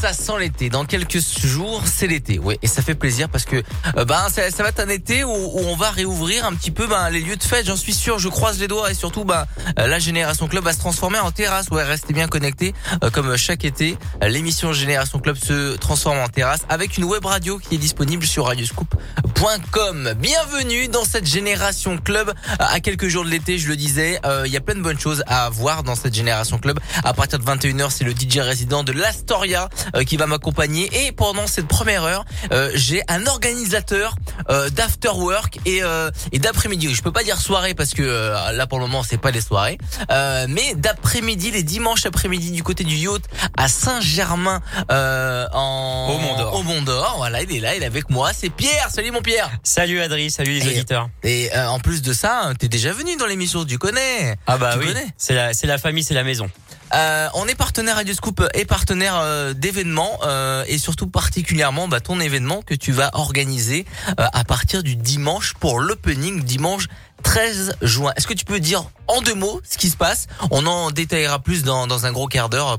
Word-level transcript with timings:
ça 0.00 0.12
sent 0.12 0.38
l'été. 0.38 0.68
Dans 0.68 0.84
quelques 0.84 1.18
jours, 1.18 1.82
c'est 1.86 2.06
l'été. 2.06 2.38
Oui, 2.38 2.58
et 2.62 2.66
ça 2.66 2.82
fait 2.82 2.94
plaisir 2.94 3.28
parce 3.28 3.44
que 3.44 3.56
euh, 3.96 4.04
ben 4.04 4.28
ça, 4.28 4.50
ça 4.50 4.62
va 4.62 4.68
être 4.68 4.80
un 4.80 4.88
été 4.88 5.24
où, 5.24 5.30
on 5.30 5.76
va 5.76 5.90
réouvrir 5.90 6.44
un 6.44 6.54
petit 6.54 6.70
peu 6.70 6.86
ben, 6.86 7.08
les 7.10 7.20
lieux 7.20 7.36
de 7.36 7.42
fête. 7.42 7.66
J'en 7.66 7.76
suis 7.76 7.94
sûr. 7.94 8.18
Je 8.18 8.28
croise 8.28 8.58
les 8.58 8.68
doigts 8.68 8.90
et 8.90 8.94
surtout 8.94 9.24
ben 9.24 9.46
euh, 9.78 9.86
la 9.86 9.98
Génération 9.98 10.48
Club 10.48 10.64
va 10.64 10.72
se 10.72 10.78
transformer 10.78 11.18
en 11.18 11.30
terrasse. 11.30 11.68
Ouais, 11.70 11.82
restez 11.82 12.12
bien 12.12 12.28
connectés. 12.28 12.74
Euh, 13.02 13.10
comme 13.10 13.36
chaque 13.36 13.64
été, 13.64 13.96
l'émission 14.22 14.72
Génération 14.72 15.18
Club 15.18 15.36
se 15.36 15.76
transforme 15.76 16.18
en 16.18 16.28
terrasse 16.28 16.60
avec 16.68 16.96
une 16.98 17.04
web 17.04 17.24
radio 17.24 17.58
qui 17.58 17.76
est 17.76 17.78
disponible 17.78 18.26
sur 18.26 18.46
radioscoop.com. 18.46 20.14
Bienvenue 20.18 20.88
dans 20.88 21.04
cette 21.04 21.26
Génération 21.26 21.98
Club. 21.98 22.32
À 22.58 22.80
quelques 22.80 23.08
jours 23.08 23.24
de 23.24 23.30
l'été, 23.30 23.58
je 23.58 23.68
le 23.68 23.76
disais, 23.76 24.20
il 24.44 24.52
y 24.52 24.56
a 24.56 24.60
plein 24.60 24.74
de 24.74 24.82
bonnes 24.82 24.98
choses 24.98 25.22
à 25.26 25.48
voir 25.50 25.82
dans 25.82 25.94
cette 25.94 26.14
Génération 26.14 26.58
Club. 26.58 26.78
À 27.04 27.14
partir 27.14 27.38
de 27.38 27.44
21h, 27.44 27.90
c'est 27.90 28.04
le 28.04 28.12
DJ 28.12 28.38
résident 28.38 28.82
de 28.82 28.92
l'Astoria 28.92 29.68
qui 30.06 30.16
va 30.16 30.26
m'accompagner. 30.26 31.06
Et 31.06 31.12
pendant 31.12 31.46
cette 31.46 31.66
première 31.68 32.04
heure, 32.04 32.24
euh, 32.52 32.70
j'ai 32.74 33.02
un 33.08 33.26
organisateur 33.26 34.14
euh, 34.50 34.68
d'after 34.70 35.08
work 35.10 35.58
et, 35.66 35.82
euh, 35.82 36.10
et 36.32 36.38
d'après-midi. 36.38 36.94
Je 36.94 37.02
peux 37.02 37.12
pas 37.12 37.22
dire 37.24 37.40
soirée 37.40 37.74
parce 37.74 37.92
que 37.94 38.02
euh, 38.02 38.52
là 38.52 38.66
pour 38.66 38.78
le 38.78 38.86
moment 38.86 39.02
c'est 39.02 39.18
pas 39.18 39.30
les 39.30 39.40
soirées, 39.40 39.78
Euh, 40.10 40.46
mais 40.48 40.74
d'après-midi, 40.76 41.50
les 41.50 41.62
dimanches 41.62 42.06
après-midi 42.06 42.50
du 42.50 42.62
côté 42.62 42.84
du 42.84 42.94
yacht 42.96 43.22
à 43.56 43.68
Saint-Germain 43.68 44.60
euh, 44.90 45.46
en 45.52 46.08
Au 46.14 46.18
Mont 46.18 46.36
d'Or. 46.36 46.54
Au 46.54 46.62
Mont 46.62 46.82
d'Or, 46.82 47.14
voilà, 47.18 47.42
il 47.42 47.54
est 47.56 47.60
là, 47.60 47.74
il 47.74 47.82
est 47.82 47.86
avec 47.86 48.10
moi. 48.10 48.30
C'est 48.32 48.50
Pierre. 48.50 48.88
Salut 48.90 49.10
mon 49.10 49.22
Pierre. 49.22 49.50
Salut 49.62 50.00
Adri, 50.00 50.30
salut 50.30 50.52
les 50.58 50.66
Et- 50.66 50.68
auditeurs. 50.70 51.08
Et 51.22 51.50
euh, 51.54 51.68
en 51.68 51.78
plus 51.80 52.02
de 52.02 52.12
ça, 52.12 52.52
t'es 52.58 52.68
déjà 52.68 52.92
venu 52.92 53.16
dans 53.16 53.26
l'émission, 53.26 53.64
tu 53.64 53.78
connais. 53.78 54.36
Ah 54.46 54.58
bah 54.58 54.76
tu 54.78 54.86
oui, 54.86 54.94
c'est 55.16 55.34
la, 55.34 55.52
c'est 55.54 55.66
la 55.66 55.78
famille, 55.78 56.04
c'est 56.04 56.14
la 56.14 56.24
maison. 56.24 56.48
Euh, 56.94 57.28
on 57.34 57.46
est 57.48 57.54
partenaire 57.56 57.96
Radio 57.96 58.14
Scoop 58.14 58.42
et 58.54 58.64
partenaire 58.64 59.16
euh, 59.18 59.52
d'événements 59.54 60.20
euh, 60.24 60.64
et 60.68 60.78
surtout 60.78 61.08
particulièrement 61.08 61.88
bah, 61.88 62.00
ton 62.00 62.20
événement 62.20 62.62
que 62.62 62.74
tu 62.74 62.92
vas 62.92 63.10
organiser 63.14 63.84
euh, 64.20 64.26
à 64.32 64.44
partir 64.44 64.82
du 64.84 64.94
dimanche 64.94 65.54
pour 65.58 65.80
l'opening 65.80 66.42
dimanche 66.44 66.86
13 67.24 67.76
juin. 67.82 68.12
Est-ce 68.16 68.26
que 68.28 68.34
tu 68.34 68.44
peux 68.44 68.60
dire 68.60 68.84
en 69.08 69.20
deux 69.20 69.34
mots 69.34 69.60
ce 69.68 69.78
qui 69.78 69.90
se 69.90 69.96
passe? 69.96 70.28
On 70.52 70.64
en 70.66 70.92
détaillera 70.92 71.40
plus 71.40 71.64
dans, 71.64 71.88
dans 71.88 72.06
un 72.06 72.12
gros 72.12 72.28
quart 72.28 72.48
d'heure, 72.48 72.78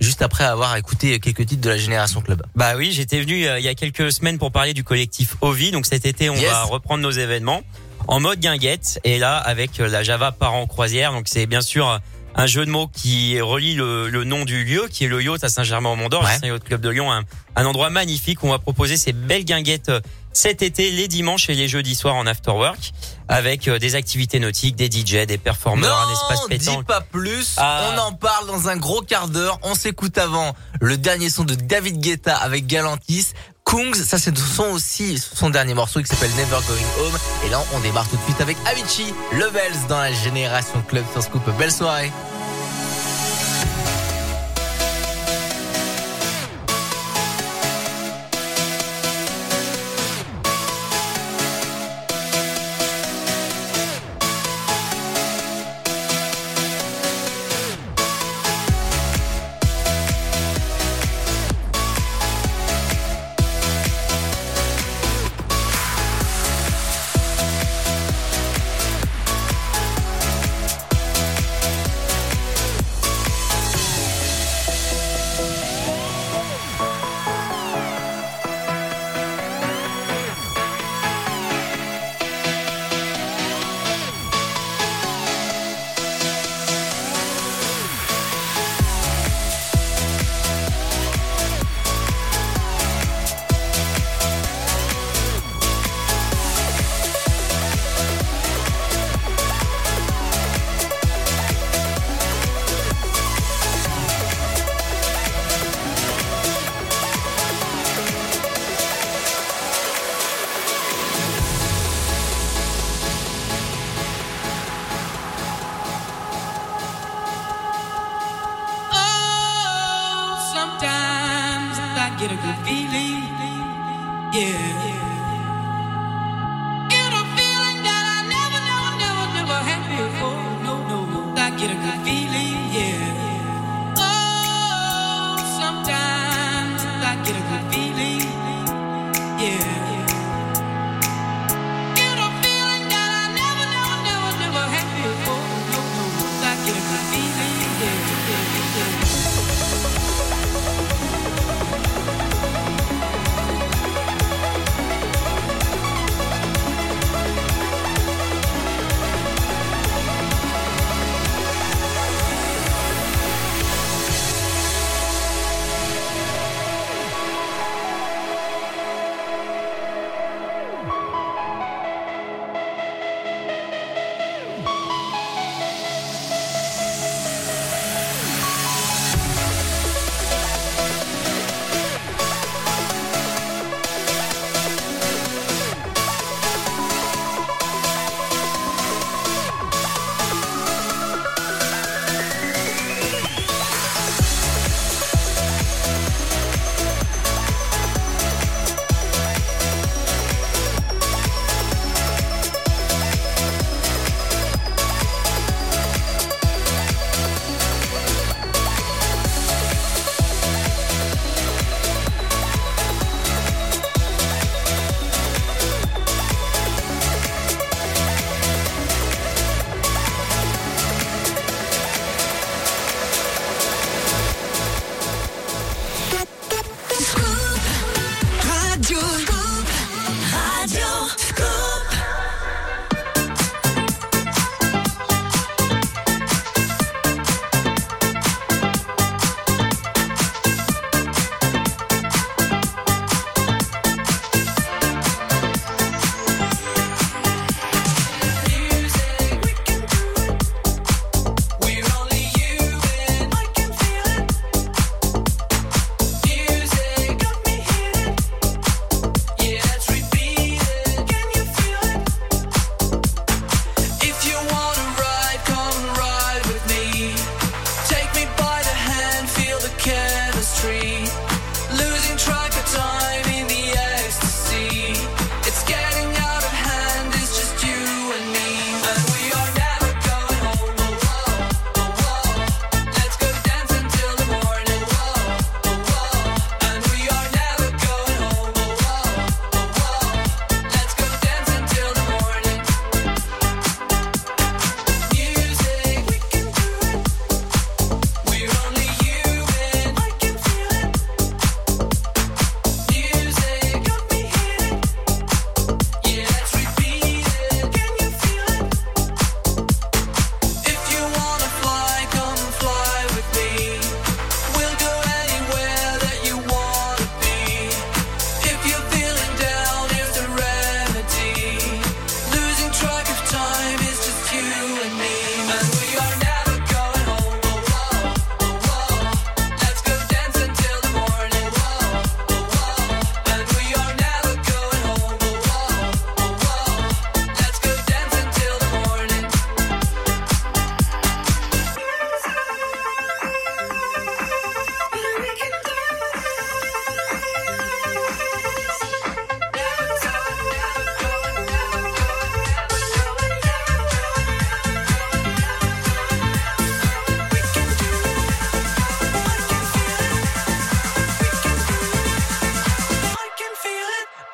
juste 0.00 0.22
après 0.22 0.42
avoir 0.44 0.74
écouté 0.76 1.20
quelques 1.20 1.46
titres 1.46 1.60
de 1.62 1.70
la 1.70 1.76
Génération 1.78 2.20
Club. 2.22 2.42
Bah 2.56 2.72
oui, 2.76 2.90
j'étais 2.92 3.20
venu 3.20 3.46
euh, 3.46 3.58
il 3.60 3.64
y 3.64 3.68
a 3.68 3.74
quelques 3.76 4.10
semaines 4.10 4.38
pour 4.38 4.50
parler 4.50 4.74
du 4.74 4.82
collectif 4.82 5.36
Ovi. 5.42 5.70
Donc 5.70 5.86
cet 5.86 6.06
été, 6.06 6.28
on 6.28 6.34
Yes. 6.34 6.50
va 6.50 6.64
reprendre 6.64 7.02
nos 7.02 7.10
événements 7.12 7.62
en 8.08 8.20
mode 8.20 8.40
guinguette 8.40 8.98
et 9.04 9.18
là 9.18 9.36
avec 9.36 9.78
euh, 9.80 9.88
la 9.88 10.02
Java 10.02 10.32
Parents 10.32 10.66
Croisière. 10.66 11.12
Donc 11.12 11.26
c'est 11.28 11.46
bien 11.46 11.60
sûr 11.60 12.00
un 12.36 12.46
jeu 12.46 12.66
de 12.66 12.70
mots 12.70 12.88
qui 12.88 13.40
relie 13.40 13.74
le, 13.74 14.08
le 14.08 14.24
nom 14.24 14.44
du 14.44 14.64
lieu, 14.64 14.86
qui 14.90 15.04
est 15.04 15.08
le 15.08 15.22
yacht 15.22 15.44
à 15.44 15.48
Saint-Germain-au-Mont-d'Or, 15.48 16.22
Ouais. 16.24 16.34
le 16.34 16.40
Saint 16.40 16.46
Yacht 16.48 16.64
Club 16.64 16.80
de 16.80 16.88
Lyon, 16.90 17.12
un, 17.12 17.22
un 17.56 17.64
endroit 17.66 17.90
magnifique 17.90 18.42
où 18.42 18.48
on 18.48 18.50
va 18.50 18.58
proposer 18.58 18.96
ces 18.96 19.12
belles 19.12 19.44
guinguettes 19.44 19.88
euh, 19.88 20.00
cet 20.32 20.62
été, 20.62 20.90
les 20.90 21.06
dimanches 21.06 21.48
et 21.48 21.54
les 21.54 21.68
jeudis 21.68 21.94
soirs 21.94 22.16
en 22.16 22.26
after 22.26 22.50
work, 22.50 22.90
avec 23.28 23.68
euh, 23.68 23.78
des 23.78 23.94
activités 23.94 24.40
nautiques, 24.40 24.74
des 24.74 24.86
DJ, 24.90 25.26
des 25.26 25.38
performeurs, 25.38 25.96
un 26.08 26.12
espace 26.12 26.40
non, 26.40 26.48
dis 26.48 26.58
pétanque. 26.58 26.86
pas 26.86 27.00
plus. 27.02 27.54
Ah. 27.56 27.92
On 27.94 27.98
en 28.00 28.12
parle 28.12 28.48
dans 28.48 28.68
un 28.68 28.76
gros 28.76 29.00
quart 29.00 29.28
d'heure. 29.28 29.60
On 29.62 29.76
s'écoute 29.76 30.18
avant 30.18 30.56
le 30.80 30.96
dernier 30.98 31.30
son 31.30 31.44
de 31.44 31.54
David 31.54 32.00
Guetta 32.00 32.34
avec 32.36 32.66
Galantis. 32.66 33.28
Kungs, 33.64 33.94
ça 33.94 34.18
c'est 34.18 34.36
son 34.36 34.64
aussi 34.72 35.18
son 35.18 35.50
dernier 35.50 35.74
morceau 35.74 36.00
qui 36.00 36.06
s'appelle 36.06 36.30
Never 36.36 36.58
Going 36.68 37.04
Home. 37.06 37.18
Et 37.46 37.50
là, 37.50 37.62
on 37.74 37.80
démarre 37.80 38.08
tout 38.08 38.16
de 38.16 38.22
suite 38.22 38.40
avec 38.40 38.56
Avicii, 38.66 39.14
Levels 39.32 39.86
dans 39.88 39.98
la 39.98 40.12
Génération 40.12 40.82
Club 40.86 41.04
sur 41.12 41.22
Scoop. 41.22 41.42
Belle 41.58 41.72
soirée. 41.72 42.12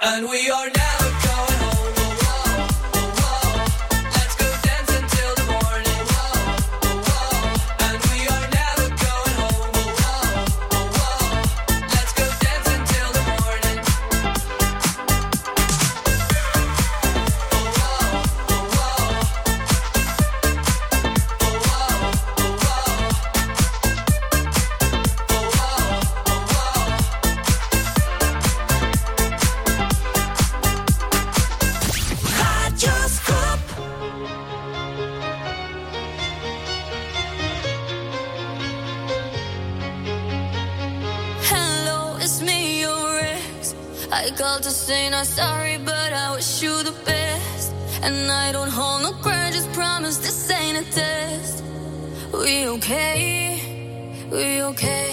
And 0.03 0.31
we 0.31 0.49
are 0.49 0.65
never 0.65 1.05
going 1.05 1.61
home. 1.61 1.70
And 48.03 48.31
I 48.31 48.53
don't 48.53 48.71
hold 48.71 49.03
no 49.03 49.13
grudges, 49.23 49.67
promise 49.69 50.19
this 50.19 50.51
ain't 50.51 50.79
a 50.79 50.91
test. 50.91 51.63
We 52.33 52.67
okay? 52.69 53.61
We 54.31 54.63
okay? 54.63 55.10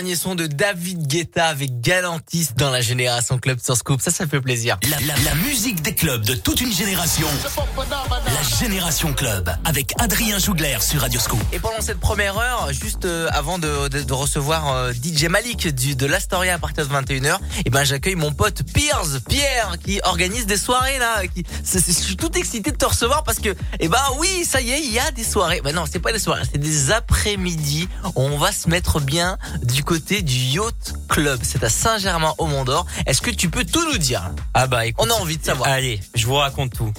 Dernier 0.00 0.16
son 0.16 0.34
de 0.34 0.46
David 0.46 1.06
Guetta 1.08 1.44
avec 1.48 1.82
Galantis 1.82 2.48
dans 2.56 2.70
la 2.70 2.80
génération 2.80 3.36
Club 3.38 3.58
sur 3.62 3.76
Scoop. 3.76 4.00
Ça, 4.00 4.10
ça 4.10 4.26
fait 4.26 4.40
plaisir. 4.40 4.78
La, 4.88 4.98
la- 5.00 5.22
la 5.24 5.34
musique 5.34 5.82
des 5.82 5.94
clubs 5.94 6.24
de 6.24 6.32
toute 6.34 6.62
une 6.62 6.72
génération. 6.72 7.26
La 7.76 8.58
Génération 8.58 9.12
Club 9.12 9.50
avec 9.66 9.92
Adrien 10.00 10.38
Jougler 10.38 10.78
sur 10.80 11.02
Radio 11.02 11.20
Scoop. 11.20 11.38
Et 11.52 11.58
pendant 11.58 11.82
cette 11.82 12.00
première 12.00 12.38
heure, 12.38 12.70
juste 12.72 13.04
euh, 13.04 13.28
avant 13.34 13.58
de, 13.58 13.88
de- 13.88 14.00
de 14.02 14.12
recevoir 14.14 14.72
euh, 14.72 14.92
DJ 14.94 15.24
Malik 15.24 15.68
du, 15.68 15.94
de 15.96 16.06
l'Astoria 16.06 16.54
à 16.54 16.58
partir 16.58 16.88
de 16.88 16.94
21h, 16.94 17.36
et 17.66 17.68
ben 17.68 17.84
j'accueille 17.84 18.14
mon 18.14 18.32
pote 18.32 18.62
Piers, 18.72 18.92
Pierre, 19.28 19.74
qui 19.84 20.00
organise 20.04 20.46
des 20.46 20.56
soirées 20.56 20.98
là. 20.98 21.26
Qui, 21.26 21.44
c'est- 21.62 21.78
c'est- 21.80 21.92
je 21.92 22.06
suis 22.06 22.16
tout 22.16 22.32
excité 22.38 22.70
de 22.72 22.76
te 22.78 22.86
recevoir 22.86 23.22
parce 23.22 23.38
que, 23.38 23.54
et 23.80 23.88
ben 23.88 24.00
oui, 24.18 24.46
ça 24.48 24.62
y 24.62 24.70
est, 24.70 24.80
il 24.82 24.92
y 24.94 24.98
a 24.98 25.10
des 25.10 25.24
soirées. 25.24 25.60
Ben 25.62 25.74
non, 25.74 25.84
c'est 25.90 25.98
pas 26.00 26.12
des 26.14 26.18
soirées, 26.18 26.44
c'est 26.50 26.58
des 26.58 26.90
après-midi. 26.90 27.86
On 28.16 28.38
va 28.38 28.50
se 28.50 28.66
mettre 28.70 28.98
bien 29.00 29.36
du 29.62 29.84
côté 29.84 29.89
du 29.98 30.36
Yacht 30.36 30.94
Club. 31.08 31.40
C'est 31.42 31.64
à 31.64 31.68
Saint-Germain-au-Mont-d'Or. 31.68 32.86
Est-ce 33.06 33.20
que 33.20 33.30
tu 33.30 33.50
peux 33.50 33.64
tout 33.64 33.84
nous 33.90 33.98
dire? 33.98 34.30
Ah 34.54 34.66
bah 34.68 34.86
écoute, 34.86 35.04
On 35.04 35.10
a 35.10 35.14
envie 35.14 35.36
de 35.36 35.44
savoir. 35.44 35.68
Allez, 35.68 36.00
je 36.14 36.26
vous 36.26 36.36
raconte 36.36 36.74
tout. 36.74 36.92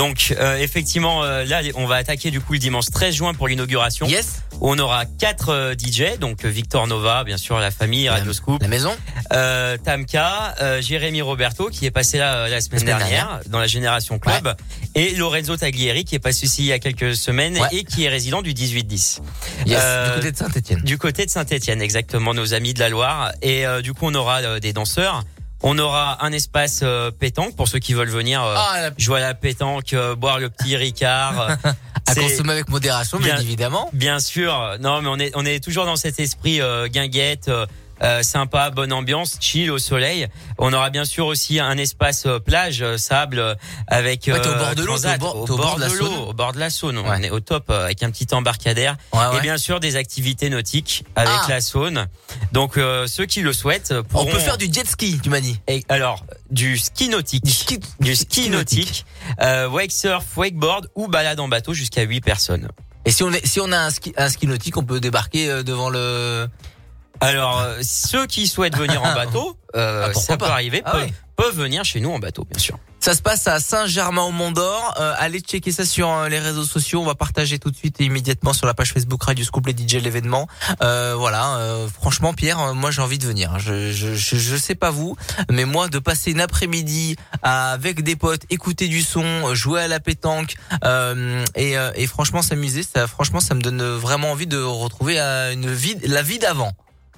Donc 0.00 0.34
euh, 0.40 0.56
effectivement, 0.56 1.22
euh, 1.24 1.44
là 1.44 1.60
on 1.74 1.84
va 1.84 1.96
attaquer 1.96 2.30
du 2.30 2.40
coup 2.40 2.54
le 2.54 2.58
dimanche 2.58 2.86
13 2.90 3.14
juin 3.14 3.34
pour 3.34 3.48
l'inauguration. 3.48 4.06
Yes. 4.06 4.40
On 4.62 4.78
aura 4.78 5.04
quatre 5.04 5.50
euh, 5.50 5.74
DJ, 5.74 6.18
donc 6.18 6.46
euh, 6.46 6.48
Victor 6.48 6.86
Nova, 6.86 7.22
bien 7.22 7.36
sûr 7.36 7.58
la 7.58 7.70
famille, 7.70 8.08
Radio 8.08 8.32
Scoop, 8.32 8.62
La 8.62 8.68
maison. 8.68 8.96
euh, 9.34 9.76
Tamka, 9.76 10.54
euh, 10.62 10.80
Jérémy 10.80 11.20
Roberto 11.20 11.68
qui 11.68 11.84
est 11.84 11.90
passé 11.90 12.16
là 12.16 12.48
la 12.48 12.62
semaine 12.62 12.80
semaine 12.80 12.96
dernière, 12.96 13.40
dans 13.48 13.58
la 13.58 13.66
Génération 13.66 14.18
Club, 14.18 14.54
et 14.94 15.10
Lorenzo 15.16 15.54
Taglieri 15.58 16.04
qui 16.06 16.14
est 16.14 16.18
passé 16.18 16.46
ici 16.46 16.62
il 16.62 16.66
y 16.68 16.72
a 16.72 16.78
quelques 16.78 17.14
semaines 17.14 17.58
Ouais. 17.58 17.68
et 17.72 17.84
qui 17.84 18.04
est 18.04 18.08
résident 18.08 18.40
du 18.40 18.54
18-10. 18.54 19.18
Yes. 19.66 19.78
Du 19.78 20.14
côté 20.14 20.32
de 20.32 20.36
Saint-Etienne. 20.38 20.80
Du 20.82 20.96
côté 20.98 21.26
de 21.26 21.30
Saint-Étienne, 21.30 21.82
exactement, 21.82 22.32
nos 22.32 22.54
amis 22.54 22.72
de 22.72 22.80
la 22.80 22.88
Loire. 22.88 23.32
Et 23.42 23.66
euh, 23.66 23.82
du 23.82 23.92
coup, 23.92 24.06
on 24.06 24.14
aura 24.14 24.60
des 24.60 24.72
danseurs. 24.72 25.24
On 25.62 25.78
aura 25.78 26.24
un 26.24 26.32
espace 26.32 26.80
euh, 26.82 27.10
pétanque 27.10 27.54
pour 27.54 27.68
ceux 27.68 27.78
qui 27.78 27.92
veulent 27.92 28.08
venir 28.08 28.42
euh, 28.42 28.54
Ah, 28.56 28.80
la- 28.80 28.90
jouer 28.96 29.18
à 29.18 29.26
la 29.28 29.34
pétanque, 29.34 29.92
euh, 29.92 30.14
boire 30.14 30.38
le 30.38 30.48
petit 30.48 30.74
Ricard. 30.76 31.38
euh, 31.40 31.54
à 32.06 32.14
consommer 32.14 32.52
avec 32.52 32.68
modération, 32.68 33.18
bien, 33.18 33.34
Bien- 33.34 33.42
évidemment. 33.42 33.90
Bien 33.92 34.20
sûr. 34.20 34.76
Non, 34.80 35.02
mais 35.02 35.08
on 35.08 35.18
est 35.18 35.32
on 35.34 35.44
est 35.44 35.62
toujours 35.62 35.84
dans 35.84 35.96
cet 35.96 36.18
esprit 36.18 36.60
euh, 36.60 36.88
guinguette. 36.88 37.50
Euh, 38.02 38.22
sympa, 38.22 38.70
bonne 38.70 38.92
ambiance, 38.92 39.36
chill 39.40 39.70
au 39.70 39.78
soleil. 39.78 40.26
On 40.58 40.72
aura 40.72 40.90
bien 40.90 41.04
sûr 41.04 41.26
aussi 41.26 41.60
un 41.60 41.76
espace 41.78 42.26
euh, 42.26 42.38
plage, 42.38 42.82
euh, 42.82 42.96
sable 42.98 43.38
euh, 43.38 43.54
avec 43.86 44.24
Ouais, 44.26 44.38
au 44.38 44.54
bord 44.54 44.74
de 44.74 44.82
l'eau, 44.84 44.96
au 44.96 45.18
bord- 45.18 45.36
au 45.36 45.46
bord 45.56 45.76
de 45.78 45.84
l'eau, 45.84 46.06
Saône. 46.06 46.28
au 46.28 46.32
bord 46.32 46.52
de 46.52 46.58
la 46.58 46.70
Saône. 46.70 46.98
On 46.98 47.22
est 47.22 47.30
au 47.30 47.40
top 47.40 47.70
avec 47.70 48.02
un 48.02 48.10
petit 48.10 48.32
embarcadère 48.34 48.96
Ouais, 49.12 49.36
et 49.36 49.40
bien 49.40 49.58
sûr 49.58 49.80
des 49.80 49.96
activités 49.96 50.50
nautiques 50.50 51.04
avec 51.16 51.32
Ah. 51.44 51.46
la 51.48 51.60
Saône. 51.60 52.06
Donc 52.52 52.76
euh, 52.76 53.06
ceux 53.06 53.26
qui 53.26 53.40
le 53.42 53.52
souhaitent 53.52 53.92
On 53.96 54.02
pourront 54.04 54.26
peut 54.30 54.38
faire 54.38 54.58
du 54.58 54.72
jet 54.72 54.86
ski, 54.86 55.18
tu 55.22 55.28
m'as 55.30 55.40
dit. 55.40 55.60
et 55.68 55.84
alors 55.88 56.24
du 56.50 56.78
ski 56.78 57.08
nautique, 57.08 57.44
Du 57.44 57.50
ski- 57.52 57.80
du 58.00 58.14
ski 58.16 58.42
ski 58.42 58.50
nautique, 58.50 59.04
euh, 59.42 59.68
wake 59.68 59.92
surf, 59.92 60.24
wakeboard 60.36 60.88
ou 60.94 61.06
balade 61.08 61.38
en 61.40 61.48
bateau 61.48 61.74
jusqu'à 61.74 62.02
8 62.02 62.20
personnes. 62.20 62.68
Et 63.04 63.10
si 63.12 63.22
on 63.22 63.32
est, 63.32 63.46
si 63.46 63.60
on 63.60 63.72
a 63.72 63.78
un 63.78 63.90
ski, 63.90 64.12
un 64.16 64.28
ski 64.28 64.46
nautique, 64.46 64.76
on 64.76 64.84
peut 64.84 65.00
débarquer 65.00 65.62
devant 65.64 65.88
le. 65.88 66.48
Alors 67.20 67.58
euh, 67.60 67.78
ceux 67.82 68.26
qui 68.26 68.46
souhaitent 68.48 68.76
venir 68.76 69.02
en 69.02 69.14
bateau, 69.14 69.56
euh, 69.76 70.02
Ah, 70.04 70.10
pourquoi 70.12 70.22
ça 70.22 70.36
peut 70.36 70.46
pas 70.46 70.52
arriver, 70.52 70.82
Ah 70.84 70.92
peuvent, 70.92 71.10
peuvent 71.36 71.56
venir 71.56 71.84
chez 71.84 72.00
nous 72.00 72.10
en 72.10 72.18
bateau 72.18 72.44
bien 72.50 72.58
sûr. 72.58 72.78
Ça 73.02 73.14
se 73.14 73.22
passe 73.22 73.46
à 73.46 73.60
Saint-Germain-au-Mont-d'Or. 73.60 74.94
Euh, 75.00 75.14
allez 75.16 75.40
checker 75.40 75.72
ça 75.72 75.86
sur 75.86 76.10
euh, 76.10 76.28
les 76.28 76.38
réseaux 76.38 76.64
sociaux. 76.64 77.00
On 77.00 77.06
va 77.06 77.14
partager 77.14 77.58
tout 77.58 77.70
de 77.70 77.76
suite 77.76 77.98
et 77.98 78.04
immédiatement 78.04 78.52
sur 78.52 78.66
la 78.66 78.74
page 78.74 78.92
Facebook 78.92 79.22
Radio 79.22 79.42
Scoop 79.42 79.66
les 79.66 79.72
DJ 79.72 79.94
l'événement. 80.02 80.48
Euh, 80.82 81.14
voilà. 81.16 81.56
euh, 81.56 81.88
franchement, 81.88 82.34
Pierre, 82.34 82.60
euh, 82.60 82.74
moi 82.74 82.90
j'ai 82.90 83.00
envie 83.00 83.16
de 83.16 83.26
venir. 83.26 83.58
Je, 83.58 83.90
je, 83.90 84.14
je, 84.14 84.36
je 84.36 84.56
sais 84.56 84.74
pas 84.74 84.90
vous, 84.90 85.16
mais 85.50 85.64
moi 85.64 85.88
de 85.88 85.98
passer 85.98 86.30
une 86.32 86.42
après-midi 86.42 87.16
avec 87.42 88.02
des 88.02 88.16
potes, 88.16 88.42
écouter 88.50 88.86
du 88.88 89.00
son, 89.00 89.54
jouer 89.54 89.80
à 89.80 89.88
la 89.88 89.98
pétanque 90.00 90.56
euh, 90.84 91.42
et, 91.54 91.78
euh, 91.78 91.92
et 91.94 92.06
franchement 92.06 92.42
s'amuser, 92.42 92.82
ça, 92.82 93.06
franchement, 93.06 93.40
ça 93.40 93.54
me 93.54 93.62
donne 93.62 93.82
vraiment 93.82 94.30
envie 94.32 94.46
de 94.46 94.60
retrouver 94.60 95.18
euh, 95.18 95.54
une 95.54 95.72
vie, 95.72 95.96
la 96.04 96.20
vie 96.20 96.38
d'avant. 96.38 96.72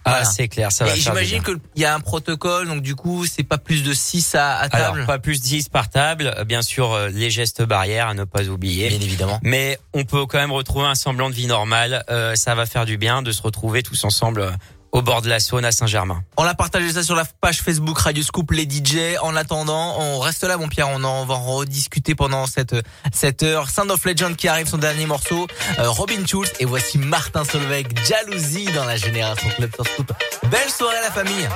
Ah, 0.05 0.11
Voilà. 0.11 0.25
c'est 0.25 0.49
clair, 0.49 0.73
ça 0.73 0.85
va 0.85 0.95
Et 0.95 1.01
j'imagine 1.01 1.43
qu'il 1.43 1.59
y 1.77 1.85
a 1.85 1.95
un 1.95 2.01
protocole, 2.01 2.67
donc 2.67 2.83
du 2.83 2.95
coup, 2.97 3.25
c'est 3.27 3.43
pas 3.45 3.59
plus 3.59 3.83
de 3.85 3.93
6 3.95 4.35
à, 4.35 4.51
à 4.57 4.63
Alors, 4.75 4.95
table. 4.95 5.07
pas 5.07 5.19
plus 5.19 5.41
10 5.41 5.69
par 5.69 5.89
table, 5.91 6.35
euh, 6.37 6.45
bien 6.45 6.63
sûr, 6.63 6.93
euh, 6.93 7.09
les 7.09 7.31
gestes 7.31 7.63
barrières 7.63 8.09
à 8.09 8.15
ne 8.15 8.25
pas 8.25 8.43
oublier. 8.49 8.89
Bien 8.89 9.01
évidemment. 9.01 9.39
Mais 9.43 9.79
on 9.95 10.05
peut 10.05 10.27
quand 10.27 10.39
même 10.39 10.53
retrouver 10.53 10.87
un 10.87 10.95
semblant 10.97 11.31
de 11.31 11.35
vie 11.35 11.47
normale. 11.47 12.05
Euh, 12.11 12.35
ça 12.35 12.55
va 12.55 12.67
faire 12.67 12.85
du 12.85 12.97
bien 12.99 13.23
de 13.23 13.31
se 13.33 13.43
retrouver 13.43 13.83
tous 13.83 14.03
ensemble 14.05 14.51
au 14.93 15.01
bord 15.03 15.23
de 15.23 15.29
la 15.29 15.41
Saône 15.41 15.65
à 15.65 15.73
Saint-Germain. 15.73 16.23
On 16.37 16.45
a 16.45 16.55
partagé 16.55 16.93
ça 16.93 17.03
sur 17.03 17.17
la 17.17 17.25
page 17.25 17.61
Facebook 17.63 17.99
Radio 17.99 18.23
Scoop 18.23 18.51
les 18.53 18.65
DJ. 18.65 19.17
En 19.23 19.35
attendant, 19.35 19.99
on 19.99 20.21
reste 20.21 20.45
là, 20.45 20.57
mon 20.59 20.69
Pierre. 20.69 20.89
On 20.91 21.03
en 21.03 21.25
va 21.25 21.35
en 21.35 21.57
rediscuter 21.57 22.15
pendant 22.15 22.47
cette 22.47 22.77
cette 23.13 23.43
heure. 23.43 23.71
Sound 23.71 23.91
of 23.91 24.05
Legend 24.05 24.37
qui 24.37 24.49
arrive 24.49 24.69
son 24.69 24.79
dernier 24.79 25.07
morceau. 25.07 25.47
Euh, 25.79 25.91
Robin 25.91 26.25
Schulz 26.27 26.53
et 26.61 26.67
voici 26.67 26.99
Martin 26.99 27.45
Solveig, 27.45 27.89
Jalousie 28.07 28.67
dans 28.75 28.85
la 28.85 28.97
génération 28.97 29.49
Club 29.57 29.71
Scoop. 29.73 30.13
Belle 30.51 30.71
soirée 30.71 30.97
la 31.03 31.11
famille. 31.11 31.49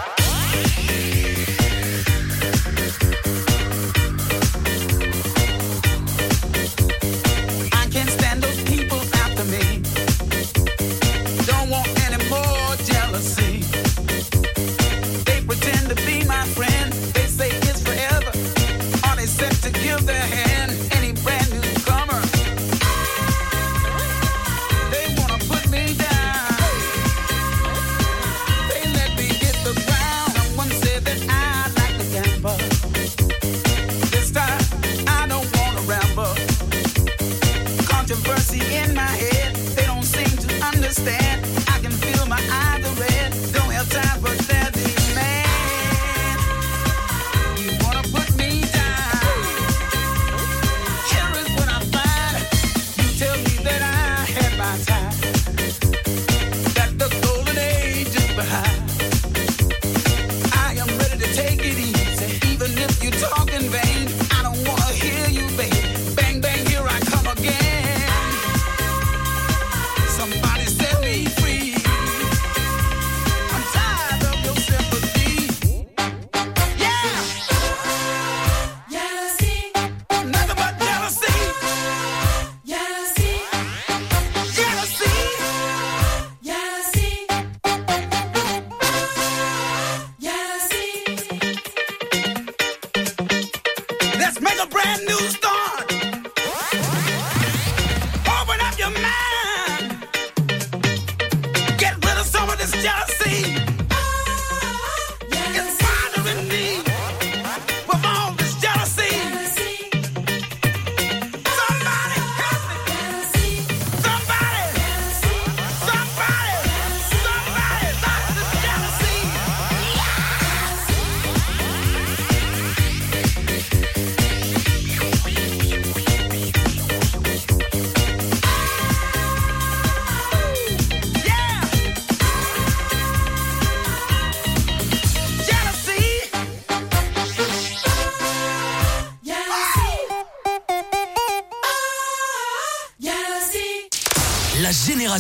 Understand. 40.99 41.56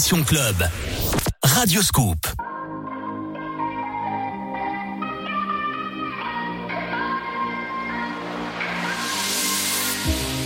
Génération 0.06 0.24
Club. 0.24 0.68
Radio 1.42 1.82
Scoop. 1.82 2.18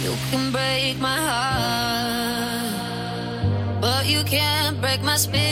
You 0.03 0.17
can 0.31 0.51
break 0.51 0.99
my 0.99 1.19
heart, 1.29 2.71
but 3.83 4.07
you 4.07 4.25
can't 4.25 4.81
break 4.81 5.03
my 5.03 5.17
spirit, 5.17 5.50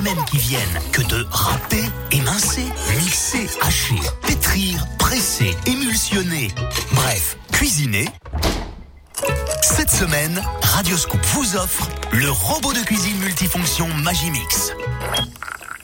Semaines 0.01 0.25
qui 0.25 0.37
viennent 0.37 0.79
que 0.91 1.01
de 1.03 1.27
râper, 1.29 1.83
émincer, 2.11 2.65
mixer, 2.97 3.47
hacher, 3.61 3.99
pétrir, 4.25 4.83
presser, 4.97 5.55
émulsionner. 5.67 6.49
Bref, 6.93 7.37
cuisiner. 7.51 8.07
Cette 9.61 9.91
semaine, 9.91 10.41
Radioscoop 10.63 11.23
vous 11.33 11.55
offre 11.55 11.87
le 12.11 12.31
robot 12.31 12.73
de 12.73 12.79
cuisine 12.79 13.17
multifonction 13.19 13.87
Magimix. 14.03 14.73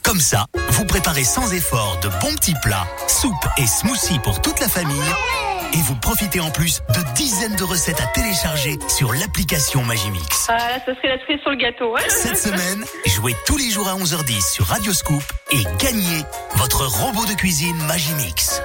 Comme 0.02 0.20
ça, 0.20 0.46
vous 0.70 0.84
préparez 0.84 1.24
sans 1.24 1.52
effort 1.52 1.98
de 2.02 2.08
bons 2.20 2.34
petits 2.34 2.56
plats, 2.62 2.88
soupes 3.06 3.34
et 3.56 3.66
smoothies 3.66 4.18
pour 4.20 4.42
toute 4.42 4.58
la 4.58 4.68
famille. 4.68 5.14
Et 5.74 5.80
vous 5.82 5.94
profitez 5.96 6.40
en 6.40 6.50
plus 6.50 6.80
de 6.94 7.14
dizaines 7.14 7.56
de 7.56 7.62
recettes 7.64 8.00
à 8.00 8.06
télécharger 8.06 8.78
sur 8.88 9.12
l'application 9.12 9.82
Magimix. 9.84 10.46
Ah 10.48 10.56
là, 10.56 10.78
ça 10.84 10.94
serait 10.94 11.08
la 11.08 11.18
cerise 11.20 11.40
sur 11.42 11.50
le 11.50 11.56
gâteau. 11.56 11.96
hein. 11.96 12.00
Cette 12.08 12.36
semaine, 12.38 12.84
jouez 13.06 13.34
tous 13.46 13.56
les 13.56 13.70
jours 13.70 13.88
à 13.88 13.94
11h10 13.94 14.52
sur 14.54 14.66
Radioscoop 14.66 15.22
et 15.52 15.62
gagnez 15.78 16.22
votre 16.56 16.86
robot 16.86 17.26
de 17.26 17.34
cuisine 17.34 17.76
Magimix. 17.86 18.62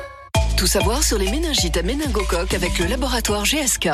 Tout 0.57 0.67
savoir 0.67 1.03
sur 1.03 1.17
les 1.17 1.29
méningites 1.29 1.77
à 1.77 1.81
méningocoque 1.83 2.53
avec 2.53 2.77
le 2.79 2.85
laboratoire 2.85 3.43
GSK. 3.43 3.89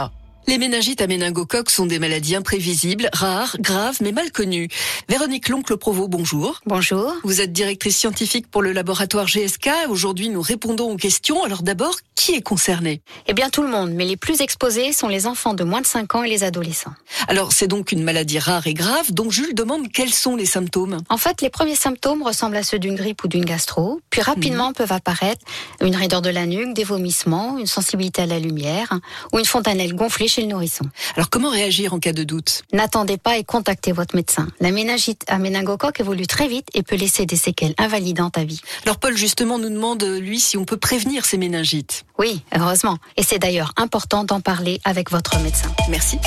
Les 0.48 0.58
méningites 0.58 1.02
à 1.02 1.08
méningocoque 1.08 1.70
sont 1.70 1.86
des 1.86 2.00
maladies 2.00 2.36
imprévisibles, 2.36 3.10
rares, 3.14 3.56
graves 3.60 3.98
mais 4.02 4.12
mal 4.12 4.32
connues. 4.32 4.68
Véronique 5.08 5.48
Loncle 5.48 5.78
Provo, 5.78 6.08
bonjour. 6.08 6.60
Bonjour. 6.66 7.14
Vous 7.24 7.40
êtes 7.40 7.54
directrice 7.54 7.98
scientifique 7.98 8.50
pour 8.50 8.64
le 8.64 8.72
laboratoire 8.72 9.28
GSK. 9.28 9.70
Aujourd'hui, 9.90 10.30
nous 10.30 10.42
répondons 10.42 10.90
aux 10.90 10.96
questions. 10.96 11.44
Alors 11.44 11.62
d'abord, 11.62 11.98
qui 12.16 12.34
est 12.34 12.42
concerné? 12.42 13.02
Eh 13.28 13.34
bien 13.34 13.50
tout 13.50 13.62
le 13.62 13.70
monde, 13.70 13.92
mais 13.92 14.06
les 14.06 14.18
plus 14.18 14.42
exposés 14.42 14.92
sont 14.92 15.08
les 15.08 15.28
enfants 15.28 15.54
de 15.54 15.64
moins 15.64 15.82
de 15.82 15.86
5 15.86 16.16
ans 16.16 16.24
et 16.24 16.30
les 16.30 16.44
adolescents. 16.44 16.94
Alors 17.28 17.54
c'est 17.54 17.68
donc 17.68 17.92
une 17.92 18.04
maladie 18.04 18.40
rare 18.40 18.66
et 18.66 18.74
grave 18.74 19.12
dont 19.12 19.30
Jules 19.30 19.54
demande 19.54 19.92
quels 19.92 20.14
sont 20.14 20.36
les 20.36 20.48
symptômes. 20.48 20.98
En 21.10 21.18
fait, 21.18 21.42
les 21.42 21.52
premiers 21.52 21.76
symptômes 21.76 22.24
ressemblent 22.24 22.58
à 22.58 22.64
ceux 22.64 22.80
d'une 22.80 22.96
grippe 22.96 23.24
ou 23.24 23.28
d'une 23.28 23.46
gastro, 23.46 24.02
puis 24.10 24.22
rapidement 24.22 24.74
peuvent 24.74 24.94
apparaître 24.94 25.46
une 25.80 25.96
raideur 25.96 26.24
de 26.24 26.30
la 26.30 26.48
nuque, 26.48 26.74
des 26.74 26.84
vomissements, 26.84 27.58
une 27.60 27.68
sensibilité 27.68 28.24
à 28.24 28.26
la 28.26 28.40
lumière 28.40 29.00
ou 29.32 29.38
une 29.38 29.46
fontanelle 29.46 29.94
gonflée 29.94 30.28
chez 30.30 30.42
le 30.42 30.48
nourrisson. 30.48 30.86
Alors 31.16 31.30
comment 31.30 31.50
réagir 31.50 31.94
en 31.94 32.00
cas 32.00 32.14
de 32.14 32.24
doute? 32.24 32.62
N'attendez 32.72 33.18
pas 33.18 33.38
et 33.38 33.44
contactez 33.44 33.92
votre 33.92 34.16
médecin. 34.16 34.48
La 34.62 34.72
méningite 34.72 35.24
à 35.28 35.38
méningocoque 35.38 36.00
évolue 36.00 36.28
très 36.28 36.48
vite 36.48 36.68
et 36.74 36.84
peut 36.84 36.96
laisser 36.96 37.26
des 37.26 37.36
séquelles 37.36 37.74
invalidantes 37.78 38.38
à 38.38 38.46
vie. 38.46 38.62
Alors 38.86 38.98
Paul 38.98 39.18
justement 39.18 39.60
nous 39.60 39.70
demande 39.70 40.04
lui 40.04 40.40
si 40.40 40.58
on 40.58 40.64
peut 40.64 40.78
prévenir 40.78 41.26
ces 41.26 41.38
méningites. 41.38 42.06
Oui, 42.18 42.44
heureusement. 42.58 42.98
Et 43.18 43.24
c'est 43.24 43.40
d'ailleurs 43.40 43.74
important 43.76 44.24
d'en 44.24 44.40
parler 44.40 44.80
avec 44.86 45.12
votre 45.12 45.38
médecin. 45.40 45.74
Merci. 45.90 46.20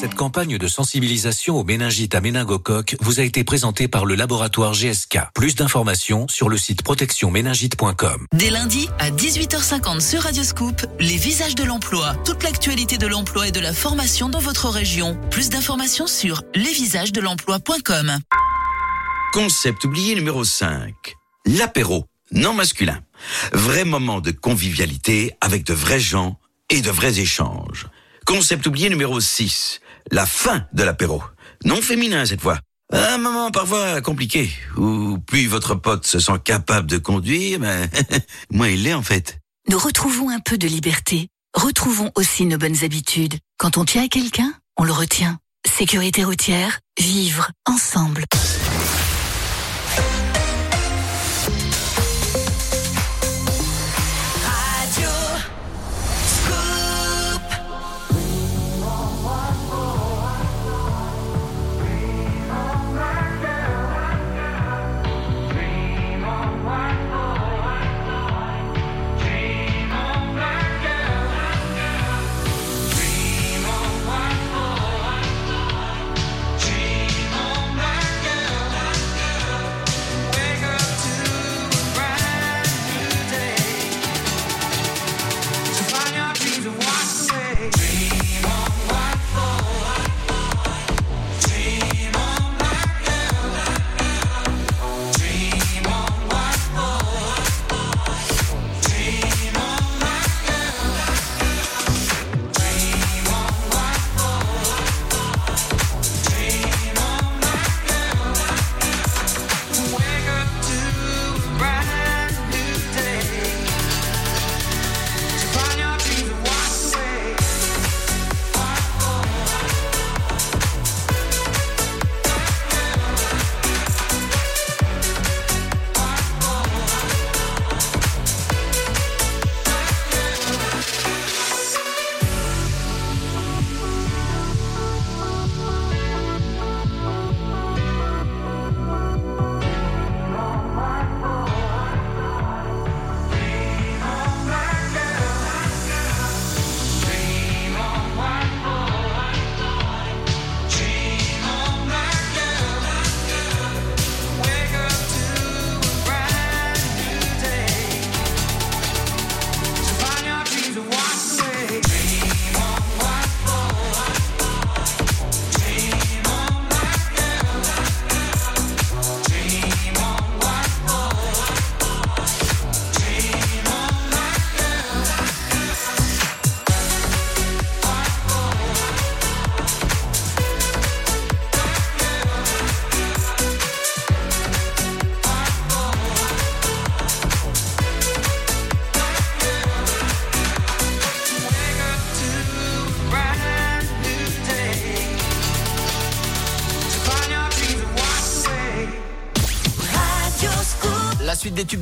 Cette 0.00 0.14
campagne 0.14 0.58
de 0.58 0.68
sensibilisation 0.68 1.56
aux 1.58 1.64
méningites 1.64 2.14
à 2.14 2.20
méningocoque 2.20 2.94
vous 3.00 3.18
a 3.18 3.24
été 3.24 3.42
présentée 3.42 3.88
par 3.88 4.04
le 4.04 4.14
laboratoire 4.14 4.72
GSK. 4.72 5.18
Plus 5.34 5.56
d'informations 5.56 6.28
sur 6.28 6.48
le 6.48 6.56
site 6.56 6.82
protectionméningite.com. 6.82 8.26
Dès 8.32 8.50
lundi 8.50 8.88
à 9.00 9.10
18h50 9.10 10.00
sur 10.00 10.22
Radioscoop, 10.22 10.86
les 11.00 11.16
visages 11.16 11.56
de 11.56 11.64
l'emploi. 11.64 12.14
Toute 12.24 12.44
l'actualité 12.44 12.96
de 12.96 13.08
l'emploi 13.08 13.48
et 13.48 13.50
de 13.50 13.58
la 13.58 13.72
formation 13.72 14.28
dans 14.28 14.38
votre 14.38 14.68
région. 14.68 15.18
Plus 15.32 15.48
d'informations 15.48 16.06
sur 16.06 16.42
lesvisagesdelemploi.com. 16.54 18.18
Concept 19.32 19.84
oublié 19.84 20.14
numéro 20.14 20.44
5. 20.44 20.94
L'apéro, 21.44 22.06
non 22.30 22.54
masculin. 22.54 23.00
Vrai 23.52 23.84
moment 23.84 24.20
de 24.20 24.30
convivialité 24.30 25.32
avec 25.40 25.64
de 25.64 25.74
vrais 25.74 25.98
gens 25.98 26.38
et 26.70 26.82
de 26.82 26.90
vrais 26.92 27.18
échanges. 27.18 27.88
Concept 28.28 28.66
oublié 28.66 28.90
numéro 28.90 29.18
6. 29.20 29.80
La 30.10 30.26
fin 30.26 30.66
de 30.72 30.82
l'apéro. 30.82 31.22
Non 31.64 31.80
féminin 31.82 32.24
cette 32.24 32.40
fois. 32.40 32.58
Un 32.90 33.18
moment 33.18 33.50
parfois 33.50 34.00
compliqué, 34.00 34.50
où 34.76 35.18
plus 35.18 35.46
votre 35.46 35.74
pote 35.74 36.06
se 36.06 36.18
sent 36.18 36.40
capable 36.42 36.88
de 36.88 36.96
conduire, 36.96 37.60
mais 37.60 37.90
moins 38.50 38.68
il 38.68 38.84
l'est 38.84 38.94
en 38.94 39.02
fait. 39.02 39.38
Nous 39.68 39.78
retrouvons 39.78 40.30
un 40.30 40.40
peu 40.40 40.56
de 40.56 40.66
liberté. 40.66 41.28
Retrouvons 41.54 42.10
aussi 42.14 42.46
nos 42.46 42.56
bonnes 42.56 42.84
habitudes. 42.84 43.34
Quand 43.58 43.76
on 43.76 43.84
tient 43.84 44.04
à 44.04 44.08
quelqu'un, 44.08 44.54
on 44.78 44.84
le 44.84 44.92
retient. 44.92 45.38
Sécurité 45.66 46.24
routière, 46.24 46.80
vivre 46.98 47.50
ensemble. 47.66 48.24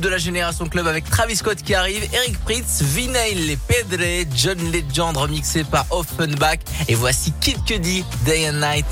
de 0.07 0.11
la 0.11 0.17
Génération 0.17 0.67
Club 0.67 0.87
avec 0.87 1.03
Travis 1.09 1.35
Scott 1.35 1.57
qui 1.61 1.75
arrive, 1.75 2.07
Eric 2.13 2.39
Pritz, 2.45 2.81
Vinay 2.81 3.33
Les 3.33 3.57
Pedre, 3.57 4.25
John 4.33 4.57
Legend 4.71 5.17
remixé 5.17 5.65
par 5.65 5.85
Offenbach. 5.89 6.59
Et 6.87 6.95
voici 6.95 7.33
Kid 7.41 7.57
Cudi, 7.65 8.05
Day 8.25 8.49
and 8.49 8.53
Night. 8.53 8.85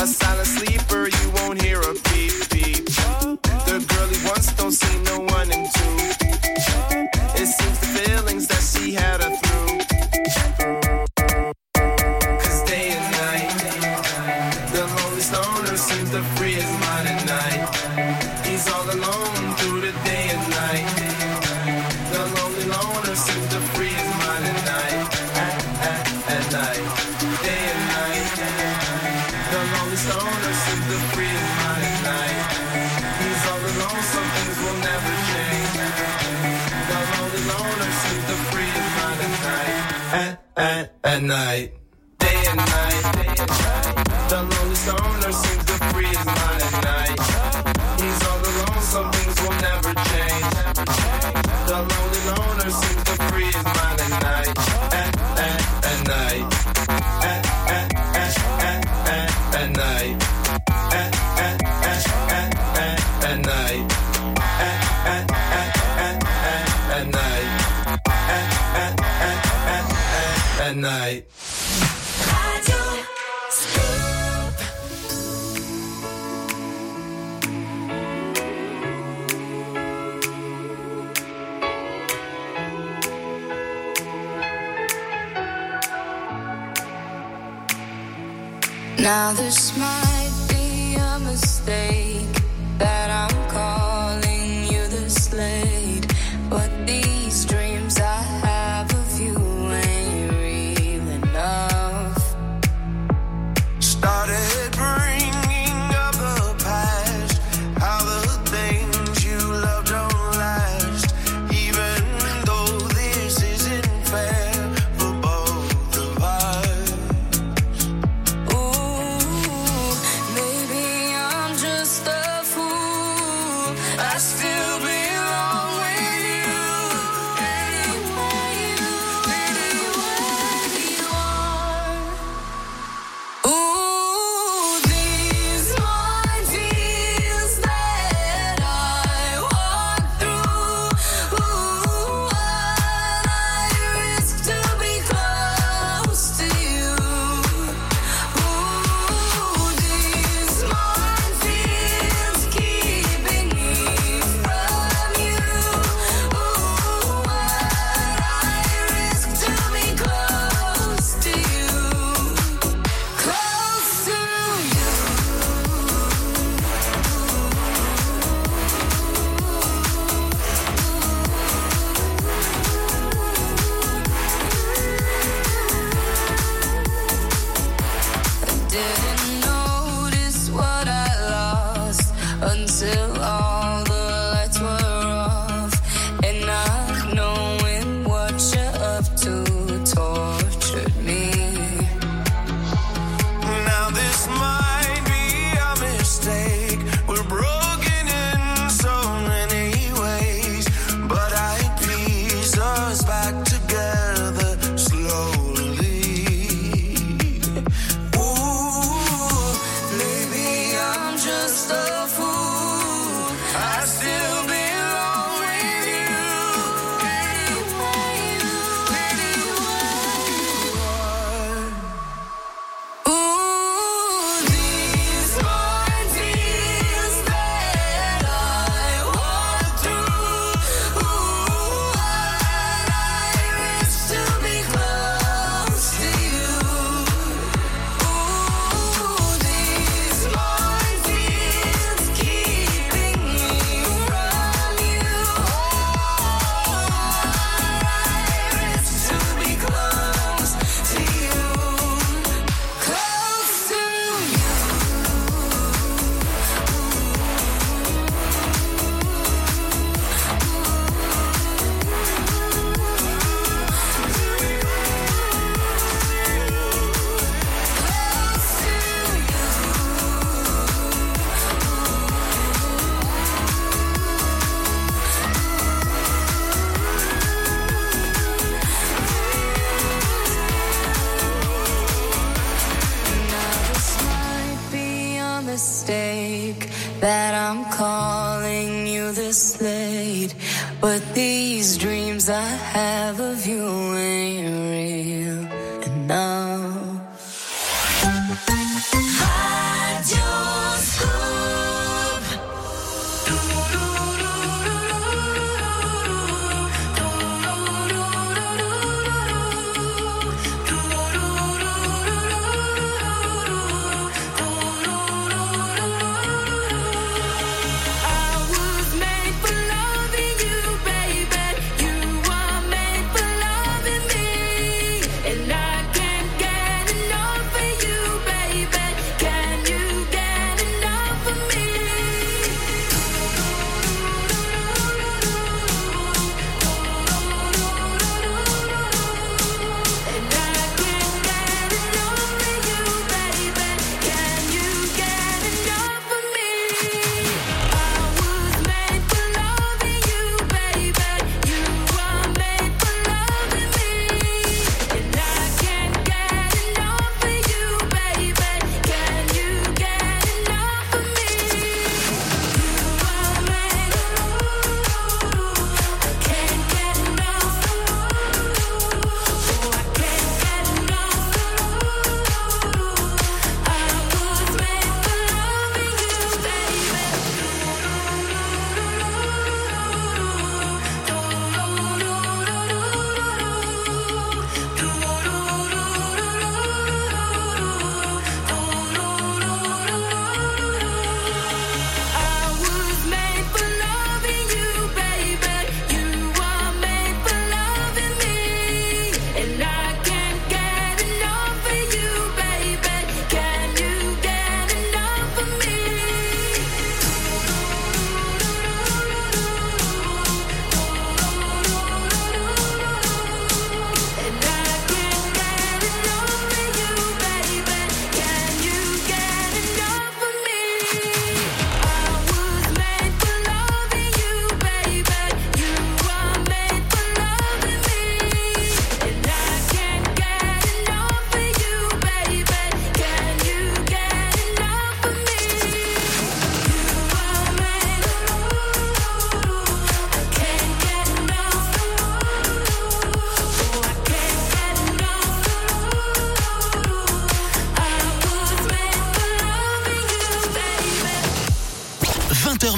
A 0.00 0.06
silent 0.06 0.46
sleep. 0.46 0.67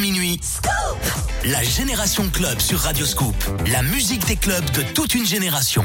Scoop 0.00 1.44
La 1.44 1.62
Génération 1.62 2.30
Club 2.30 2.58
sur 2.58 2.78
Radio 2.78 3.04
Scoop. 3.04 3.34
La 3.66 3.82
musique 3.82 4.26
des 4.26 4.36
clubs 4.36 4.64
de 4.70 4.80
toute 4.80 5.14
une 5.14 5.26
génération. 5.26 5.84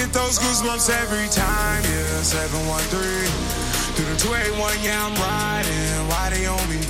get 0.00 0.12
those 0.14 0.38
goosebumps 0.38 0.88
every 0.88 1.28
time, 1.28 1.82
yeah. 1.84 2.22
713 2.24 3.28
through 3.94 4.08
the 4.08 4.16
281, 4.16 4.80
yeah, 4.80 4.96
I'm 4.96 5.12
riding. 5.20 6.08
Why 6.08 6.30
they 6.32 6.46
on 6.46 6.64
me? 6.72 6.80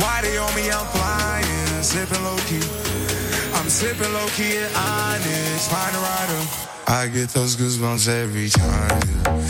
Why 0.00 0.22
they 0.22 0.38
on 0.38 0.52
me? 0.56 0.70
I'm 0.72 0.86
flying, 0.96 1.82
sipping 1.82 2.22
low 2.24 2.40
key. 2.48 2.64
I'm 3.52 3.68
sipping 3.68 4.12
low 4.14 4.28
key 4.32 4.56
at 4.56 4.72
Onyx, 4.72 5.68
find 5.68 5.94
a 5.94 6.00
rider. 6.00 6.42
I 6.88 7.06
get 7.12 7.28
those 7.36 7.54
goosebumps 7.56 8.08
every 8.08 8.48
time, 8.48 9.02
yeah. 9.24 9.49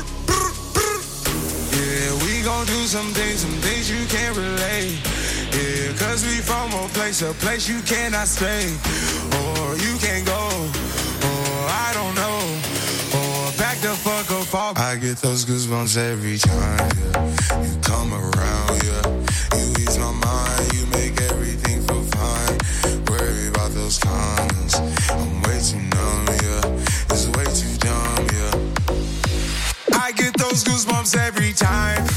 We 2.41 2.47
gon' 2.47 2.65
do 2.65 2.85
some 2.87 3.13
things, 3.13 3.41
some 3.41 3.61
things 3.61 3.89
you 3.89 4.03
can't 4.07 4.35
relate. 4.35 4.97
Yeah, 5.53 5.93
cause 5.97 6.25
we 6.25 6.41
from 6.41 6.73
a 6.73 6.87
place, 6.89 7.21
a 7.21 7.33
place 7.33 7.69
you 7.69 7.81
cannot 7.81 8.27
stay. 8.27 8.65
Or 9.41 9.77
you 9.77 9.93
can't 9.99 10.25
go. 10.25 10.41
Or 11.29 11.53
I 11.85 11.91
don't 11.93 12.15
know. 12.15 12.39
Or 13.19 13.51
back 13.57 13.77
the 13.77 13.93
fuck 13.93 14.31
up 14.31 14.55
off. 14.55 14.79
I 14.79 14.95
get 14.95 15.17
those 15.17 15.45
goosebumps 15.45 15.97
every 15.97 16.37
time, 16.39 16.89
yeah. 17.03 17.61
You 17.61 17.77
come 17.81 18.11
around, 18.13 18.75
yeah. 18.89 19.05
You 19.57 19.67
ease 19.77 19.97
my 19.99 20.11
mind, 20.11 20.73
you 20.73 20.85
make 20.97 21.21
everything 21.29 21.83
feel 21.83 22.03
fine. 22.17 22.57
Worry 23.05 23.49
about 23.49 23.71
those 23.71 23.99
comments. 23.99 24.79
I'm 25.11 25.41
way 25.43 25.59
too 25.61 25.77
numb, 25.93 26.25
yeah. 26.41 27.13
It's 27.13 27.27
way 27.37 27.45
too 27.59 27.75
dumb, 27.85 28.25
yeah. 28.33 30.01
I 30.01 30.11
get 30.13 30.33
those 30.37 30.63
goosebumps 30.63 31.15
every 31.17 31.53
time. 31.53 32.10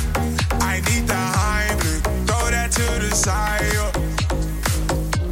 Yeah. 3.27 3.93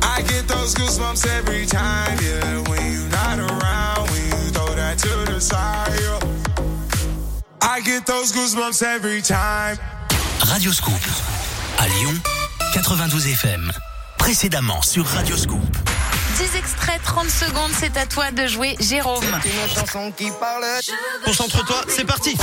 I 0.02 0.22
get 0.22 0.46
those 0.48 0.74
goosebumps 0.74 1.26
every 1.38 1.66
time, 1.66 2.18
yeah. 2.22 2.68
When 2.68 2.92
you're 2.92 3.08
not 3.10 3.38
around, 3.38 4.10
when 4.10 4.24
you 4.24 4.50
throw 4.52 4.74
that 4.74 4.98
to 4.98 5.32
the 5.32 5.40
side. 5.40 5.92
yeah. 6.00 6.18
I 7.62 7.80
get 7.80 8.06
those 8.06 8.32
goosebumps 8.32 8.82
every 8.82 9.22
time. 9.22 9.78
Radio 10.44 10.72
Scoop. 10.72 11.00
À 11.78 11.88
Lyon, 11.88 12.14
92 12.74 13.26
FM. 13.28 13.72
Précédemment 14.18 14.82
sur 14.82 15.06
Radio 15.06 15.36
Scoop. 15.36 15.60
10 16.38 16.56
extraits, 16.56 17.00
30 17.02 17.28
secondes, 17.28 17.70
c'est 17.78 17.96
à 17.96 18.06
toi 18.06 18.30
de 18.30 18.46
jouer, 18.46 18.76
Jérôme. 18.80 19.24
Une 19.44 19.74
chanson 19.74 20.12
qui 20.16 20.30
parle. 20.40 20.64
Concentre-toi, 21.24 21.82
c'est 21.88 22.04
parti. 22.04 22.36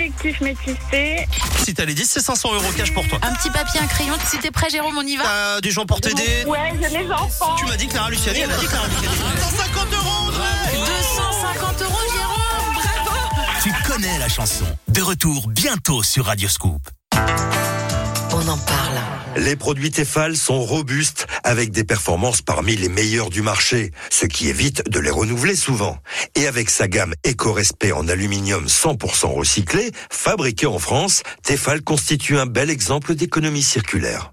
Collectif 0.00 0.40
métissé. 0.40 1.28
Si 1.58 1.74
t'as 1.74 1.84
les 1.84 1.92
10, 1.92 2.08
c'est 2.08 2.20
500 2.20 2.54
euros 2.54 2.64
cash 2.74 2.90
pour 2.94 3.06
toi. 3.06 3.18
Un 3.20 3.34
petit 3.34 3.50
papier, 3.50 3.80
un 3.80 3.86
crayon, 3.86 4.14
si 4.26 4.38
t'es 4.38 4.50
prêt, 4.50 4.70
Jérôme, 4.70 4.96
on 4.96 5.06
y 5.06 5.18
va 5.18 5.24
T'as 5.24 5.60
des 5.60 5.70
gens 5.70 5.84
pour 5.84 6.00
t'aider 6.00 6.42
Ouais, 6.46 6.72
j'ai 6.80 6.88
les 7.00 7.10
enfants. 7.12 7.54
Tu 7.58 7.66
m'as 7.66 7.76
dit 7.76 7.86
Clara 7.86 8.08
Luciani, 8.08 8.38
elle 8.38 8.50
a 8.50 8.56
dit 8.56 8.66
Clara 8.66 8.86
Luciani. 8.86 9.14
150 9.14 9.92
euros, 9.92 10.28
Audrey 10.28 10.42
250 10.72 11.82
euros, 11.82 11.98
Jérôme 12.14 12.74
Bravo 13.04 13.20
Tu 13.62 13.72
connais 13.86 14.18
la 14.18 14.28
chanson. 14.30 14.64
De 14.88 15.02
retour 15.02 15.48
bientôt 15.48 16.02
sur 16.02 16.24
Radio 16.24 16.48
Scoop. 16.48 16.80
On 17.12 18.48
en 18.48 18.56
parle. 18.56 19.19
Les 19.36 19.54
produits 19.54 19.90
Tefal 19.90 20.36
sont 20.36 20.60
robustes 20.60 21.26
avec 21.44 21.70
des 21.70 21.84
performances 21.84 22.42
parmi 22.42 22.74
les 22.76 22.88
meilleurs 22.88 23.30
du 23.30 23.42
marché, 23.42 23.92
ce 24.10 24.26
qui 24.26 24.48
évite 24.48 24.88
de 24.90 24.98
les 24.98 25.10
renouveler 25.10 25.54
souvent. 25.54 25.98
Et 26.34 26.46
avec 26.46 26.68
sa 26.68 26.88
gamme 26.88 27.14
éco-respect 27.22 27.92
en 27.92 28.08
aluminium 28.08 28.66
100% 28.66 29.26
recyclé, 29.26 29.92
fabriqué 30.10 30.66
en 30.66 30.78
France, 30.78 31.22
Tefal 31.44 31.82
constitue 31.82 32.38
un 32.38 32.46
bel 32.46 32.70
exemple 32.70 33.14
d'économie 33.14 33.62
circulaire. 33.62 34.32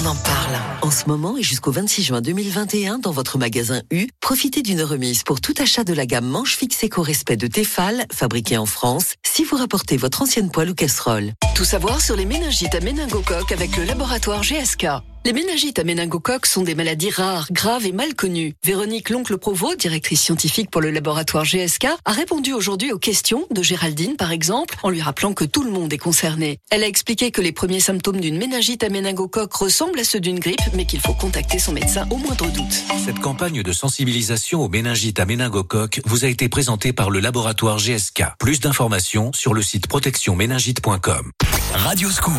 On 0.00 0.06
en 0.06 0.14
parle. 0.14 0.56
En 0.82 0.92
ce 0.92 1.06
moment 1.06 1.36
et 1.36 1.42
jusqu'au 1.42 1.72
26 1.72 2.04
juin 2.04 2.20
2021, 2.20 3.00
dans 3.00 3.10
votre 3.10 3.36
magasin 3.36 3.82
U, 3.90 4.06
profitez 4.20 4.62
d'une 4.62 4.82
remise 4.82 5.24
pour 5.24 5.40
tout 5.40 5.54
achat 5.58 5.82
de 5.82 5.92
la 5.92 6.06
gamme 6.06 6.26
manche 6.26 6.56
fixe 6.56 6.84
éco-respect 6.84 7.36
de 7.36 7.48
Tefal, 7.48 8.06
fabriquée 8.12 8.58
en 8.58 8.66
France, 8.66 9.14
si 9.26 9.42
vous 9.42 9.56
rapportez 9.56 9.96
votre 9.96 10.22
ancienne 10.22 10.52
poêle 10.52 10.70
ou 10.70 10.74
casserole. 10.74 11.32
Tout 11.56 11.64
savoir 11.64 12.00
sur 12.00 12.14
les 12.14 12.26
méningites 12.26 12.76
à 12.76 12.80
méningocoque 12.80 13.50
avec 13.50 13.76
le 13.76 13.84
laboratoire 13.84 14.42
GSK. 14.42 14.86
Les 15.24 15.32
méningites 15.32 15.78
à 15.78 15.84
méningocoque 15.84 16.46
sont 16.46 16.62
des 16.62 16.74
maladies 16.74 17.10
rares, 17.10 17.48
graves 17.50 17.84
et 17.84 17.92
mal 17.92 18.14
connues. 18.14 18.54
Véronique 18.64 19.10
Loncle 19.10 19.36
Provost, 19.36 19.80
directrice 19.80 20.22
scientifique 20.22 20.70
pour 20.70 20.80
le 20.80 20.90
laboratoire 20.90 21.44
GSK, 21.44 21.86
a 22.04 22.12
répondu 22.12 22.52
aujourd'hui 22.52 22.92
aux 22.92 22.98
questions 22.98 23.44
de 23.50 23.62
Géraldine, 23.62 24.16
par 24.16 24.32
exemple, 24.32 24.76
en 24.82 24.90
lui 24.90 25.02
rappelant 25.02 25.34
que 25.34 25.44
tout 25.44 25.64
le 25.64 25.70
monde 25.70 25.92
est 25.92 25.98
concerné. 25.98 26.60
Elle 26.70 26.84
a 26.84 26.86
expliqué 26.86 27.30
que 27.30 27.42
les 27.42 27.52
premiers 27.52 27.80
symptômes 27.80 28.20
d'une 28.20 28.38
méningite 28.38 28.82
à 28.84 28.88
méningocoque 28.88 29.52
ressemblent 29.52 29.98
à 29.98 30.04
ceux 30.04 30.20
d'une 30.20 30.38
grippe, 30.38 30.60
mais 30.74 30.86
qu'il 30.86 31.00
faut 31.00 31.14
contacter 31.14 31.58
son 31.58 31.72
médecin 31.72 32.06
au 32.10 32.16
moindre 32.16 32.50
doute. 32.50 32.84
Cette 33.04 33.18
campagne 33.18 33.62
de 33.62 33.72
sensibilisation 33.72 34.62
aux 34.62 34.68
méningites 34.68 35.20
à 35.20 35.26
méningocoque 35.26 36.00
vous 36.06 36.24
a 36.24 36.28
été 36.28 36.48
présentée 36.48 36.92
par 36.92 37.10
le 37.10 37.20
laboratoire 37.20 37.78
GSK. 37.78 38.22
Plus 38.38 38.60
d'informations 38.60 39.32
sur 39.34 39.52
le 39.52 39.62
site 39.62 39.88
protectionméningite.com. 39.88 41.32
Radio 41.74 42.10
Scoop. 42.10 42.32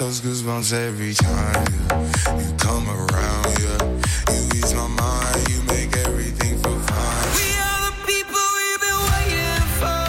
Those 0.00 0.22
goosebumps 0.22 0.72
every 0.72 1.12
time 1.12 1.66
yeah. 1.90 2.40
you 2.40 2.54
come 2.56 2.88
around, 2.88 3.46
yeah. 3.60 3.84
You 4.32 4.48
ease 4.56 4.72
my 4.72 4.88
mind, 4.88 5.48
you 5.50 5.60
make 5.64 5.94
everything 6.08 6.56
feel 6.62 6.80
fine. 6.88 7.28
We 7.36 7.48
are 7.68 7.80
the 7.84 7.94
people 8.08 8.44
we've 8.56 8.80
been 8.80 9.00
waiting 9.12 9.66
for. 9.76 10.00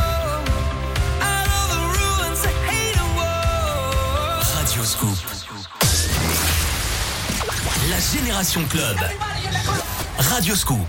Out 1.27 1.47
of 1.59 1.65
the 1.75 1.81
ruins 1.97 2.41
of 2.49 2.55
hate 2.71 3.03
war. 3.19 4.39
Radio 4.55 4.83
Scoop. 4.93 5.19
La 7.89 7.99
Génération 7.99 8.63
Club. 8.69 8.97
Radio 10.31 10.55
Scoop. 10.55 10.87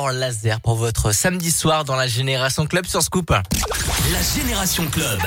Laser 0.00 0.60
pour 0.60 0.74
votre 0.74 1.12
samedi 1.12 1.50
soir 1.50 1.84
dans 1.84 1.96
la 1.96 2.06
Génération 2.06 2.66
Club 2.66 2.86
sur 2.86 3.02
Scoop. 3.02 3.30
La 3.30 4.22
Génération 4.34 4.86
Club. 4.86 5.20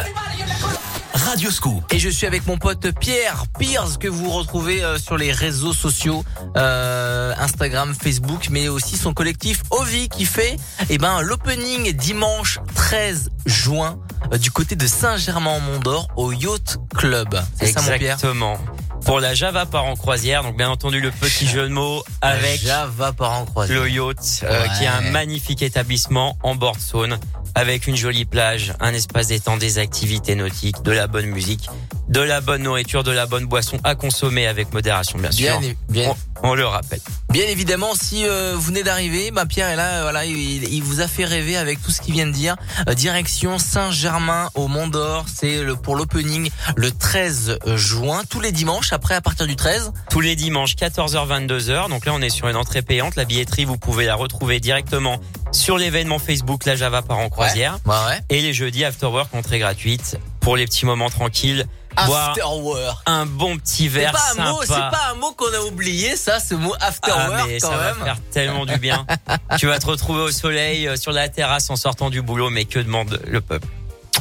Radio 1.14 1.52
Scoop. 1.52 1.84
Et 1.94 2.00
je 2.00 2.10
suis 2.10 2.26
avec 2.26 2.48
mon 2.48 2.58
pote 2.58 2.92
Pierre 3.00 3.46
Pierce 3.60 3.98
que 3.98 4.08
vous 4.08 4.32
retrouvez 4.32 4.84
euh, 4.84 4.98
sur 4.98 5.18
les 5.18 5.32
réseaux 5.32 5.72
sociaux, 5.72 6.26
euh, 6.58 7.34
Instagram, 7.38 7.94
Facebook, 7.94 8.48
mais 8.50 8.68
aussi 8.68 8.98
son 8.98 9.14
collectif 9.14 9.62
Ovi 9.70 10.10
qui 10.10 10.26
fait 10.26 10.58
eh 10.90 10.98
ben 10.98 11.22
l'opening 11.22 11.94
dimanche 11.94 12.60
13 12.74 13.30
juin 13.46 14.00
euh, 14.34 14.38
du 14.40 14.50
côté 14.50 14.76
de 14.76 14.88
Saint-Germain-en-Mont-d'Or 14.88 16.08
au 16.16 16.32
Yacht 16.32 16.78
Club. 16.96 17.40
C'est 17.60 17.68
ça 17.68 17.82
mon 17.82 17.88
Pierre? 17.98 18.16
Exactement. 18.16 18.58
Pour 19.06 19.20
la 19.20 19.36
Java 19.36 19.68
part 19.68 19.86
en 19.86 19.96
croisière, 19.96 20.42
donc 20.42 20.58
bien 20.58 20.70
entendu 20.70 21.00
le 21.00 21.12
petit 21.12 21.46
jeu 21.56 21.62
de 21.64 21.74
mots 21.74 22.04
avec 22.28 22.62
Java 22.62 23.12
part 23.14 23.34
en 23.40 23.46
croisière. 23.46 23.82
le 23.82 23.90
yacht, 23.90 24.42
euh, 24.44 24.64
Ouais. 24.64 24.70
qui 24.78 24.84
est 24.84 24.88
un 24.88 25.02
magnifique 25.12 25.62
établissement 25.62 26.38
en 26.44 26.56
bord 26.56 26.76
de 26.76 26.82
Saône, 26.82 27.18
avec 27.56 27.88
une 27.88 27.96
jolie 27.96 28.26
plage, 28.26 28.74
un 28.80 28.94
espace 28.94 29.28
détente, 29.28 29.60
des 29.60 29.78
activités 29.80 30.36
nautiques, 30.36 30.82
de 30.84 30.92
la 30.92 31.08
bonne 31.08 31.28
musique, 31.28 31.70
de 32.10 32.22
la 32.22 32.42
bonne 32.42 32.64
nourriture, 32.64 33.04
de 33.04 33.12
la 33.12 33.26
bonne 33.26 33.46
boisson 33.46 33.78
à 33.84 33.96
consommer 33.96 34.48
avec 34.48 34.74
modération 34.74 35.18
bien 35.20 35.32
sûr. 35.32 35.60
Bien, 35.60 35.74
bien. 35.90 36.16
On, 36.44 36.50
on 36.50 36.56
le 36.56 36.66
rappelle. 36.66 37.00
Bien 37.36 37.50
évidemment, 37.50 37.96
si 37.96 38.26
euh, 38.26 38.54
vous 38.56 38.62
venez 38.62 38.82
d'arriver, 38.82 39.30
bah 39.30 39.46
Pierre 39.46 39.68
est 39.68 39.76
là, 39.76 39.90
euh, 39.90 40.02
voilà, 40.04 40.24
il, 40.24 40.74
il 40.74 40.82
vous 40.82 41.02
a 41.02 41.08
fait 41.10 41.26
rêver 41.26 41.58
avec 41.58 41.82
tout 41.82 41.92
ce 41.92 42.00
qu'il 42.00 42.14
vient 42.14 42.28
de 42.28 42.32
dire. 42.32 42.56
Euh, 42.88 42.94
direction 42.94 43.60
Saint-Germain 43.60 44.50
au 44.56 44.70
Mont 44.70 44.88
d'Or, 44.88 45.26
c'est 45.28 45.62
le 45.62 45.76
pour 45.76 45.98
l'opening 45.98 46.50
le 46.78 46.92
13 46.92 47.60
juin, 47.76 48.22
tous 48.30 48.40
les 48.40 48.54
dimanches. 48.54 48.94
Après, 48.94 49.16
à 49.16 49.22
partir 49.22 49.48
du 49.48 49.58
13, 49.58 49.92
Tous 50.10 50.22
les 50.22 50.38
dimanches 50.38 50.78
14h 50.78 51.28
22h. 51.28 51.90
Donc 51.90 52.06
là 52.06 52.14
on 52.16 52.22
est 52.22 52.30
sur 52.30 52.48
une 52.48 52.56
entrée 52.56 52.82
payante. 52.82 53.18
La 53.18 53.26
billetterie 53.26 53.66
vous 53.66 53.78
pouvez 53.78 54.06
la 54.06 54.16
retrouver 54.16 54.62
directement 54.62 55.20
sur 55.52 55.78
l'événement 55.78 56.20
Facebook 56.20 56.64
La 56.64 56.78
Java 56.78 57.02
part 57.02 57.20
en 57.20 57.28
croisière. 57.28 57.80
Ouais, 57.86 57.96
ouais. 58.08 58.22
Et 58.30 58.42
les 58.42 58.54
jeudis 58.54 58.86
after 58.86 59.08
work 59.08 59.36
entrée 59.36 59.60
gratuite 59.60 60.18
pour 60.40 60.56
les 60.56 60.64
petits 60.64 60.86
moments 60.86 61.10
tranquilles. 61.10 61.66
Boire 62.06 62.30
After 62.32 62.44
work. 62.46 62.98
un 63.06 63.26
bon 63.26 63.58
petit 63.58 63.84
C'est 63.84 63.90
verre 63.90 64.12
pas 64.12 64.42
un 64.42 64.52
mot, 64.52 64.62
c'est 64.62 64.68
pas 64.68 65.12
un 65.12 65.16
mot 65.16 65.32
qu'on 65.34 65.54
a 65.54 65.60
oublié, 65.62 66.16
ça, 66.16 66.40
ce 66.40 66.56
mot 66.56 66.74
after 66.80 67.12
Ah, 67.16 67.44
mais 67.48 67.60
quand 67.60 67.70
ça 67.72 67.78
même. 67.78 67.96
va 68.00 68.06
faire 68.06 68.18
tellement 68.32 68.66
du 68.66 68.78
bien. 68.78 69.06
tu 69.58 69.68
vas 69.68 69.80
te 69.80 69.86
retrouver 69.88 70.22
au 70.22 70.32
soleil 70.32 70.88
euh, 70.88 70.96
sur 70.98 71.12
la 71.12 71.30
terrasse 71.30 71.70
en 71.70 71.76
sortant 71.76 72.10
du 72.10 72.22
boulot, 72.22 72.50
mais 72.50 72.66
que 72.66 72.80
demande 72.80 73.20
le 73.26 73.42
peuple? 73.42 73.68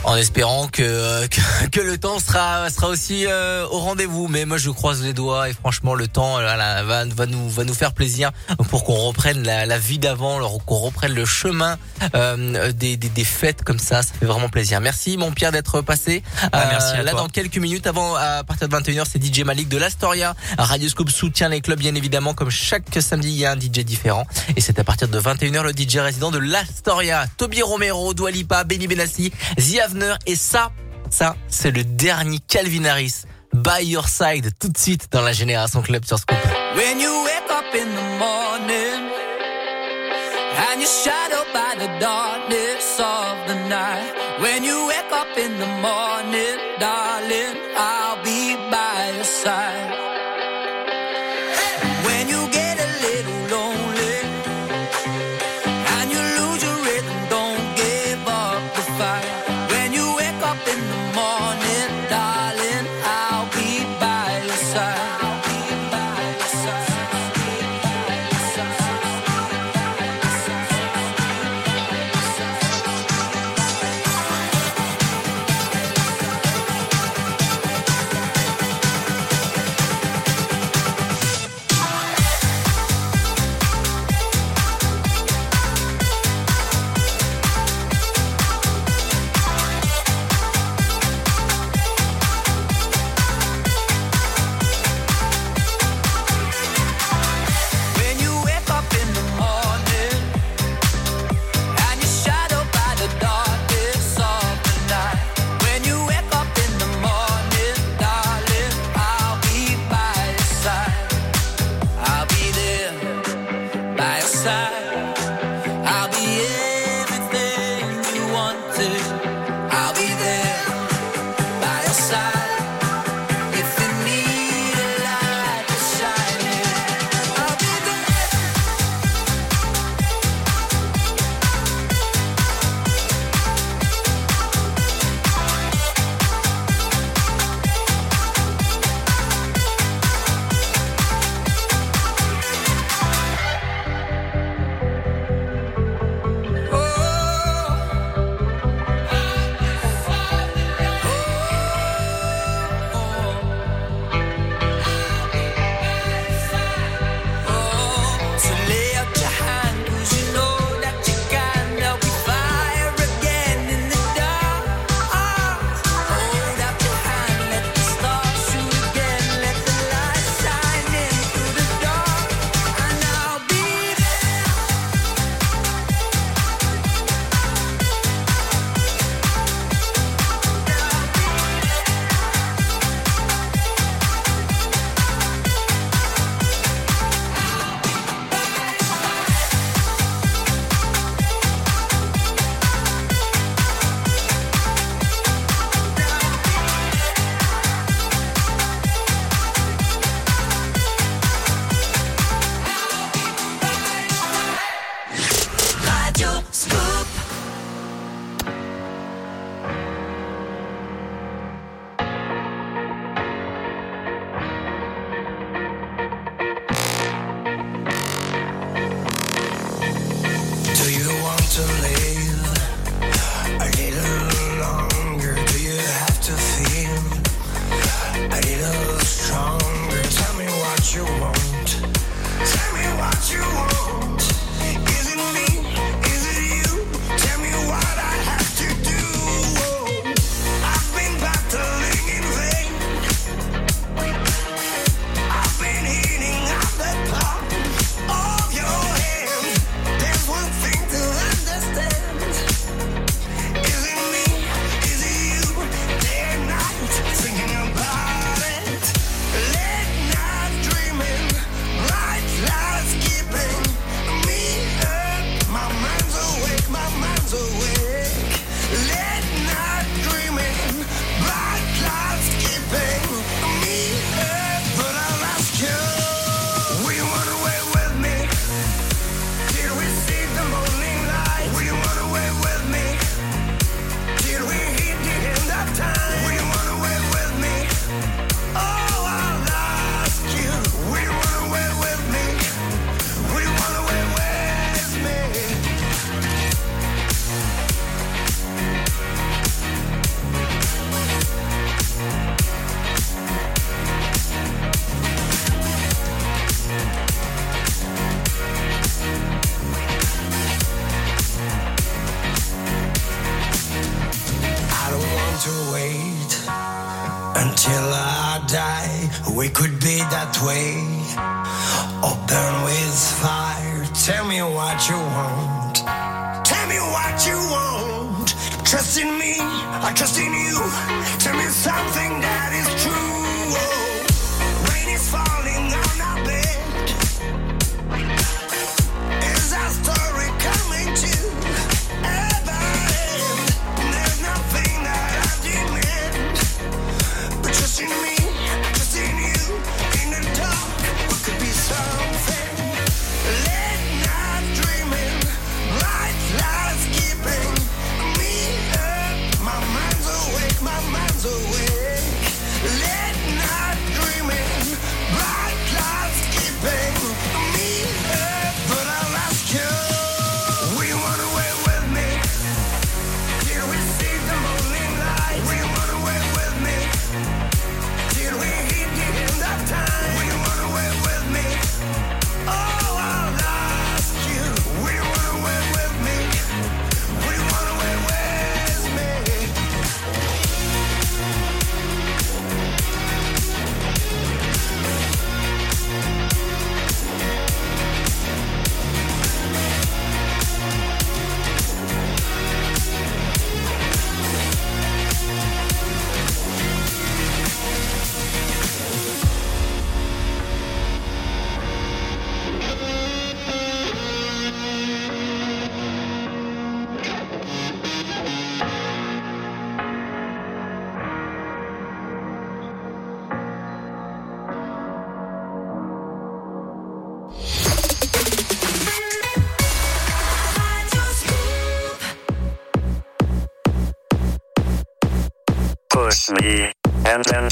En 0.06 0.16
espérant 0.16 0.68
que, 0.68 1.26
que 1.28 1.40
que 1.72 1.80
le 1.80 1.96
temps 1.98 2.18
sera 2.18 2.68
sera 2.70 2.88
aussi 2.88 3.24
euh, 3.26 3.66
au 3.70 3.78
rendez-vous. 3.78 4.28
Mais 4.28 4.44
moi 4.44 4.58
je 4.58 4.70
croise 4.70 5.02
les 5.02 5.12
doigts 5.14 5.48
et 5.48 5.54
franchement 5.54 5.94
le 5.94 6.06
temps 6.08 6.38
euh, 6.38 6.42
voilà, 6.42 6.82
va 6.82 7.04
va 7.06 7.26
nous 7.26 7.48
va 7.48 7.64
nous 7.64 7.72
faire 7.74 7.92
plaisir 7.92 8.30
pour 8.68 8.84
qu'on 8.84 8.94
reprenne 8.96 9.42
la, 9.42 9.64
la 9.66 9.78
vie 9.78 9.98
d'avant, 9.98 10.40
qu'on 10.66 10.76
reprenne 10.76 11.14
le 11.14 11.24
chemin 11.24 11.78
euh, 12.14 12.70
des, 12.72 12.96
des 12.98 13.08
des 13.08 13.24
fêtes 13.24 13.62
comme 13.64 13.78
ça. 13.78 14.02
Ça 14.02 14.12
fait 14.18 14.26
vraiment 14.26 14.48
plaisir. 14.50 14.80
Merci 14.82 15.16
mon 15.16 15.32
Pierre 15.32 15.52
d'être 15.52 15.80
passé. 15.80 16.22
Euh, 16.42 16.48
Ah, 16.52 16.66
merci 16.70 16.94
à 16.94 17.02
là 17.02 17.12
toi. 17.12 17.20
dans 17.22 17.28
quelques 17.28 17.56
minutes 17.58 17.86
avant 17.86 18.14
à 18.14 18.44
partir 18.44 18.68
de 18.68 18.76
21h 18.76 19.04
c'est 19.10 19.22
DJ 19.24 19.40
Malik 19.44 19.68
de 19.68 19.78
l'Astoria. 19.78 20.34
Radio 20.58 20.88
Scoop 20.88 21.10
soutient 21.10 21.48
les 21.48 21.62
clubs 21.62 21.78
bien 21.78 21.94
évidemment 21.94 22.34
comme 22.34 22.50
chaque 22.50 22.84
samedi 23.00 23.28
il 23.30 23.38
y 23.38 23.46
a 23.46 23.52
un 23.52 23.58
DJ 23.58 23.80
différent 23.84 24.26
et 24.54 24.60
c'est 24.60 24.78
à 24.78 24.84
partir 24.84 25.08
de 25.08 25.18
21h 25.18 25.62
le 25.62 25.72
DJ 25.72 25.96
résident 25.98 26.30
de 26.30 26.38
l'Astoria. 26.38 27.26
Toby 27.38 27.62
Romero, 27.62 28.12
Dua 28.12 28.30
Lipa, 28.30 28.64
Benny 28.64 28.86
Benassi, 28.86 29.32
The 29.56 29.93
Avener 29.94 30.14
et 30.26 30.36
ça 30.36 30.72
ça 31.10 31.36
c'est 31.48 31.70
le 31.70 31.84
dernier 31.84 32.38
Calvin 32.48 32.84
Harris. 32.84 33.22
By 33.52 33.84
Your 33.84 34.08
Side 34.08 34.50
tout 34.58 34.68
de 34.68 34.76
suite 34.76 35.06
dans 35.12 35.20
la 35.20 35.32
Génération 35.32 35.80
Club 35.82 36.04
sur 36.04 36.18
Scoop. 36.18 36.36
When 36.74 36.98
you 36.98 37.24
wake 37.24 37.50
up 37.50 37.72
in 37.72 37.86
the 37.94 38.18
morning 38.18 39.10
and 40.56 40.80
you're 40.80 40.88
shadowed 40.88 41.46
by 41.52 41.76
the 41.78 41.88
darkness 42.00 42.98
of 42.98 43.46
the 43.46 43.54
night. 43.68 44.12
When 44.40 44.64
you 44.64 44.86
wake 44.88 45.12
up 45.12 45.38
in 45.38 45.58
the 45.58 45.66
morning, 45.80 46.58
darling, 46.80 47.54
I'll 47.76 48.03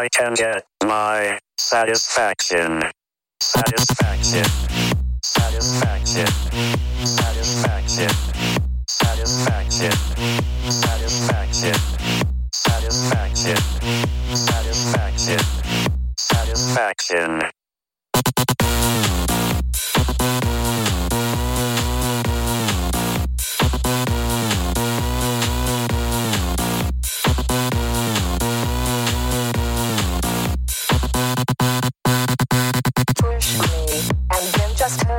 I 0.00 0.08
can 0.08 0.32
get 0.32 0.64
my 0.82 1.38
satisfaction. 1.58 2.82
Satisfaction. 3.38 4.44
Satisfaction. 5.22 6.26
Satisfaction. 7.04 8.08
Satisfaction. 8.88 9.92
Satisfaction. 10.70 11.74
Satisfaction. 12.50 13.56
Satisfaction. 14.34 15.38
Satisfaction. 16.16 17.59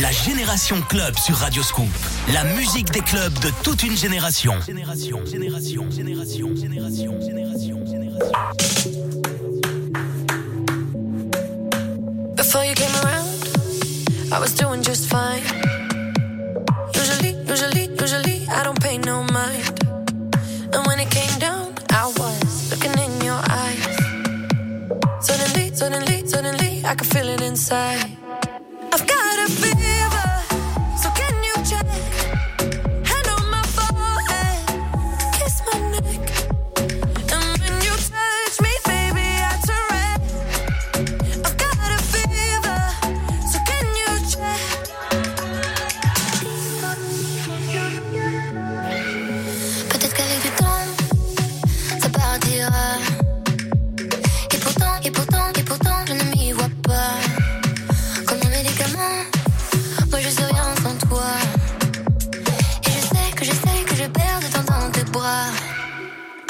La 0.00 0.10
Génération 0.12 0.80
Club 0.88 1.16
sur 1.18 1.36
Radio 1.36 1.62
Scoop. 1.62 1.88
La 2.32 2.44
musique 2.44 2.90
des 2.90 3.00
clubs 3.00 3.32
de 3.40 3.50
toute 3.62 3.82
une 3.82 3.96
génération. 3.96 4.54
Génération, 4.66 5.20
génération, 5.26 5.90
génération, 5.90 6.54
génération, 6.56 7.20
génération, 7.20 7.80
génération. 7.86 8.32
Before 12.36 12.64
you 12.64 12.74
came 12.74 12.94
around, 13.04 13.28
I 14.32 14.38
was 14.38 14.54
doing 14.54 14.82
just 14.82 15.06
fine. 15.06 15.42
Usually, 16.94 17.36
usually, 17.48 17.88
usually, 18.00 18.48
I 18.48 18.62
don't 18.64 18.80
pay 18.80 18.98
no 18.98 19.24
mind. 19.24 19.84
And 20.72 20.86
when 20.86 21.00
it 21.00 21.10
came 21.10 21.38
down, 21.38 21.74
I 21.90 22.06
was 22.16 22.70
looking 22.70 22.96
in 22.98 23.20
your 23.24 23.40
eyes. 23.48 23.96
Suddenly, 25.20 25.74
suddenly, 25.74 26.26
suddenly, 26.26 26.82
I 26.84 26.94
could 26.94 27.08
feel 27.08 27.28
it 27.28 27.42
inside. 27.42 28.16
I've 28.92 29.06
got 29.06 29.29
feel 29.50 29.79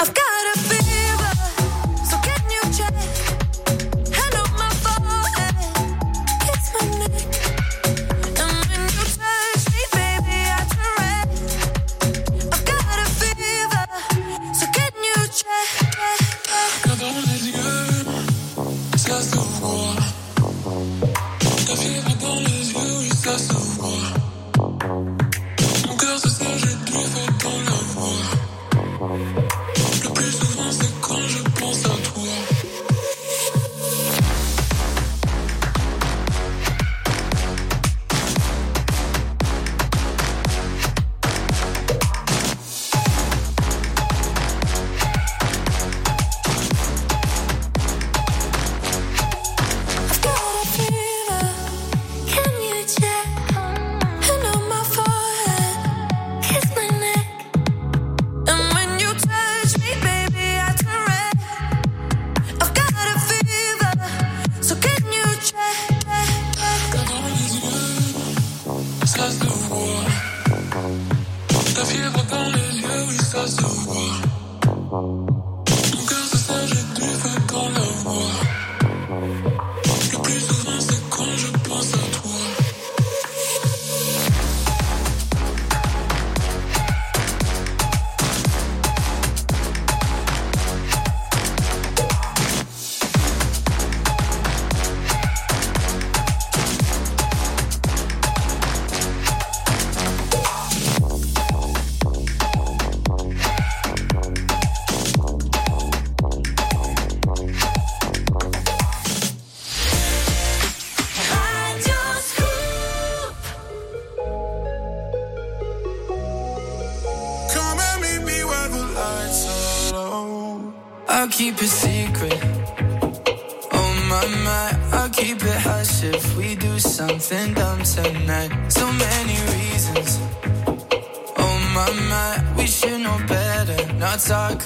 I've 0.01 0.11
got 0.15 0.30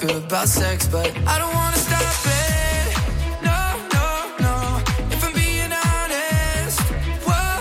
about 0.02 0.48
sex, 0.48 0.86
but 0.86 1.10
I 1.26 1.38
don't 1.38 1.54
wanna 1.54 1.76
stop 1.76 2.02
it. 2.26 2.96
No, 3.42 3.60
no, 3.96 4.08
no. 4.46 4.56
If 5.14 5.24
I'm 5.24 5.32
being 5.32 5.72
honest, 5.72 6.80
whoa, 7.26 7.56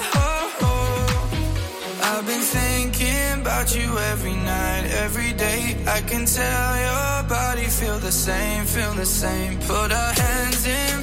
I've 2.04 2.26
been 2.26 2.42
thinking 2.42 3.42
about 3.42 3.76
you 3.76 3.98
every 4.12 4.36
night, 4.36 4.86
every 5.04 5.34
day. 5.34 5.78
I 5.88 6.02
can 6.02 6.26
tell 6.26 6.72
your 6.88 7.30
body 7.30 7.66
feel 7.66 8.00
the 8.00 8.12
same, 8.12 8.66
feel 8.66 8.94
the 8.94 9.06
same. 9.06 9.60
Put 9.60 9.92
our 9.92 10.14
hands 10.14 10.66
in 10.66 10.95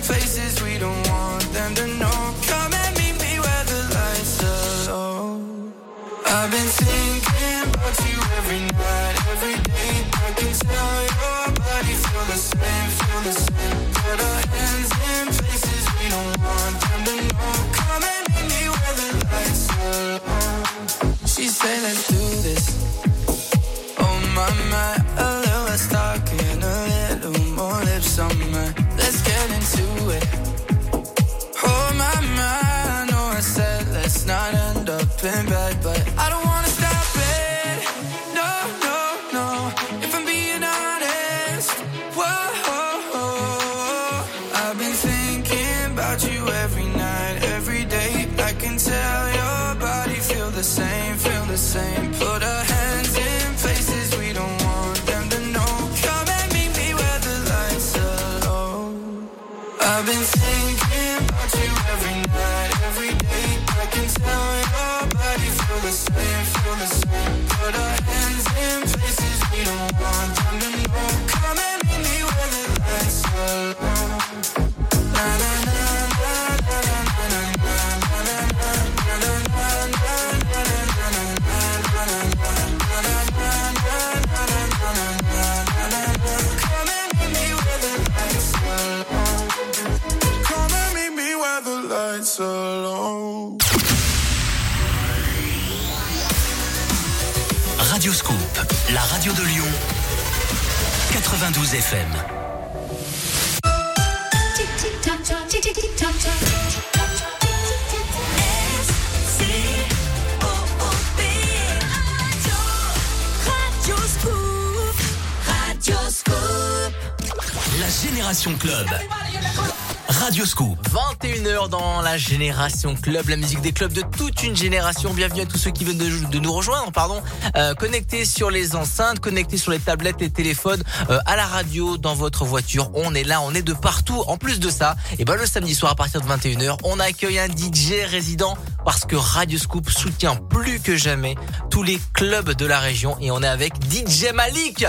Radio 120.09 120.45
Scoop. 120.45 120.82
21h 120.93 121.71
dans 121.71 122.03
la 122.03 122.19
Génération 122.19 122.95
Club, 122.95 123.27
la 123.31 123.37
musique 123.37 123.63
des 123.63 123.73
clubs 123.73 123.95
de 123.95 124.03
toute 124.03 124.43
une 124.43 124.55
génération. 124.55 125.15
Bienvenue 125.15 125.41
à 125.41 125.47
tous 125.47 125.57
ceux 125.57 125.71
qui 125.71 125.85
viennent 125.85 125.97
de, 125.97 126.27
de 126.27 126.39
nous 126.39 126.53
rejoindre, 126.53 126.93
pardon. 126.93 127.23
Euh, 127.57 127.73
connectés 127.75 128.27
sur 128.27 128.51
les 128.51 128.77
enceintes, 128.77 129.19
connectés 129.19 129.57
sur 129.57 129.71
les 129.71 129.79
tablettes, 129.79 130.21
les 130.21 130.29
téléphones, 130.29 130.83
euh, 131.09 131.19
à 131.25 131.35
la 131.35 131.47
radio, 131.47 131.97
dans 131.97 132.15
votre 132.15 132.45
voiture. 132.45 132.91
On 132.93 133.15
est 133.15 133.25
là, 133.25 133.41
on 133.41 133.55
est 133.55 133.63
de 133.63 133.73
partout. 133.73 134.23
En 134.27 134.37
plus 134.37 134.61
de 134.61 134.69
ça, 134.69 134.95
et 135.19 135.25
ben 135.25 135.37
le 135.37 135.47
samedi 135.47 135.75
soir 135.75 135.93
à 135.93 135.95
partir 135.95 136.21
de 136.21 136.27
21h, 136.27 136.77
on 136.85 137.01
accueille 137.01 137.39
un 137.39 137.49
DJ 137.49 138.05
résident 138.11 138.59
parce 138.85 139.07
que 139.07 139.17
Radio 139.17 139.59
Scoop 139.59 139.89
soutient 139.89 140.37
plus 140.37 140.79
que 140.79 140.95
jamais 140.97 141.37
tous 141.71 141.83
les 141.83 141.99
clubs 142.13 142.53
de 142.53 142.67
la 142.67 142.81
région 142.81 143.17
et 143.19 143.31
on 143.31 143.43
est 143.43 143.49
avec 143.49 143.73
DJ 143.91 144.33
Malik 144.35 144.85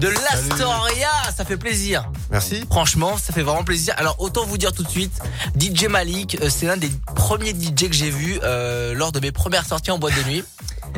de 0.00 0.08
l'Astoria. 0.08 1.08
Ça 1.36 1.44
fait 1.44 1.56
plaisir. 1.56 2.10
Merci. 2.30 2.64
Franchement, 2.70 3.16
ça 3.18 3.32
fait 3.32 3.42
vraiment 3.42 3.64
plaisir. 3.64 3.94
Alors 3.98 4.16
autant 4.18 4.44
vous 4.46 4.58
dire 4.58 4.72
tout 4.72 4.82
de 4.82 4.88
suite, 4.88 5.20
DJ 5.58 5.84
Malik, 5.86 6.38
euh, 6.40 6.48
c'est 6.50 6.66
l'un 6.66 6.76
des 6.76 6.90
premiers 7.14 7.50
DJ 7.50 7.88
que 7.88 7.92
j'ai 7.94 8.10
vu 8.10 8.38
euh, 8.42 8.94
lors 8.94 9.12
de 9.12 9.20
mes 9.20 9.32
premières 9.32 9.66
sorties 9.66 9.90
en 9.90 9.98
boîte 9.98 10.14
de 10.16 10.22
nuit. 10.28 10.44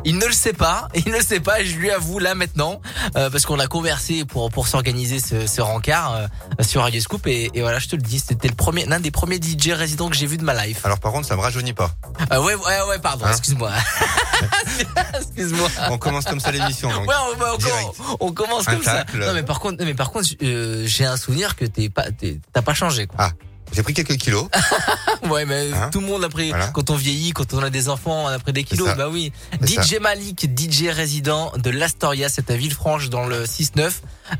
Il 0.04 0.16
ne 0.16 0.24
le 0.26 0.32
sait 0.32 0.54
pas, 0.54 0.88
il 0.94 1.06
ne 1.12 1.18
le 1.18 1.22
sait 1.22 1.40
pas, 1.40 1.62
je 1.62 1.74
lui 1.76 1.90
avoue 1.90 2.18
là 2.18 2.34
maintenant, 2.34 2.80
euh, 3.16 3.28
parce 3.30 3.44
qu'on 3.44 3.58
a 3.58 3.66
conversé 3.66 4.24
pour 4.24 4.50
pour 4.50 4.66
s'organiser 4.66 5.20
ce, 5.20 5.46
ce 5.46 5.60
rencard 5.60 6.14
euh, 6.14 6.26
sur 6.62 6.80
Radio 6.82 7.00
Scoop 7.00 7.26
et, 7.26 7.50
et 7.54 7.60
voilà, 7.60 7.78
je 7.78 7.88
te 7.88 7.96
le 7.96 8.02
dis, 8.02 8.18
c'était 8.18 8.48
le 8.48 8.54
premier, 8.54 8.86
l'un 8.86 9.00
des 9.00 9.10
premiers 9.10 9.36
DJ 9.36 9.70
résidents 9.72 10.08
que 10.08 10.16
j'ai 10.16 10.26
vu 10.26 10.38
de 10.38 10.44
ma 10.44 10.54
life. 10.66 10.84
Alors 10.84 10.98
par 10.98 11.12
contre, 11.12 11.28
ça 11.28 11.36
me 11.36 11.42
rajeunit 11.42 11.74
pas. 11.74 11.90
Euh, 12.32 12.40
ouais, 12.42 12.54
ouais, 12.54 12.80
ouais, 12.88 12.98
pardon, 13.00 13.26
Hein 13.26 13.30
excuse-moi. 13.32 13.70
excuse-moi. 15.14 15.68
On 15.90 15.98
commence 15.98 16.24
comme 16.24 16.40
ça 16.40 16.50
l'émission. 16.50 16.88
Ouais, 16.88 17.14
on, 17.28 17.42
on 17.42 17.58
commence, 17.58 17.96
on 18.20 18.32
commence 18.32 18.68
Un 18.68 18.72
comme 18.74 18.82
ça. 18.82 19.04
Non 19.14 19.34
mais 19.34 19.42
par 19.42 19.60
contre, 19.60 19.84
mais 19.84 19.94
par 19.94 20.10
contre, 20.10 20.28
euh, 20.42 20.84
j'ai 20.86 21.04
un 21.04 21.16
souvenir 21.16 21.54
que 21.54 21.64
t'es 21.66 21.88
pas, 21.90 22.06
t'as 22.52 22.62
pas 22.62 22.74
changé. 22.74 23.06
Quoi. 23.06 23.16
Ah, 23.18 23.30
j'ai 23.72 23.82
pris 23.82 23.94
quelques 23.94 24.16
kilos. 24.16 24.46
ouais, 25.30 25.44
mais 25.44 25.70
Hein 25.72 25.90
tout 25.92 26.00
le 26.00 26.06
monde 26.06 26.24
a 26.24 26.28
pris. 26.28 26.50
Voilà. 26.50 26.68
Quand 26.68 26.90
on 26.90 26.96
vieillit, 26.96 27.32
quand 27.32 27.52
on 27.54 27.62
a 27.62 27.70
des 27.70 27.88
enfants, 27.88 28.24
on 28.24 28.28
a 28.28 28.38
pris 28.38 28.52
des 28.52 28.64
kilos. 28.64 28.88
Bah 28.96 29.08
oui. 29.10 29.32
DJ 29.62 29.98
Malik, 30.00 30.48
DJ 30.56 30.88
résident 30.88 31.52
de 31.56 31.70
l'Astoria, 31.70 32.28
c'est 32.28 32.50
à 32.50 32.56
Villefranche 32.56 33.08
dans 33.10 33.26
le 33.26 33.44
6-9. 33.44 33.90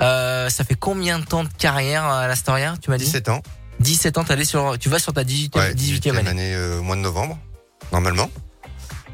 Euh, 0.01 0.49
ça 0.49 0.65
fait 0.65 0.75
combien 0.75 1.19
de 1.19 1.25
temps 1.25 1.45
de 1.45 1.49
carrière 1.59 2.05
à 2.05 2.27
l'Astoria 2.29 2.75
Tu 2.81 2.91
m'as 2.91 2.99
dit? 2.99 3.05
17 3.05 3.29
ans. 3.29 3.43
17 3.81 4.19
ans. 4.19 4.25
Sur, 4.45 4.79
tu 4.79 4.89
vas 4.89 4.99
sur 4.99 5.13
ta 5.13 5.23
18e, 5.25 5.57
Ouais, 5.59 5.75
18e 5.75 6.01
18e 6.13 6.17
année. 6.19 6.29
année 6.31 6.55
euh, 6.55 6.79
au 6.79 6.83
mois 6.83 6.97
de 6.97 7.01
novembre, 7.01 7.39
normalement. 7.93 8.31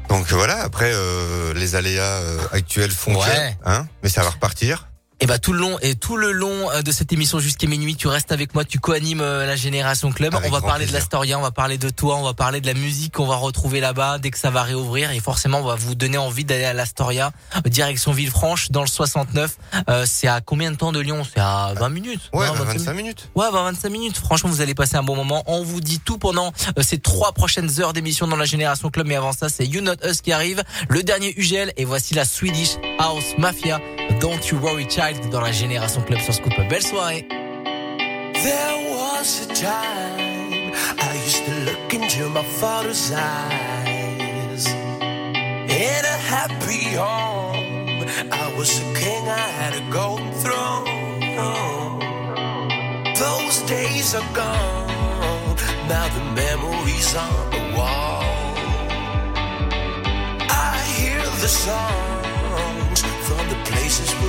Donc 0.09 0.31
euh, 0.31 0.35
voilà, 0.35 0.61
après 0.63 0.91
euh, 0.93 1.53
les 1.53 1.75
aléas 1.75 2.21
actuels 2.51 2.91
font 2.91 3.15
Ouais. 3.15 3.55
que, 3.63 3.69
hein, 3.69 3.87
mais 4.03 4.09
ça 4.09 4.21
va 4.23 4.29
repartir. 4.31 4.89
Et 5.21 5.25
bah 5.25 5.37
tout 5.37 5.51
le 5.51 5.59
long 5.59 5.77
et 5.81 5.95
tout 5.95 6.15
le 6.15 6.31
long 6.31 6.71
euh, 6.71 6.81
de 6.81 6.93
cette 6.93 7.11
émission 7.11 7.39
jusqu'à 7.39 7.67
minuit, 7.67 7.97
tu 7.97 8.07
restes 8.07 8.31
avec 8.31 8.53
moi, 8.53 8.63
tu 8.63 8.79
co-animes 8.79 9.19
euh, 9.19 9.45
la 9.45 9.57
Génération 9.57 10.13
Club. 10.13 10.33
Avec 10.33 10.49
on 10.49 10.53
va 10.53 10.61
parler 10.61 10.85
de 10.85 10.93
l'Astoria, 10.93 11.37
on 11.37 11.41
va 11.41 11.51
parler 11.51 11.77
de 11.77 11.89
toi, 11.89 12.15
on 12.15 12.23
va 12.23 12.33
parler 12.33 12.61
de 12.61 12.67
la 12.67 12.73
musique 12.73 13.15
qu'on 13.15 13.25
va 13.25 13.35
retrouver 13.35 13.81
là-bas 13.81 14.17
dès 14.17 14.31
que 14.31 14.37
ça 14.37 14.49
va 14.49 14.63
réouvrir 14.63 15.11
et 15.11 15.19
forcément 15.19 15.59
on 15.59 15.65
va 15.65 15.75
vous 15.75 15.93
donner 15.93 16.17
envie 16.17 16.45
d'aller 16.45 16.63
à 16.63 16.71
l'Astoria, 16.71 17.31
euh, 17.57 17.69
direction 17.69 18.13
Villefranche 18.13 18.71
dans 18.71 18.79
le 18.79 18.87
69. 18.87 19.57
Euh, 19.89 20.05
c'est 20.07 20.27
à 20.29 20.39
combien 20.39 20.71
de 20.71 20.77
temps 20.77 20.93
de 20.93 21.01
Lyon? 21.01 21.23
C'est 21.29 21.41
à 21.41 21.73
20 21.75 21.89
minutes. 21.89 22.29
Ouais, 22.31 22.47
Non, 22.47 22.53
bah, 22.53 22.59
25 22.59 22.77
25 22.77 22.93
minutes. 22.93 23.29
Ouais, 23.35 23.47
bah 23.51 23.63
25 23.63 23.89
minutes. 23.89 24.17
Franchement, 24.17 24.49
vous 24.49 24.61
allez 24.61 24.73
passer 24.73 24.95
un 24.95 25.03
bon 25.03 25.17
moment. 25.17 25.43
On 25.47 25.63
vous 25.63 25.81
dit 25.81 25.99
tout 25.99 26.17
pendant 26.17 26.53
ces 26.79 26.97
trois 26.97 27.33
prochaines 27.33 27.81
heures 27.81 27.91
d'émission 27.91 28.25
dans 28.25 28.37
la 28.37 28.45
Génération 28.45 28.89
Club. 28.89 29.05
Mais 29.07 29.17
avant 29.17 29.33
ça, 29.33 29.49
c'est 29.49 29.65
You 29.65 29.81
Not 29.81 29.95
Us 30.05 30.21
qui 30.21 30.31
arrive, 30.31 30.63
le 30.87 31.03
dernier 31.03 31.37
UGL. 31.37 31.73
Et 31.75 31.83
voici 31.83 32.13
la 32.13 32.23
Swedish 32.23 32.77
House 32.99 33.35
Mafia. 33.37 33.81
Don't 34.21 34.39
You 34.49 34.57
Worry 34.59 34.87
Child 34.89 35.08
dans 35.17 35.41
la 35.41 35.51
Génération 35.51 36.01
Club 36.01 36.19
sur 36.19 36.33
Scoop. 36.33 36.53
Belle 36.69 36.83
soirée. 36.83 37.25
There 37.27 38.91
was 38.91 39.41
a 39.41 39.47
time 39.53 40.73
I 40.97 41.15
used 41.25 41.45
to 41.45 41.51
look 41.65 41.93
into 41.93 42.29
my 42.29 42.43
father's 42.43 43.11
eyes. 43.11 44.67
In 44.67 46.05
a 46.05 46.17
happy 46.29 46.95
home, 46.95 48.05
I 48.31 48.53
was 48.55 48.79
a 48.79 48.93
king, 48.93 49.27
I 49.27 49.49
had 49.61 49.73
a 49.75 49.81
golden 49.91 50.31
throne. 50.33 50.85
Those 53.15 53.61
days 53.67 54.13
are 54.15 54.33
gone, 54.33 55.55
now 55.87 56.07
the 56.07 56.23
memories 56.35 57.15
on 57.15 57.51
the 57.51 57.77
wall. 57.77 58.23
I 60.49 60.77
hear 60.97 61.21
the 61.41 61.47
songs 61.47 63.01
from 63.27 63.49
the 63.49 63.59
places 63.65 64.11
where 64.21 64.28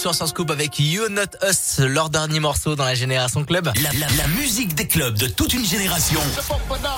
Soir 0.00 0.14
sur 0.14 0.28
Scoop 0.28 0.50
avec 0.50 0.78
You 0.78 1.08
Not 1.10 1.36
Us, 1.48 1.78
leur 1.78 2.08
dernier 2.08 2.40
morceau 2.40 2.74
dans 2.74 2.84
la 2.84 2.94
Génération 2.94 3.44
Club. 3.44 3.70
La, 3.82 3.90
la- 3.98 4.06
la 4.16 4.26
musique 4.28 4.74
des 4.74 4.86
clubs 4.88 5.14
de 5.18 5.26
toute 5.26 5.52
une 5.52 5.64
génération. 5.66 6.20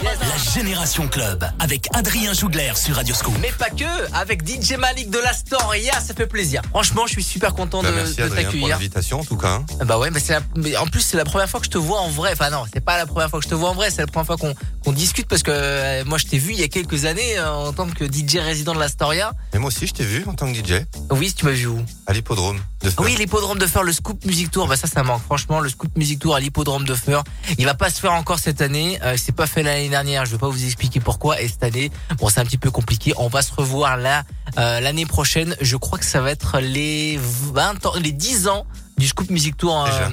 La 0.03 0.53
Génération 0.55 1.09
Club 1.09 1.45
avec 1.59 1.89
Adrien 1.95 2.33
Jougler 2.33 2.73
sur 2.77 2.95
Radio 2.97 3.15
Scoop. 3.15 3.35
Mais 3.41 3.51
pas 3.59 3.71
que, 3.71 3.85
avec 4.15 4.47
DJ 4.47 4.75
Malik 4.79 5.11
de 5.11 5.19
la 5.19 5.33
Storia, 5.33 5.95
ça 6.01 6.15
fait 6.15 6.27
plaisir. 6.29 6.63
Franchement, 6.71 7.03
je 7.07 7.13
suis 7.13 7.23
super 7.25 7.55
content 7.55 7.83
Bah, 7.83 7.91
de, 7.91 7.97
merci 7.97 8.17
de 8.17 8.29
t'accueillir. 8.29 8.69
l'invitation 8.69 9.21
en 9.21 9.25
tout 9.25 9.37
cas. 9.37 9.49
hein. 9.81 9.85
Bah 9.85 9.99
ouais, 9.99 10.11
mais 10.11 10.21
c'est 10.21 10.35
la- 10.35 10.43
mais 10.57 10.77
en 10.77 10.87
plus 10.87 11.01
c'est 11.01 11.17
la 11.17 11.25
première 11.25 11.49
fois 11.49 11.59
que 11.61 11.67
je 11.67 11.71
te 11.71 11.79
vois 11.79 12.01
en 12.01 12.09
vrai. 12.11 12.31
Enfin 12.33 12.51
non, 12.51 12.65
c'est 12.73 12.81
pas 12.85 12.99
la 12.99 13.07
première 13.07 13.31
fois 13.31 13.41
que 13.41 13.45
je 13.45 13.51
te 13.51 13.55
vois 13.57 13.71
en 13.71 13.75
vrai, 13.75 13.91
c'est 13.91 14.03
la 14.03 14.07
première 14.07 14.27
fois 14.27 14.37
qu'on 14.37 14.55
qu'on 14.85 14.93
discute 14.93 15.27
parce 15.29 15.43
que 15.43 15.51
euh, 15.53 16.05
moi 16.05 16.19
je 16.19 16.27
t'ai 16.27 16.39
vu 16.39 16.53
il 16.53 16.61
y 16.61 16.65
a 16.65 16.69
quelques 16.69 17.05
années 17.05 17.39
euh, 17.39 17.51
en 17.53 17.73
tant 17.73 17.89
que 17.89 18.05
DJ 18.05 18.37
résident 18.39 18.75
de 18.75 18.81
la 18.81 18.89
Storia. 18.89 19.33
Et 19.53 19.59
moi 19.59 19.69
aussi 19.69 19.87
je 19.89 19.93
t'ai 19.95 20.05
vu 20.05 20.25
en 20.29 20.35
tant 20.35 20.53
que 20.53 20.57
DJ 20.59 20.85
Oui, 21.11 21.33
tu 21.33 21.45
m'as 21.45 21.53
vu 21.53 21.67
où? 21.67 21.81
À 22.07 22.13
l'hippodrome 22.13 22.61
de 22.83 22.91
Feur. 22.91 23.05
Oui, 23.05 23.15
l'hippodrome 23.19 23.59
de 23.59 23.67
Feur, 23.67 23.83
le 23.83 23.93
Scoop 23.93 24.25
Music 24.25 24.51
Tour, 24.51 24.67
bah 24.69 24.77
ça, 24.77 24.87
ça 24.87 25.03
manque. 25.03 25.23
Franchement, 25.23 25.61
le 25.61 25.69
Scoop 25.69 25.97
Music 25.97 26.19
Tour 26.19 26.35
à 26.35 26.41
l'hippodrome 26.41 26.85
de 26.85 26.95
Feur, 26.95 27.25
il 27.59 27.65
va 27.65 27.75
pas 27.75 27.91
se 27.91 28.01
faire 28.01 28.13
encore 28.13 28.39
cette 28.39 28.61
année. 28.61 28.99
Euh, 29.03 29.17
c'est 29.17 29.33
pas 29.33 29.47
fait 29.47 29.63
l'année 29.63 29.89
dernière. 29.89 30.25
Je 30.27 30.33
vais 30.33 30.39
pas 30.39 30.49
vous 30.49 30.65
expliquer 30.65 31.01
pourquoi. 31.01 31.41
Et 31.41 31.49
cette 31.49 31.63
année, 31.63 31.91
bon, 32.19 32.29
c'est 32.29 32.41
un 32.41 32.45
petit 32.45 32.59
peu 32.59 32.71
compliqué. 32.71 33.13
On 33.17 33.29
va 33.29 33.43
se 33.43 33.53
revoir 33.53 33.97
là 33.97 34.25
euh, 34.59 34.81
l'année 34.81 35.07
prochaine. 35.07 35.57
Je 35.61 35.77
crois 35.77 35.99
que 35.99 36.05
ça 36.05 36.21
va 36.21 36.31
être 36.31 36.59
les 36.61 37.19
20 37.21 37.87
ans, 37.87 37.93
les 38.01 38.13
10 38.13 38.49
ans 38.49 38.67
du 38.99 39.07
Scoop 39.09 39.31
Music 39.31 39.57
Tour. 39.57 39.87
euh, 39.87 40.09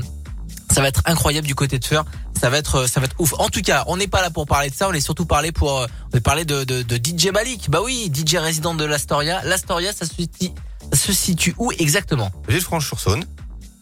ça 0.71 0.81
va 0.81 0.87
être 0.89 1.01
incroyable 1.05 1.47
du 1.47 1.55
côté 1.55 1.79
de 1.79 1.85
Feur. 1.85 2.05
Ça 2.39 2.49
va 2.49 2.57
être, 2.57 2.87
ça 2.87 2.99
va 3.01 3.07
être 3.07 3.15
ouf. 3.19 3.33
En 3.39 3.49
tout 3.49 3.61
cas, 3.61 3.83
on 3.87 3.97
n'est 3.97 4.07
pas 4.07 4.21
là 4.21 4.29
pour 4.29 4.45
parler 4.45 4.69
de 4.69 4.75
ça. 4.75 4.87
On 4.87 4.93
est 4.93 5.01
surtout 5.01 5.25
parlé 5.25 5.51
pour, 5.51 5.79
euh, 5.79 5.87
on 6.13 6.17
est 6.17 6.21
parlé 6.21 6.45
de, 6.45 6.63
de, 6.63 6.83
de 6.83 6.95
DJ 6.95 7.31
Malik. 7.33 7.69
Bah 7.69 7.79
oui, 7.83 8.09
DJ 8.13 8.35
résident 8.35 8.73
de 8.75 8.85
l'Astoria. 8.85 9.41
L'Astoria, 9.43 9.91
ça 9.91 10.05
se 10.05 10.13
situe, 10.15 10.51
se 10.93 11.13
situe 11.13 11.55
où 11.57 11.71
exactement 11.73 12.31
Villefranche-sur-Saône. 12.47 13.23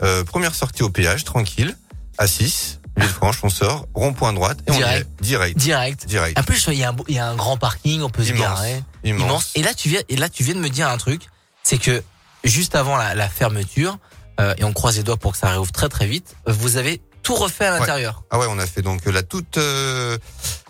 Euh, 0.04 0.24
première 0.24 0.54
sortie 0.56 0.84
au 0.84 0.90
péage, 0.90 1.24
tranquille, 1.24 1.76
à 2.18 2.28
6. 2.28 2.80
Villefranche, 2.98 3.40
on 3.44 3.50
sort, 3.50 3.88
rond-point 3.94 4.34
droite 4.34 4.58
et 4.68 4.72
on 4.72 4.80
y 4.80 4.82
est. 4.82 5.08
Direct. 5.22 5.58
Direct. 5.58 6.08
Direct. 6.08 6.40
En 6.40 6.44
plus, 6.44 6.66
il 6.72 6.80
y 6.80 6.84
a 6.84 6.90
un, 6.90 6.96
il 7.08 7.16
y 7.16 7.20
a 7.20 7.28
un 7.28 7.36
grand 7.36 7.56
parking, 7.58 8.02
on 8.02 8.10
peut 8.10 8.24
se 8.24 8.30
Immense. 8.30 8.42
garer. 8.42 8.84
Immense. 9.04 9.52
Et 9.56 9.62
là, 9.62 9.74
tu 9.76 9.88
viens, 9.90 10.02
et 10.10 10.16
là, 10.16 10.30
tu 10.30 10.44
viens 10.44 10.56
de 10.56 10.60
me 10.60 10.70
dire 10.70 10.88
un 10.90 10.98
truc, 10.98 11.22
c'est 11.62 11.78
que 11.78 12.02
juste 12.44 12.74
avant 12.74 12.98
la, 12.98 13.14
la 13.14 13.30
fermeture, 13.30 14.00
euh, 14.40 14.56
et 14.58 14.64
on 14.64 14.74
croise 14.74 14.98
les 14.98 15.04
doigts 15.04 15.18
pour 15.18 15.34
que 15.34 15.38
ça 15.38 15.50
réouvre 15.52 15.72
très 15.72 15.90
très 15.90 16.08
vite, 16.08 16.36
vous 16.48 16.78
avez 16.78 17.00
tout 17.22 17.36
refait 17.36 17.66
à 17.66 17.78
l'intérieur. 17.78 18.24
Ah 18.32 18.40
ouais, 18.40 18.48
on 18.50 18.58
a 18.58 18.66
fait 18.66 18.82
donc 18.82 19.06
la 19.06 19.22
toute 19.22 19.58
euh, 19.60 20.18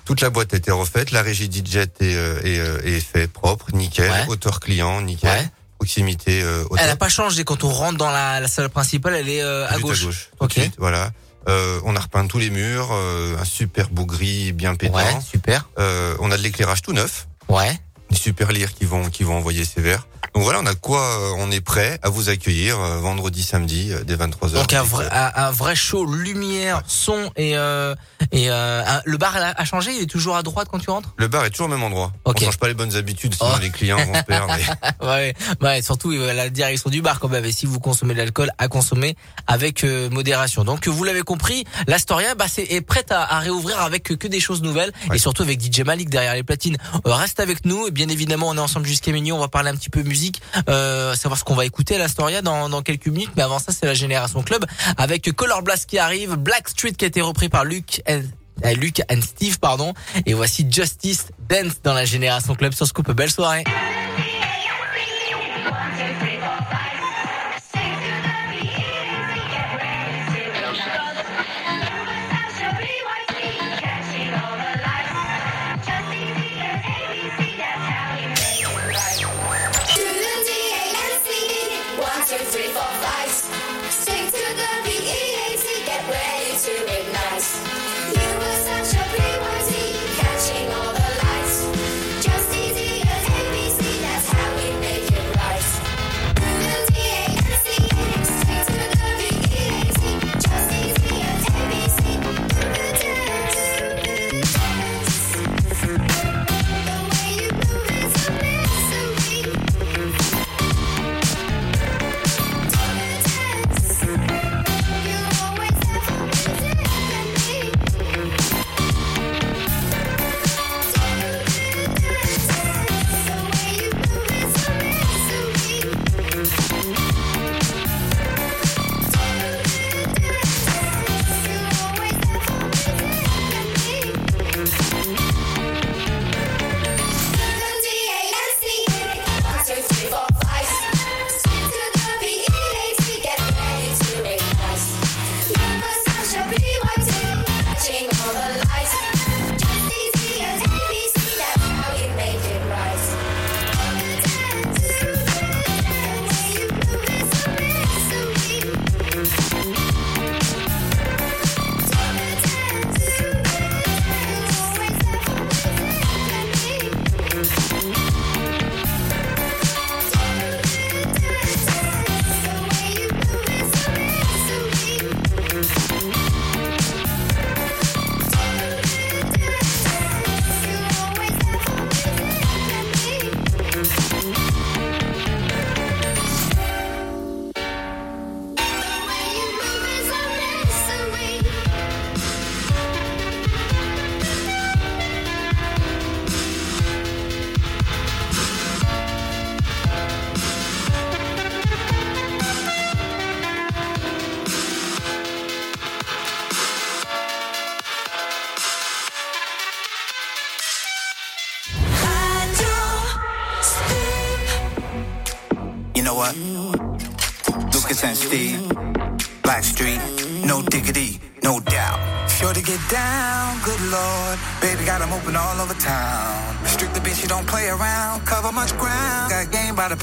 toute 0.04 0.20
la 0.22 0.30
boîte 0.30 0.54
a 0.54 0.58
été 0.58 0.72
refaite, 0.72 1.12
la 1.12 1.22
régie 1.22 1.50
DJ 1.52 1.76
est, 1.78 2.02
euh, 2.02 2.40
est, 2.44 2.60
euh, 2.60 2.82
est 2.84 3.00
fait 3.00 3.28
propre, 3.28 3.72
nickel, 3.74 4.10
Ouais. 4.12 4.26
auteur 4.28 4.60
client, 4.60 5.02
nickel, 5.02 5.30
Ouais. 5.30 5.50
Proximité 5.78 6.42
euh, 6.42 6.64
au 6.70 6.78
Elle 6.78 6.88
n'a 6.88 6.96
pas 6.96 7.10
changé 7.10 7.44
quand 7.44 7.64
on 7.64 7.70
rentre 7.70 7.98
dans 7.98 8.12
la, 8.12 8.40
la 8.40 8.48
salle 8.48 8.70
principale, 8.70 9.16
elle 9.16 9.30
est 9.30 9.42
euh, 9.42 9.68
à 9.68 9.78
gauche. 9.80 10.30
tout 10.40 10.48
de 10.48 10.52
suite, 10.52 10.76
voilà. 10.78 11.12
Euh, 11.48 11.80
on 11.86 11.96
a 11.96 12.00
repeint 12.00 12.28
tous 12.28 12.40
les 12.40 12.50
murs, 12.50 12.90
euh, 12.92 13.38
un 13.38 13.46
super 13.46 13.90
beau 13.90 14.06
gris 14.06 14.52
bien 14.52 14.76
pétant. 14.76 14.98
Ouais, 14.98 15.22
super. 15.22 15.70
Euh, 15.80 16.16
on 16.20 16.30
a 16.32 16.38
de 16.38 16.42
l'éclairage 16.44 16.82
tout 16.82 16.92
neuf. 16.94 17.28
Ouais. 17.48 17.80
Des 18.10 18.18
super 18.18 18.52
lyres 18.52 18.74
qui 18.74 18.86
vont 18.86 19.10
qui 19.10 19.24
vont 19.24 19.38
envoyer 19.38 19.64
ces 19.64 19.82
verres. 19.82 20.08
Donc 20.38 20.44
voilà, 20.44 20.60
on 20.62 20.68
a 20.68 20.76
quoi 20.76 21.02
euh, 21.02 21.34
On 21.40 21.50
est 21.50 21.62
prêt 21.62 22.00
à 22.04 22.10
vous 22.10 22.30
accueillir 22.30 22.80
euh, 22.80 23.00
vendredi, 23.00 23.42
samedi 23.42 23.92
euh, 23.92 24.04
dès 24.04 24.16
23h. 24.16 24.52
Donc 24.54 24.72
un 24.72 24.84
vrai, 24.84 25.10
un, 25.12 25.50
vrai 25.50 25.76
show, 25.76 26.06
lumière, 26.06 26.84
son 26.86 27.32
et 27.36 27.58
euh, 27.58 27.96
et 28.32 28.52
euh, 28.52 28.84
le 29.06 29.18
bar 29.18 29.36
a, 29.36 29.66
changé. 29.66 29.94
Il 29.96 30.04
est 30.04 30.06
toujours 30.06 30.36
à 30.36 30.44
droite 30.44 30.68
quand 30.72 30.78
tu 30.78 30.92
rentres? 30.92 31.16
Le 31.18 31.28
bar 31.28 31.44
est 31.46 31.50
toujours 31.50 31.66
au 31.66 31.70
même 31.70 31.82
endroit. 31.82 32.12
Ok. 32.26 32.38
On 32.42 32.46
change 32.46 32.58
pas 32.58 32.68
les 32.68 32.76
bonnes 32.76 32.96
habitudes, 32.96 33.34
sinon 33.34 33.50
Oh. 33.56 33.60
les 33.60 33.72
clients 33.72 33.98
vont 33.98 34.14
se 34.14 34.24
perdre. 34.24 34.54
et- 35.02 35.06
ouais, 35.06 35.34
ouais, 35.62 35.82
surtout 35.82 36.12
euh, 36.12 36.34
la 36.34 36.50
direction 36.50 36.92
du 36.92 37.02
bar 37.02 37.20
quand 37.20 37.30
même. 37.30 37.46
Et 37.46 37.52
si 37.52 37.66
vous 37.66 37.80
consommez 37.80 38.14
de 38.14 38.20
l'alcool, 38.20 38.52
à 38.60 38.68
consommer 38.68 39.16
avec 39.48 39.84
euh, 39.84 40.08
modération. 40.12 40.64
Donc 40.64 40.88
vous 40.88 41.04
l'avez 41.04 41.24
compris, 41.24 41.66
l'Astoria 41.88 42.36
bah, 42.36 42.46
c'est, 42.48 42.64
est 42.64 42.82
prête 42.82 43.12
à, 43.12 43.24
à 43.24 43.40
réouvrir 43.40 43.80
avec 43.82 44.04
que 44.04 44.28
des 44.28 44.40
choses 44.40 44.62
nouvelles 44.62 44.92
et 45.12 45.18
surtout 45.18 45.42
avec 45.42 45.60
DJ 45.60 45.82
Malik 45.82 46.10
derrière 46.12 46.36
les 46.36 46.44
platines. 46.44 46.78
Euh, 47.08 47.14
reste 47.14 47.40
avec 47.40 47.66
nous. 47.66 47.88
Et 47.88 47.92
bien 47.92 48.10
évidemment, 48.10 48.50
on 48.50 48.56
est 48.56 48.60
ensemble 48.60 48.86
jusqu'à 48.86 49.12
minuit. 49.12 49.32
On 49.32 49.40
va 49.40 49.48
parler 49.48 49.70
un 49.70 49.76
petit 49.76 49.90
peu 49.90 50.04
musique, 50.04 50.27
euh, 50.70 51.16
savoir 51.16 51.38
ce 51.40 51.44
qu'on 51.44 51.56
va 51.56 51.66
écouter 51.66 51.96
à 51.96 52.00
l'Astoria 52.00 52.42
dans, 52.42 52.70
dans 52.70 52.82
quelques 52.82 53.08
minutes. 53.08 53.32
Mais 53.36 53.44
avant 53.44 53.60
ça, 53.60 53.72
c'est 53.72 53.86
la 53.86 53.94
Génération 53.94 54.42
Club 54.44 54.66
avec 54.98 55.32
Color 55.36 55.62
Blast 55.64 55.90
qui 55.90 55.98
arrive, 56.00 56.36
Black 56.36 56.70
Street 56.70 56.94
qui 56.94 57.06
a 57.06 57.08
été 57.08 57.22
repris 57.22 57.50
par 57.50 57.66
Luc. 57.66 58.02
and- 58.10 58.22
euh, 58.66 58.74
Luc 58.74 59.02
and 59.12 59.22
Steve, 59.22 59.60
pardon. 59.60 59.94
Et 60.26 60.34
voici 60.34 60.68
Justice 60.70 61.28
Dance 61.48 61.82
dans 61.84 61.94
la 61.94 62.06
Génération 62.06 62.56
Club 62.56 62.74
sur 62.74 62.88
Scoop. 62.88 63.12
Belle 63.12 63.30
soirée. 63.32 63.64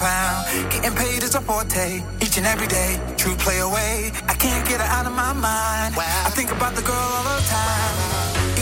clown. 0.05 0.45
Getting 0.71 0.95
paid 1.03 1.23
is 1.23 1.35
a 1.35 1.41
forte 1.41 2.03
each 2.25 2.37
and 2.37 2.47
every 2.53 2.69
day. 2.79 2.91
True 3.17 3.37
play 3.45 3.59
away. 3.69 4.13
I 4.33 4.35
can't 4.45 4.65
get 4.69 4.79
her 4.85 4.91
out 4.97 5.07
of 5.11 5.15
my 5.25 5.33
mind. 5.33 5.97
Wow. 5.97 6.29
I 6.29 6.31
think 6.37 6.51
about 6.57 6.75
the 6.79 6.85
girl 6.91 7.09
all 7.17 7.25
the 7.33 7.41
time. 7.57 7.95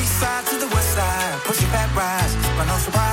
East 0.00 0.14
side 0.20 0.44
to 0.50 0.56
the 0.64 0.70
west 0.74 0.90
side. 0.96 1.34
Pushing 1.48 1.70
back 1.76 1.90
rise. 1.96 2.32
But 2.56 2.66
no 2.72 2.76
surprise. 2.86 3.11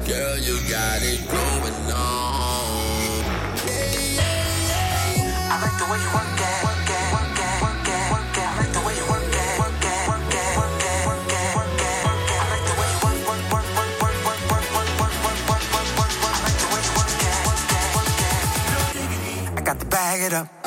Girl, 0.06 0.38
you 0.38 0.56
got 0.70 1.02
it 1.02 1.20
going 1.28 1.92
on. 1.92 2.62
I 5.52 5.60
like 5.60 5.76
the 5.78 5.86
way 5.90 5.98
you 6.00 6.10
work 6.16 6.40
it. 6.40 6.64
Work 6.64 6.88
it, 6.88 7.12
work 7.12 7.38
it, 7.38 7.62
work 7.62 7.88
it. 7.88 8.00
I 8.42 8.56
like 8.58 8.72
the 8.72 8.80
way 8.80 8.94
you 8.96 9.04
work 9.06 9.22
it. 9.22 9.58
Work 9.60 9.84
it, 9.84 10.08
work 10.08 10.32
it, 10.32 10.56
work 10.58 10.82
it, 10.82 11.06
work 11.06 11.32
it, 11.32 11.48
work 11.52 11.80
it. 11.82 12.40
I 12.40 12.46
like 12.52 12.64
the 12.66 12.74
way 12.80 12.88
you 12.92 12.98
work, 13.04 13.20
work, 13.28 13.42
work, 13.52 13.68
work, 13.76 14.20
work, 14.24 14.40
work. 14.48 14.72
I 16.22 16.40
like 16.42 16.58
the 16.58 16.68
way 16.72 16.80
you 16.82 16.92
work 16.98 17.20
it, 17.20 17.36
work 17.46 17.72
it, 17.78 17.86
work 17.94 18.16
it. 18.24 19.58
I 19.58 19.60
got 19.62 19.78
bag 19.90 20.22
it 20.26 20.32
up. 20.32 20.61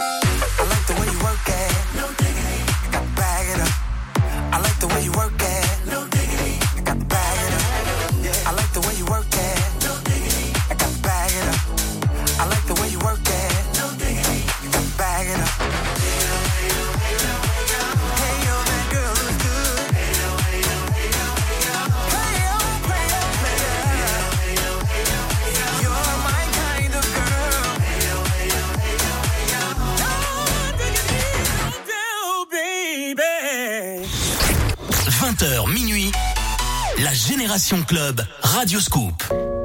Génération 37.55 37.85
Club, 37.87 38.21
Radio 38.41 38.81
Scoop. 38.81 39.23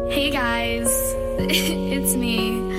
Hey 0.09 0.31
guys, 0.31 0.87
it's 1.41 2.15
me. 2.15 2.70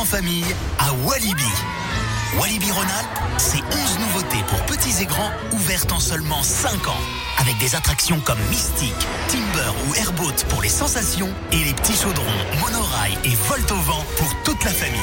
En 0.00 0.04
famille 0.04 0.44
à 0.78 0.92
Walibi. 1.04 1.44
Walibi 2.38 2.70
Rhône-Alpes, 2.70 3.20
c'est 3.36 3.58
11 3.58 3.98
nouveautés 3.98 4.42
pour 4.48 4.58
petits 4.64 5.02
et 5.02 5.04
grands 5.04 5.30
ouvertes 5.52 5.92
en 5.92 6.00
seulement 6.00 6.42
5 6.42 6.88
ans. 6.88 6.96
Avec 7.38 7.58
des 7.58 7.74
attractions 7.74 8.18
comme 8.20 8.38
Mystique, 8.48 8.94
Timber 9.28 9.70
ou 9.86 9.94
Airboat 9.96 10.44
pour 10.48 10.62
les 10.62 10.70
sensations 10.70 11.28
et 11.52 11.64
les 11.64 11.74
petits 11.74 11.96
chaudrons, 11.96 12.24
monorail 12.62 13.18
et 13.24 13.34
volte 13.48 13.70
au 13.72 13.76
vent 13.76 14.04
pour 14.16 14.34
toute 14.42 14.64
la 14.64 14.72
famille. 14.72 15.00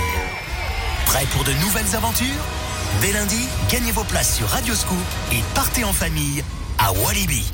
Prêt 1.06 1.26
pour 1.32 1.44
de 1.44 1.54
nouvelles 1.54 1.96
aventures? 1.96 2.44
Dès 3.02 3.12
lundi, 3.12 3.48
gagnez 3.70 3.92
vos 3.92 4.04
places 4.04 4.36
sur 4.38 4.48
Radio 4.48 4.74
Scoop 4.74 4.98
et 5.32 5.44
partez 5.54 5.84
en 5.84 5.94
famille 5.94 6.44
à 6.80 6.92
Walibi. 6.92 7.46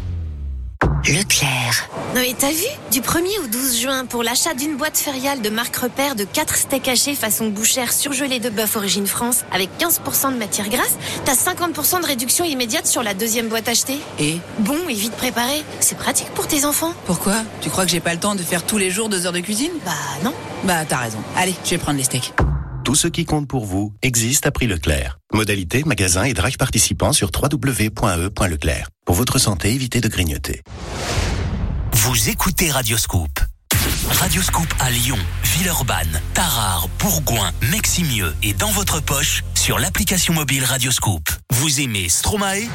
Leclerc. 1.06 1.90
Non 2.16 2.22
mais 2.22 2.34
t'as 2.38 2.52
vu 2.52 2.64
Du 2.90 3.02
1er 3.02 3.44
au 3.44 3.48
12 3.48 3.78
juin, 3.82 4.06
pour 4.06 4.24
l'achat 4.24 4.54
d'une 4.54 4.78
boîte 4.78 4.98
fériale 4.98 5.42
de 5.42 5.50
marque 5.50 5.76
repère 5.76 6.16
de 6.16 6.24
4 6.24 6.56
steaks 6.56 6.88
hachés 6.88 7.14
façon 7.14 7.48
bouchère 7.50 7.92
surgelés 7.92 8.40
de 8.40 8.50
bœuf 8.50 8.78
origine 8.78 9.06
France 9.06 9.44
avec 9.52 9.70
15% 9.80 10.32
de 10.32 10.38
matière 10.38 10.70
grasse, 10.70 10.98
t'as 11.26 11.34
50% 11.34 12.02
de 12.02 12.06
réduction 12.06 12.46
immédiate 12.46 12.88
sur 12.88 13.04
la 13.04 13.14
deuxième 13.14 13.50
boîte 13.50 13.68
achetée. 13.68 14.00
Et? 14.18 14.38
Bon 14.60 14.78
et 14.88 14.94
vite 14.94 15.14
préparé, 15.18 15.64
c'est 15.82 15.98
pratique 15.98 16.30
pour 16.30 16.48
tes 16.48 16.64
enfants. 16.64 16.94
Pourquoi? 17.06 17.36
Tu 17.60 17.70
crois 17.70 17.84
que 17.84 17.92
j'ai 17.92 18.00
pas 18.00 18.14
le 18.14 18.20
temps 18.22 18.36
de 18.36 18.42
faire 18.42 18.66
tous 18.66 18.78
les 18.78 18.90
jours 18.90 19.10
deux 19.10 19.26
heures 19.26 19.34
de 19.34 19.42
cuisine? 19.42 19.72
Bah 19.86 19.92
non. 20.24 20.34
Bah 20.64 20.86
t'as 20.88 21.00
raison. 21.00 21.20
Allez, 21.36 21.54
je 21.66 21.72
vais 21.72 21.78
prendre 21.80 21.98
les 21.98 22.06
steaks. 22.06 22.32
Tout 22.94 23.00
ce 23.00 23.08
qui 23.08 23.26
compte 23.26 23.48
pour 23.48 23.66
vous 23.66 23.92
existe 24.04 24.46
à 24.46 24.52
prix 24.52 24.68
Leclerc. 24.68 25.18
Modalité, 25.34 25.84
magasin 25.84 26.26
et 26.26 26.36
drive 26.36 26.58
participants 26.58 27.12
sur 27.12 27.32
www.e.leclerc. 27.34 28.90
Pour 29.04 29.16
votre 29.16 29.40
santé, 29.40 29.74
évitez 29.74 30.00
de 30.00 30.08
grignoter. 30.08 30.62
Vous 31.94 32.30
écoutez 32.30 32.70
Radio 32.70 32.96
Scoop. 32.96 33.32
Radio 34.12 34.44
Scoop 34.44 34.72
à 34.80 34.92
Lyon, 34.92 35.18
Villeurbanne, 35.44 36.22
Tarare, 36.36 36.88
Bourgoin, 37.00 37.52
Meximieux 37.72 38.36
et 38.44 38.54
dans 38.54 38.70
votre 38.70 39.00
poche 39.00 39.44
sur 39.56 39.80
l'application 39.80 40.36
mobile 40.36 40.64
Radio 40.64 40.92
Scoop. 40.92 41.28
Vous 41.50 41.82
aimez 41.82 42.10
Stromae? 42.10 42.70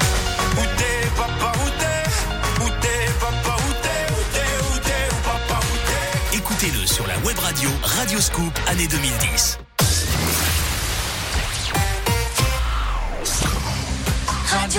Écoutez-le 6.33 6.85
sur 6.85 7.07
la 7.07 7.17
web 7.19 7.39
radio 7.39 7.69
Radio 7.83 8.19
Scoop 8.19 8.59
année 8.67 8.87
2010. 8.87 9.59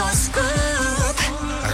Radio 0.01 0.17
Scoop. 0.17 1.21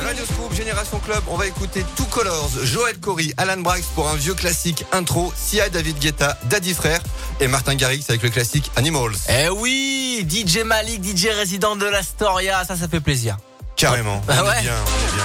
Radio 0.05 0.25
Scoop 0.25 0.53
Génération 0.53 0.99
Club, 0.99 1.23
on 1.29 1.37
va 1.37 1.47
écouter 1.47 1.87
Two 1.97 2.07
Colors, 2.07 2.51
Joël 2.65 2.99
Cory, 2.99 3.33
Alan 3.37 3.59
Brax 3.59 3.87
pour 3.95 4.09
un 4.09 4.17
vieux 4.17 4.35
classique 4.35 4.85
intro, 4.91 5.33
Sia 5.37 5.69
David 5.69 6.01
Guetta, 6.01 6.37
Daddy 6.45 6.75
Frère 6.75 6.99
et 7.39 7.47
Martin 7.47 7.77
Garrix 7.77 8.05
avec 8.09 8.23
le 8.23 8.31
classique 8.31 8.73
Animals. 8.75 9.15
Eh 9.29 9.49
oui, 9.49 10.27
DJ 10.29 10.65
Malik, 10.65 11.05
DJ 11.05 11.29
résident 11.37 11.77
de 11.77 11.87
l'Astoria, 11.87 12.65
ça, 12.65 12.77
ça 12.77 12.89
fait 12.89 12.99
plaisir. 13.01 13.37
Carrément. 13.77 14.21
Bah 14.27 14.43
on 14.43 14.47
ouais. 14.49 14.59
est 14.59 14.63
bien, 14.63 14.75
on 14.85 14.89
est 15.09 15.13
bien. 15.15 15.25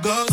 Goes. 0.00 0.31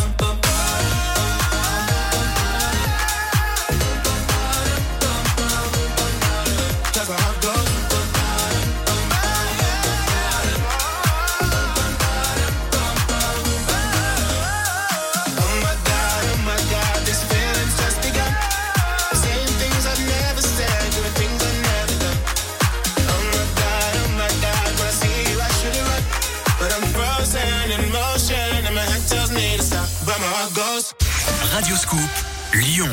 Lyon. 32.53 32.89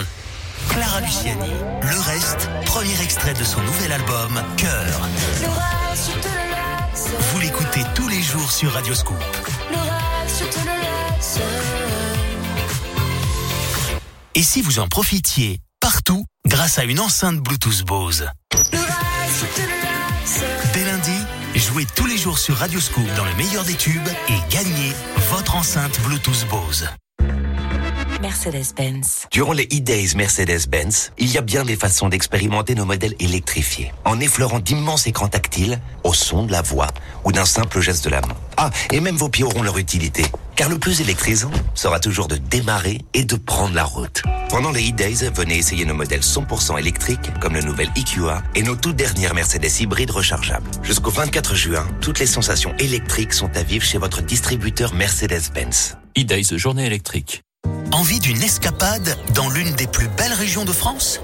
Clara 0.70 1.00
Luciani. 1.00 1.50
Le 1.82 1.98
reste, 2.00 2.48
premier 2.64 2.98
extrait 3.02 3.34
de 3.34 3.44
son 3.44 3.60
nouvel 3.60 3.92
album, 3.92 4.42
Cœur. 4.56 5.08
Vous 7.30 7.40
l'écoutez 7.40 7.82
tous 7.94 8.08
les 8.08 8.22
jours 8.22 8.50
sur 8.50 8.72
Radio 8.72 8.94
Scoop. 8.94 9.22
Et 14.34 14.42
si 14.42 14.62
vous 14.62 14.78
en 14.78 14.88
profitiez 14.88 15.60
partout 15.80 16.24
grâce 16.46 16.78
à 16.78 16.84
une 16.84 17.00
enceinte 17.00 17.36
Bluetooth 17.40 17.84
Bose. 17.84 18.30
Dès 20.72 20.84
lundi, 20.84 21.18
jouez 21.54 21.86
tous 21.94 22.06
les 22.06 22.16
jours 22.16 22.38
sur 22.38 22.56
Radio 22.56 22.80
Scoop 22.80 23.06
dans 23.16 23.24
le 23.24 23.34
meilleur 23.34 23.64
des 23.64 23.74
tubes 23.74 24.08
et 24.28 24.38
gagnez 24.50 24.92
votre 25.30 25.56
enceinte 25.56 26.00
Bluetooth 26.00 26.46
Bose. 26.48 26.88
Mercedes-Benz. 28.26 29.28
Durant 29.30 29.52
les 29.52 29.68
e-days 29.72 30.16
Mercedes-Benz, 30.16 31.12
il 31.16 31.30
y 31.30 31.38
a 31.38 31.42
bien 31.42 31.64
des 31.64 31.76
façons 31.76 32.08
d'expérimenter 32.08 32.74
nos 32.74 32.84
modèles 32.84 33.14
électrifiés. 33.20 33.92
En 34.04 34.18
effleurant 34.18 34.58
d'immenses 34.58 35.06
écrans 35.06 35.28
tactiles, 35.28 35.78
au 36.02 36.12
son 36.12 36.42
de 36.42 36.50
la 36.50 36.60
voix 36.60 36.88
ou 37.24 37.30
d'un 37.30 37.44
simple 37.44 37.80
geste 37.80 38.04
de 38.04 38.10
la 38.10 38.20
main. 38.22 38.34
Ah, 38.56 38.70
et 38.92 38.98
même 38.98 39.14
vos 39.14 39.28
pieds 39.28 39.44
auront 39.44 39.62
leur 39.62 39.78
utilité. 39.78 40.24
Car 40.56 40.68
le 40.68 40.76
plus 40.76 41.00
électrisant 41.00 41.52
sera 41.76 42.00
toujours 42.00 42.26
de 42.26 42.36
démarrer 42.36 43.00
et 43.14 43.22
de 43.22 43.36
prendre 43.36 43.76
la 43.76 43.84
route. 43.84 44.24
Pendant 44.48 44.72
les 44.72 44.90
e-days, 44.90 45.30
venez 45.32 45.58
essayer 45.58 45.84
nos 45.84 45.94
modèles 45.94 46.22
100% 46.22 46.80
électriques, 46.80 47.30
comme 47.40 47.54
le 47.54 47.62
nouvel 47.62 47.90
EQA 47.96 48.42
et 48.56 48.64
nos 48.64 48.74
toutes 48.74 48.96
dernières 48.96 49.34
Mercedes 49.34 49.70
hybrides 49.78 50.10
rechargeables. 50.10 50.68
Jusqu'au 50.82 51.10
24 51.10 51.54
juin, 51.54 51.86
toutes 52.00 52.18
les 52.18 52.26
sensations 52.26 52.74
électriques 52.80 53.34
sont 53.34 53.56
à 53.56 53.62
vivre 53.62 53.84
chez 53.84 53.98
votre 53.98 54.20
distributeur 54.20 54.94
Mercedes-Benz. 54.94 55.96
e-days, 56.18 56.58
journée 56.58 56.86
électrique. 56.86 57.45
Envie 57.92 58.20
d'une 58.20 58.42
escapade 58.42 59.16
dans 59.34 59.48
l'une 59.48 59.72
des 59.72 59.86
plus 59.86 60.08
belles 60.08 60.32
régions 60.32 60.64
de 60.64 60.72
France? 60.72 61.20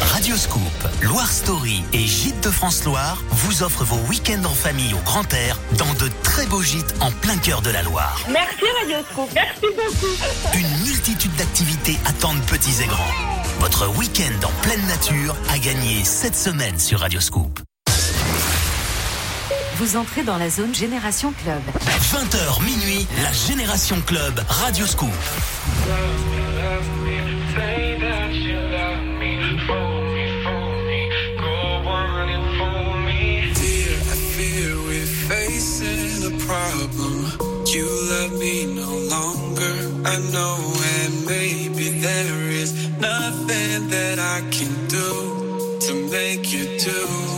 Radio 0.00 0.36
Scoop, 0.36 0.62
Loire 1.02 1.30
Story 1.30 1.82
et 1.92 2.06
Gîtes 2.06 2.44
de 2.44 2.50
France-Loire 2.50 3.22
vous 3.30 3.62
offrent 3.62 3.84
vos 3.84 3.98
week-ends 4.08 4.44
en 4.44 4.54
famille 4.54 4.94
au 4.94 4.98
grand 5.04 5.32
air 5.34 5.58
dans 5.78 5.92
de 5.94 6.10
très 6.22 6.46
beaux 6.46 6.62
gîtes 6.62 6.94
en 7.00 7.10
plein 7.10 7.36
cœur 7.36 7.62
de 7.62 7.70
la 7.70 7.82
Loire. 7.82 8.20
Merci 8.30 8.64
Radio 8.80 8.98
Scoop, 9.10 9.28
merci 9.34 9.66
beaucoup. 9.76 10.14
Une 10.54 10.86
multitude 10.86 11.34
d'activités 11.36 11.98
attendent 12.04 12.42
petits 12.46 12.82
et 12.82 12.86
grands. 12.86 13.12
Votre 13.60 13.88
week-end 13.96 14.46
en 14.46 14.62
pleine 14.62 14.86
nature 14.86 15.36
a 15.50 15.58
gagné 15.58 16.04
cette 16.04 16.36
semaine 16.36 16.78
sur 16.78 17.00
Radio 17.00 17.20
Scoop. 17.20 17.60
Vous 19.82 19.96
entrez 19.96 20.22
dans 20.22 20.38
la 20.38 20.48
zone 20.48 20.72
Génération 20.72 21.34
Club. 21.42 21.60
20h 22.12 22.62
minuit, 22.62 23.04
la 23.20 23.32
Génération 23.32 23.96
Club 24.06 24.40
Radio 24.46 24.86
Scoop. 24.86 25.10
You 37.74 37.88
love 38.10 38.38
me 38.38 38.66
no 38.66 38.90
longer, 39.08 39.74
I 40.04 40.18
know, 40.30 40.58
and 41.00 41.24
maybe 41.26 41.98
there 42.00 42.50
is 42.50 42.72
nothing 43.00 43.88
that 43.88 44.18
I 44.20 44.42
can 44.50 44.70
do 44.88 45.78
to 45.80 45.94
make 46.10 46.52
you 46.52 46.78
do. 46.78 47.31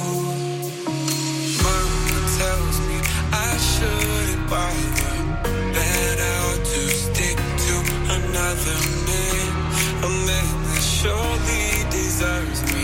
Surely 11.04 11.84
deserves 11.90 12.62
me, 12.72 12.83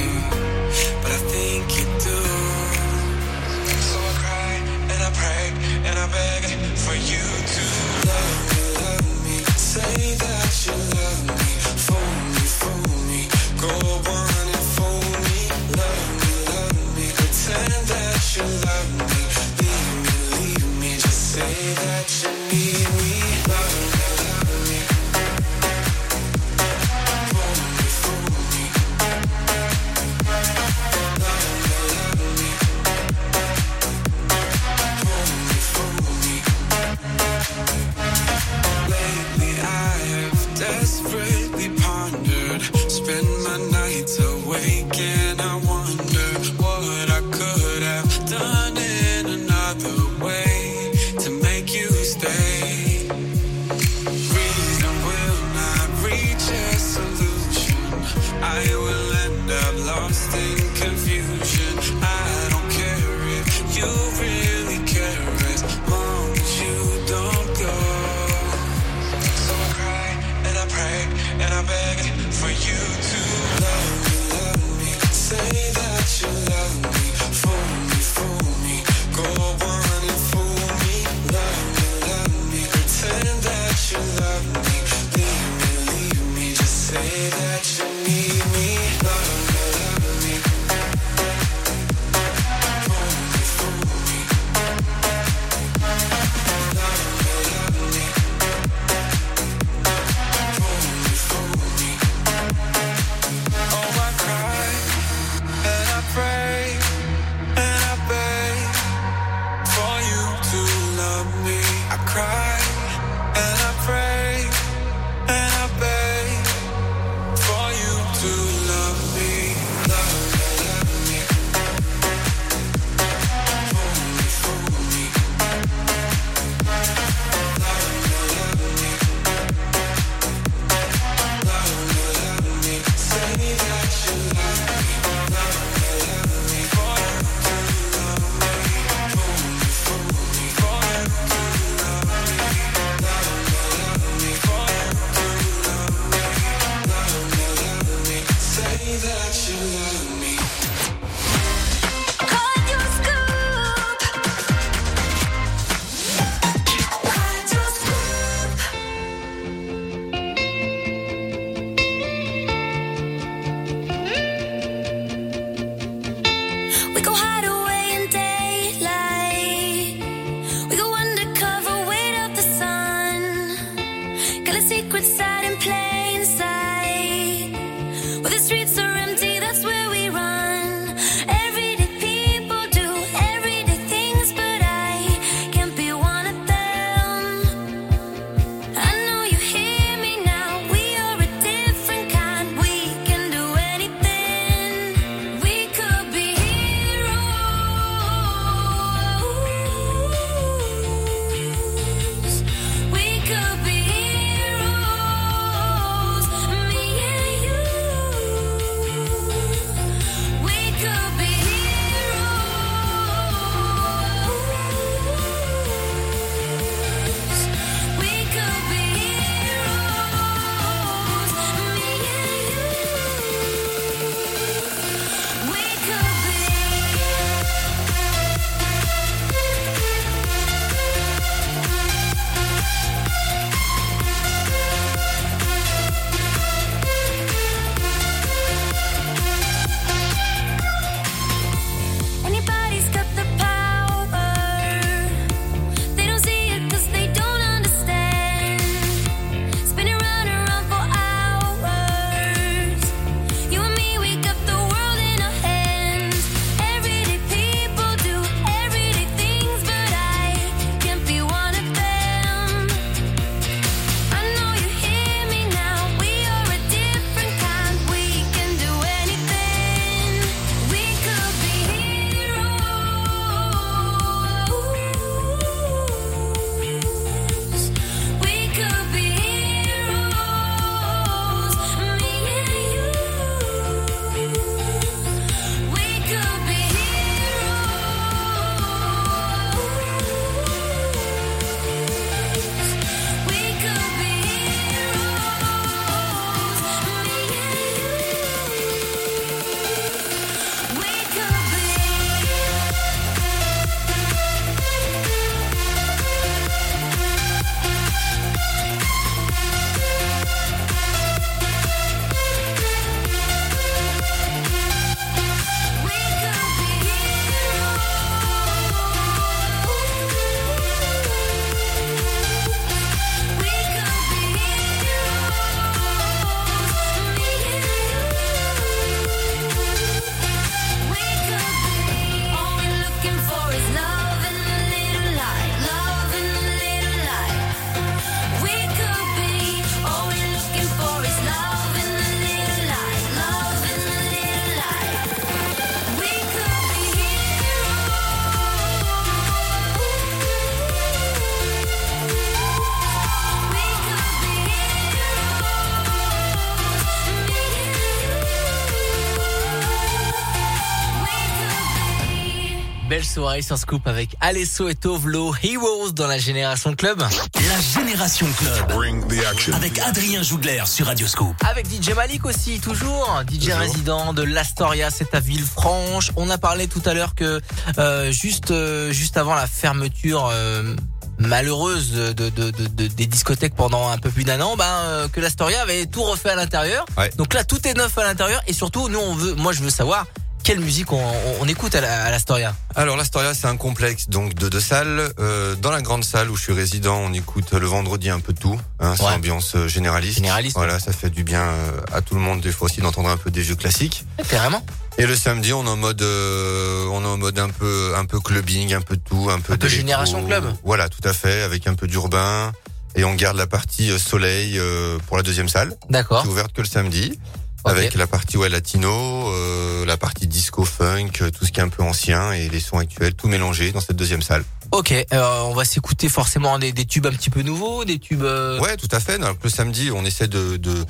soirée 363.10 363.42
sur 363.42 363.58
Scoop 363.58 363.86
avec 363.88 364.14
Alesso 364.20 364.68
et 364.68 364.74
Tovlo, 364.76 365.34
Heroes 365.42 365.90
dans 365.92 366.06
la 366.06 366.18
Génération 366.18 366.74
Club. 366.74 367.00
La 367.00 367.60
Génération 367.80 368.26
Club. 368.38 369.54
Avec 369.54 369.78
Adrien 369.80 370.22
Jougler 370.22 370.62
sur 370.66 370.86
Radio 370.86 371.06
Scoop. 371.08 371.34
Avec 371.48 371.66
DJ 371.66 371.90
Malik 371.96 372.24
aussi, 372.24 372.60
toujours. 372.60 373.22
DJ 373.28 373.50
résident 373.50 374.12
de 374.12 374.22
l'Astoria, 374.22 374.90
c'est 374.90 375.12
à 375.14 375.20
Villefranche. 375.20 376.12
On 376.16 376.30
a 376.30 376.38
parlé 376.38 376.68
tout 376.68 376.82
à 376.86 376.94
l'heure 376.94 377.14
que 377.16 377.40
euh, 377.78 378.12
juste 378.12 378.52
euh, 378.52 378.92
juste 378.92 379.16
avant 379.16 379.34
la 379.34 379.48
fermeture 379.48 380.30
euh, 380.32 380.76
malheureuse 381.18 381.90
de, 381.92 382.12
de, 382.12 382.28
de- 382.30 382.50
de- 382.50 382.86
des 382.86 383.06
discothèques 383.06 383.54
pendant 383.54 383.90
un 383.90 383.98
peu 383.98 384.10
plus 384.10 384.24
d'un 384.24 384.40
an, 384.40 384.56
ben 384.56 384.64
euh, 384.64 385.08
que 385.08 385.20
l'Astoria 385.20 385.62
avait 385.62 385.86
tout 385.86 386.02
refait 386.02 386.30
à 386.30 386.36
l'intérieur. 386.36 386.84
Ouais. 386.96 387.10
Donc 387.16 387.34
là, 387.34 387.42
tout 387.44 387.66
est 387.66 387.74
neuf 387.74 387.98
à 387.98 388.04
l'intérieur 388.04 388.40
et 388.46 388.52
surtout, 388.52 388.88
nous, 388.88 389.00
on 389.00 389.14
veut, 389.14 389.34
moi, 389.34 389.52
je 389.52 389.62
veux 389.62 389.70
savoir 389.70 390.06
quelle 390.42 390.60
musique 390.60 390.92
on, 390.92 390.96
on- 390.98 391.36
on 391.42 391.48
écoute 391.48 391.74
à 391.74 391.80
la- 391.80 392.10
l'Astoria. 392.10 392.54
Alors 392.74 392.96
l'Astoria 392.96 393.34
c'est 393.34 393.46
un 393.46 393.56
complexe 393.56 394.08
donc 394.08 394.34
de 394.34 394.48
deux 394.48 394.60
salles. 394.60 395.12
Euh, 395.18 395.54
dans 395.56 395.70
la 395.70 395.82
grande 395.82 396.04
salle 396.04 396.30
où 396.30 396.36
je 396.36 396.42
suis 396.42 396.52
résident, 396.52 396.96
on 396.98 397.12
écoute 397.12 397.52
le 397.52 397.66
vendredi 397.66 398.10
un 398.10 398.20
peu 398.20 398.32
tout. 398.32 398.58
Hein, 398.80 398.94
c'est 398.96 399.04
Ouais. 399.04 399.12
ambiance 399.12 399.54
euh, 399.56 399.68
généraliste. 399.68 400.16
Généraliste, 400.16 400.56
Voilà, 400.56 400.78
ça 400.80 400.92
fait 400.92 401.10
du 401.10 401.24
bien 401.24 401.42
euh, 401.42 401.80
à 401.92 402.00
tout 402.00 402.14
le 402.14 402.20
monde 402.20 402.40
des 402.40 402.52
fois 402.52 402.66
aussi 402.66 402.80
d'entendre 402.80 403.08
un 403.10 403.16
peu 403.16 403.30
des 403.30 403.42
vieux 403.42 403.56
classiques. 403.56 404.04
Carrément. 404.28 404.64
Et 404.98 405.06
le 405.06 405.16
samedi, 405.16 405.52
on 405.52 405.64
est 405.64 405.68
en 405.68 405.76
mode, 405.76 406.02
euh, 406.02 406.86
on 406.92 407.02
est 407.02 407.06
en 407.06 407.16
mode 407.16 407.38
un 407.38 407.48
peu, 407.48 407.94
un 407.96 408.04
peu 408.04 408.20
clubbing, 408.20 408.74
un 408.74 408.80
peu 408.82 408.96
de 408.96 409.02
tout, 409.02 409.28
un 409.30 409.40
peu, 409.40 409.54
Un 409.54 409.56
peu 409.56 409.68
génération 409.68 410.24
club. 410.26 410.44
Voilà, 410.64 410.88
tout 410.88 411.00
à 411.08 411.12
fait, 411.12 411.42
avec 411.42 411.66
un 411.66 411.74
peu 411.74 411.86
d'urbain. 411.86 412.52
Et 412.96 413.04
on 413.04 413.14
garde 413.14 413.36
la 413.36 413.46
partie 413.46 413.90
euh, 413.92 413.98
soleil 413.98 414.58
euh, 414.58 414.98
pour 415.06 415.16
la 415.16 415.22
deuxième 415.22 415.48
salle. 415.48 415.74
D'accord. 415.88 416.22
Qui 416.22 416.28
est 416.28 416.30
ouverte 416.32 416.52
que 416.52 416.60
le 416.60 416.66
samedi. 416.66 417.18
Avec 417.64 417.94
la 417.94 418.06
partie 418.06 418.36
ouais, 418.36 418.48
latino, 418.48 419.30
euh, 419.32 419.84
la 419.84 419.96
partie 419.96 420.26
disco, 420.26 420.64
funk, 420.64 421.10
tout 421.38 421.44
ce 421.44 421.52
qui 421.52 421.60
est 421.60 421.62
un 421.62 421.68
peu 421.68 421.82
ancien 421.82 422.32
et 422.32 422.48
les 422.48 422.60
sons 422.60 422.78
actuels, 422.78 423.14
tout 423.14 423.28
mélangé 423.28 423.72
dans 423.72 423.80
cette 423.80 423.96
deuxième 423.96 424.22
salle. 424.22 424.44
Ok, 424.72 424.92
euh, 424.92 425.40
on 425.42 425.54
va 425.54 425.64
s'écouter 425.64 426.08
forcément 426.08 426.58
des, 426.58 426.72
des 426.72 426.84
tubes 426.84 427.06
un 427.06 427.10
petit 427.10 427.28
peu 427.30 427.42
nouveaux, 427.42 427.84
des 427.84 427.98
tubes. 427.98 428.22
euh, 428.22 428.60
Ouais, 428.60 428.76
tout 428.76 428.88
à 428.92 429.00
fait. 429.00 429.18
Donc, 429.18 429.38
le 429.42 429.50
samedi, 429.50 429.90
on 429.92 430.04
essaie 430.04 430.28
de, 430.28 430.56
de, 430.56 430.84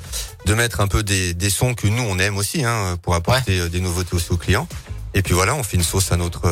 de 0.45 0.53
mettre 0.53 0.81
un 0.81 0.87
peu 0.87 1.01
des, 1.03 1.33
des 1.33 1.49
sons 1.49 1.73
que 1.73 1.87
nous 1.87 2.03
on 2.03 2.19
aime 2.19 2.37
aussi, 2.37 2.63
hein, 2.63 2.97
pour 3.01 3.15
apporter 3.15 3.69
des 3.69 3.79
nouveautés 3.79 4.15
aussi 4.15 4.31
aux 4.31 4.37
clients. 4.37 4.67
Et 5.13 5.23
puis 5.23 5.33
voilà, 5.33 5.55
on 5.55 5.63
fait 5.63 5.75
une 5.77 5.83
sauce 5.83 6.11
à 6.11 6.15
notre, 6.17 6.47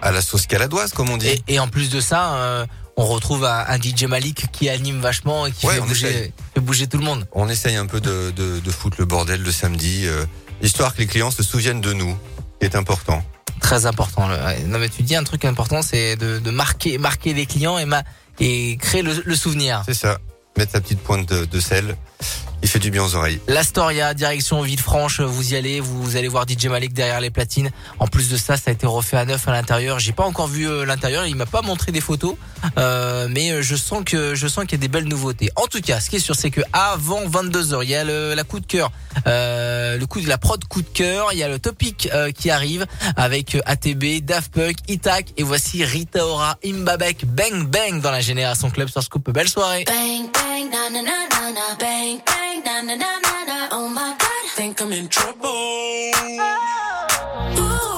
à 0.00 0.12
la 0.12 0.20
sauce 0.22 0.46
caladoise, 0.46 0.92
comme 0.92 1.10
on 1.10 1.16
dit. 1.16 1.28
Et, 1.28 1.42
et 1.48 1.58
en 1.58 1.66
plus 1.68 1.90
de 1.90 2.00
ça, 2.00 2.66
on 2.96 3.04
retrouve 3.06 3.44
un, 3.44 3.76
DJ 3.80 4.04
Malik 4.04 4.46
qui 4.52 4.68
anime 4.68 5.00
vachement 5.00 5.46
et 5.46 5.52
qui 5.52 5.66
Ouais, 5.66 5.74
fait, 5.74 5.80
bouger, 5.80 6.32
fait 6.54 6.60
bouger 6.60 6.86
tout 6.86 6.98
le 6.98 7.04
monde. 7.04 7.26
On 7.32 7.48
essaye 7.48 7.76
un 7.76 7.86
peu 7.86 8.00
de, 8.00 8.30
de, 8.30 8.60
de 8.60 8.70
foutre 8.70 8.96
le 8.98 9.04
bordel 9.04 9.42
le 9.42 9.52
samedi, 9.52 10.06
euh, 10.06 10.24
histoire 10.62 10.94
que 10.94 10.98
les 11.00 11.06
clients 11.06 11.30
se 11.30 11.42
souviennent 11.42 11.82
de 11.82 11.92
nous, 11.92 12.16
qui 12.58 12.66
est 12.66 12.74
important. 12.74 13.22
Très 13.60 13.86
important. 13.86 14.28
Non 14.66 14.78
mais 14.78 14.88
tu 14.88 15.02
dis 15.02 15.16
un 15.16 15.24
truc 15.24 15.44
important, 15.44 15.82
c'est 15.82 16.16
de, 16.16 16.38
de 16.38 16.50
marquer, 16.50 16.98
marquer 16.98 17.34
les 17.34 17.46
clients 17.46 17.78
et, 17.78 17.84
ma, 17.84 18.02
et 18.40 18.76
créer 18.78 19.02
le, 19.02 19.22
le 19.24 19.34
souvenir. 19.36 19.82
C'est 19.86 19.94
ça. 19.94 20.18
Mettre 20.56 20.72
sa 20.72 20.80
petite 20.80 21.00
pointe 21.00 21.28
de, 21.28 21.44
de 21.44 21.60
sel, 21.60 21.96
il 22.62 22.68
fait 22.68 22.78
du 22.80 22.90
bien 22.90 23.04
aux 23.04 23.14
oreilles. 23.14 23.40
L'Astoria, 23.46 24.12
direction 24.12 24.60
Villefranche, 24.62 25.20
vous 25.20 25.52
y 25.52 25.56
allez, 25.56 25.78
vous 25.78 26.16
allez 26.16 26.26
voir 26.26 26.46
DJ 26.48 26.66
Malik 26.66 26.92
derrière 26.94 27.20
les 27.20 27.30
platines. 27.30 27.70
En 28.00 28.08
plus 28.08 28.28
de 28.28 28.36
ça, 28.36 28.56
ça 28.56 28.70
a 28.70 28.72
été 28.72 28.86
refait 28.86 29.16
à 29.16 29.24
neuf 29.24 29.46
à 29.46 29.52
l'intérieur. 29.52 29.98
J'ai 30.00 30.12
pas 30.12 30.24
encore 30.24 30.48
vu 30.48 30.68
euh, 30.68 30.84
l'intérieur, 30.84 31.26
il 31.26 31.36
m'a 31.36 31.46
pas 31.46 31.62
montré 31.62 31.92
des 31.92 32.00
photos, 32.00 32.34
euh, 32.78 33.28
mais 33.30 33.52
euh, 33.52 33.62
je 33.62 33.76
sens 33.76 34.02
que 34.04 34.34
je 34.34 34.48
sens 34.48 34.64
qu'il 34.64 34.72
y 34.72 34.74
a 34.76 34.78
des 34.80 34.88
belles 34.88 35.06
nouveautés. 35.06 35.50
En 35.54 35.66
tout 35.66 35.80
cas, 35.80 36.00
ce 36.00 36.10
qui 36.10 36.16
est 36.16 36.20
sûr, 36.20 36.34
c'est 36.34 36.50
que 36.50 36.60
avant 36.72 37.28
22 37.28 37.62
h 37.62 37.84
il 37.84 37.90
y 37.90 37.94
a 37.94 38.04
le, 38.04 38.34
la 38.34 38.42
coup 38.42 38.58
de 38.58 38.66
cœur, 38.66 38.90
euh, 39.26 39.96
le 39.96 40.06
coup 40.06 40.20
de 40.20 40.28
la 40.28 40.38
prod 40.38 40.62
coup 40.64 40.82
de 40.82 40.88
cœur, 40.88 41.28
il 41.32 41.38
y 41.38 41.42
a 41.42 41.48
le 41.48 41.58
topic 41.58 42.08
euh, 42.12 42.32
qui 42.32 42.50
arrive 42.50 42.86
avec 43.16 43.56
ATB, 43.64 44.24
Daft 44.24 44.52
Punk, 44.52 44.76
Itak 44.88 45.32
et 45.36 45.42
voici 45.42 45.84
Rita 45.84 46.26
Ora, 46.26 46.58
Imbabek, 46.64 47.26
Bang 47.26 47.64
Bang 47.68 48.00
dans 48.00 48.10
la 48.10 48.20
génération 48.20 48.70
club 48.70 48.88
sur 48.88 49.02
Scoop. 49.02 49.30
Belle 49.30 49.48
soirée. 49.48 49.84
Bang, 49.84 50.30
bang, 50.32 50.70
na 50.70 50.90
na 50.90 51.02
na 51.02 51.28
na 51.30 51.52
na, 51.52 51.76
bang, 52.06 52.22
bang, 52.24 52.62
na 52.62 52.82
na 52.82 52.94
na 52.94 53.18
na 53.18 53.44
na. 53.50 53.68
Oh 53.72 53.88
my 53.88 54.14
god, 54.18 54.50
think 54.54 54.80
I'm 54.80 54.92
in 54.92 55.08
trouble. 55.08 55.40
Oh. 55.42 56.12
Ooh, 57.58 57.95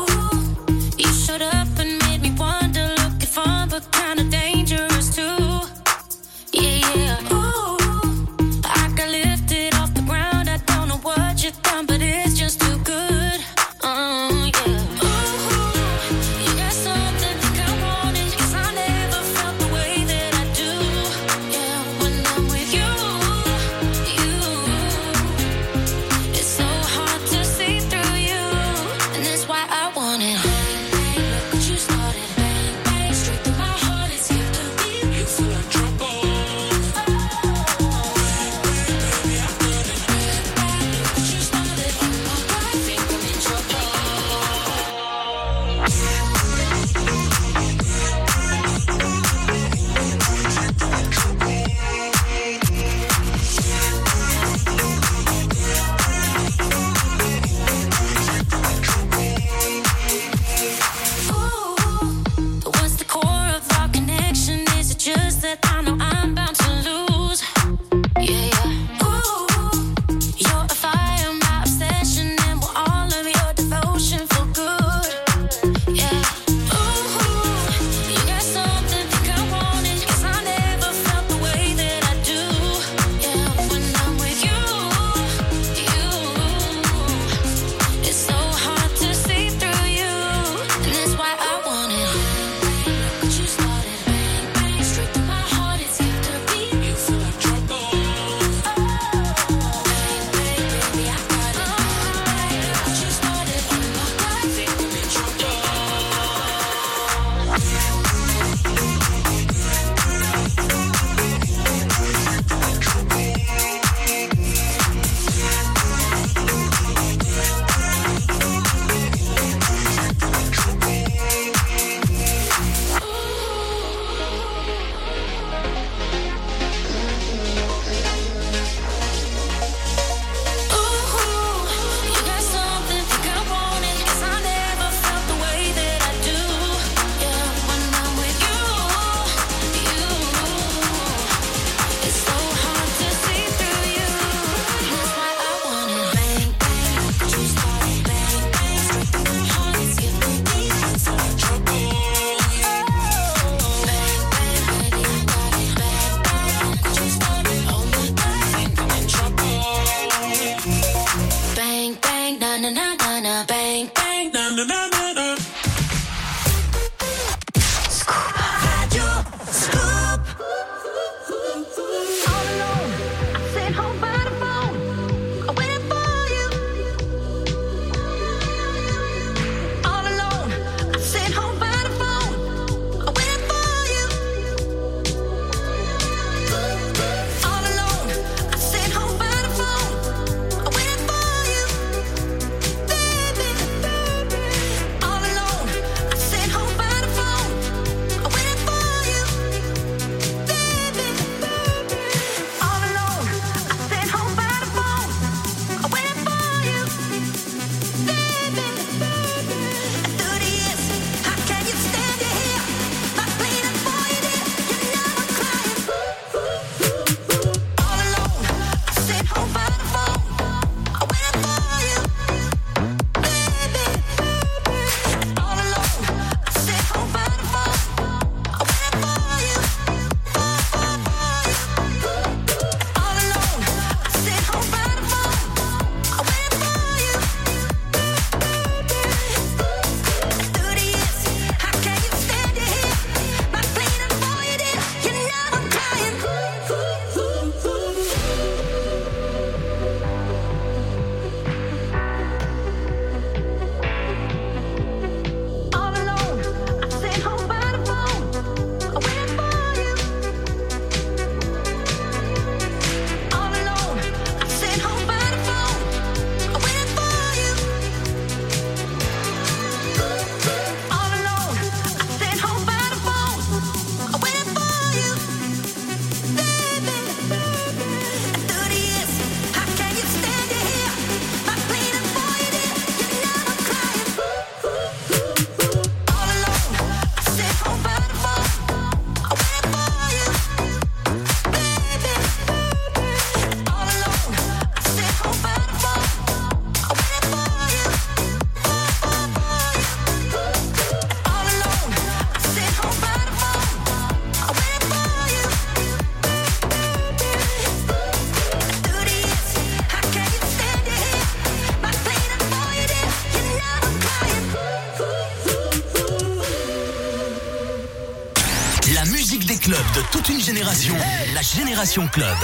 Génération 321.58 322.06
Club. 322.06 322.38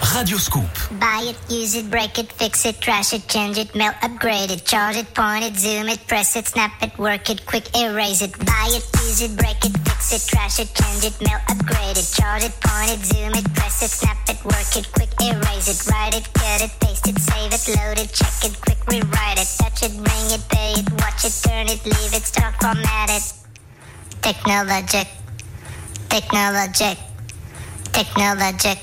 Radio 0.00 0.38
Scoop. 0.38 0.62
Buy 1.00 1.26
it, 1.26 1.36
use 1.50 1.74
it, 1.74 1.90
break 1.90 2.20
it, 2.20 2.32
fix 2.32 2.64
it, 2.64 2.80
trash 2.80 3.12
it, 3.12 3.26
change 3.26 3.58
it, 3.58 3.74
melt, 3.74 3.96
upgrade 4.00 4.52
it, 4.52 4.64
charge 4.64 4.94
it, 4.94 5.12
point 5.12 5.42
it, 5.42 5.56
zoom 5.58 5.88
it, 5.88 5.98
press 6.06 6.36
it, 6.36 6.46
snap 6.46 6.70
it, 6.80 6.96
work 6.96 7.28
it, 7.28 7.44
quick 7.46 7.66
erase 7.74 8.22
it. 8.22 8.30
Buy 8.38 8.68
it, 8.70 8.86
use 9.02 9.22
it, 9.22 9.36
break 9.36 9.58
it, 9.64 9.76
fix 9.82 10.12
it, 10.14 10.22
trash 10.30 10.60
it, 10.60 10.70
change 10.72 11.02
it, 11.02 11.20
melt, 11.20 11.42
upgrade 11.48 11.98
it, 11.98 12.06
charge 12.14 12.44
it, 12.44 12.54
point 12.62 12.94
it, 12.94 13.02
zoom 13.10 13.34
it, 13.34 13.42
press 13.54 13.82
it, 13.82 13.90
snap 13.90 14.16
it, 14.28 14.38
work 14.44 14.70
it, 14.78 14.86
quick 14.92 15.10
erase 15.18 15.66
it, 15.66 15.90
write 15.90 16.14
it, 16.14 16.32
cut 16.32 16.62
it, 16.62 16.70
paste 16.78 17.08
it, 17.08 17.18
save 17.18 17.50
it, 17.50 17.66
load 17.74 17.98
it, 17.98 18.12
check 18.14 18.38
it, 18.46 18.54
quick 18.62 18.78
rewrite 18.86 19.38
it, 19.42 19.50
touch 19.58 19.82
it, 19.82 19.90
bring 19.98 20.26
it, 20.30 20.46
pay 20.48 20.78
it, 20.78 20.86
watch 21.02 21.24
it, 21.26 21.34
turn 21.42 21.66
it, 21.66 21.84
leave 21.84 22.14
it, 22.14 22.22
start 22.22 22.54
format 22.62 23.10
it. 23.10 23.34
Technologic. 24.22 25.08
Technologic 26.08 27.09
technologic, 28.20 28.78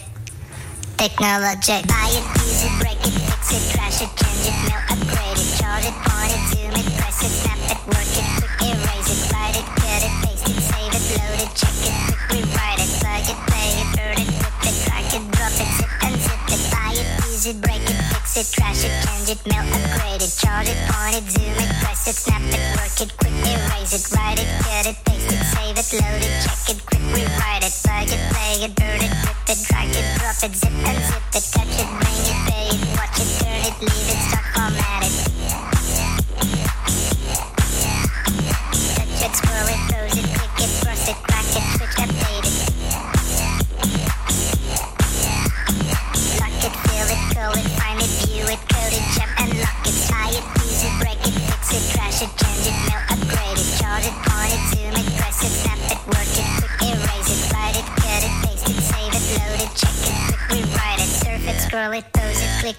technologic. 0.97 1.85
Buy 1.88 2.09
it, 2.09 2.80
break 2.81 2.97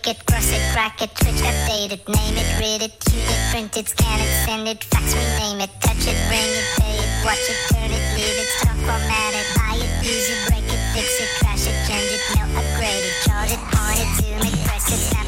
click 0.03 0.16
it, 0.16 0.27
cross 0.27 0.53
it, 0.53 0.62
crack 0.73 1.01
it, 1.03 1.11
switch, 1.19 1.43
update 1.43 1.93
it, 1.93 2.09
name 2.09 2.37
it, 2.37 2.61
read 2.61 2.83
it, 2.83 3.01
tune 3.01 3.19
it, 3.19 3.51
print 3.51 3.77
it, 3.77 3.89
scan 3.89 4.20
it, 4.20 4.31
send 4.45 4.69
it, 4.69 4.85
fax, 4.85 5.15
rename 5.15 5.61
it, 5.61 5.70
touch 5.81 6.07
it, 6.07 6.19
ring 6.31 6.53
it, 6.61 6.66
pay 6.79 6.97
it, 6.99 7.25
watch 7.25 7.39
it, 7.39 7.59
turn 7.73 7.91
it, 7.91 8.05
leave 8.15 8.39
it, 8.43 8.49
stop, 8.59 8.77
format 8.87 9.35
it, 9.35 9.47
buy 9.57 9.77
it, 9.77 10.05
use 10.05 10.29
it, 10.31 10.41
break 10.49 10.65
it, 10.65 10.83
fix 10.95 11.09
it, 11.20 11.31
trash 11.41 11.66
it, 11.66 11.77
change 11.87 12.11
it, 12.12 12.23
mail, 12.35 12.49
upgrade 12.59 13.05
it, 13.05 13.16
charge 13.27 13.53
it, 13.53 13.62
on 13.79 13.95
it, 13.99 14.11
zoom 14.23 14.47
it, 14.47 14.66
press 14.66 14.93
it, 14.93 15.01
snap 15.09 15.27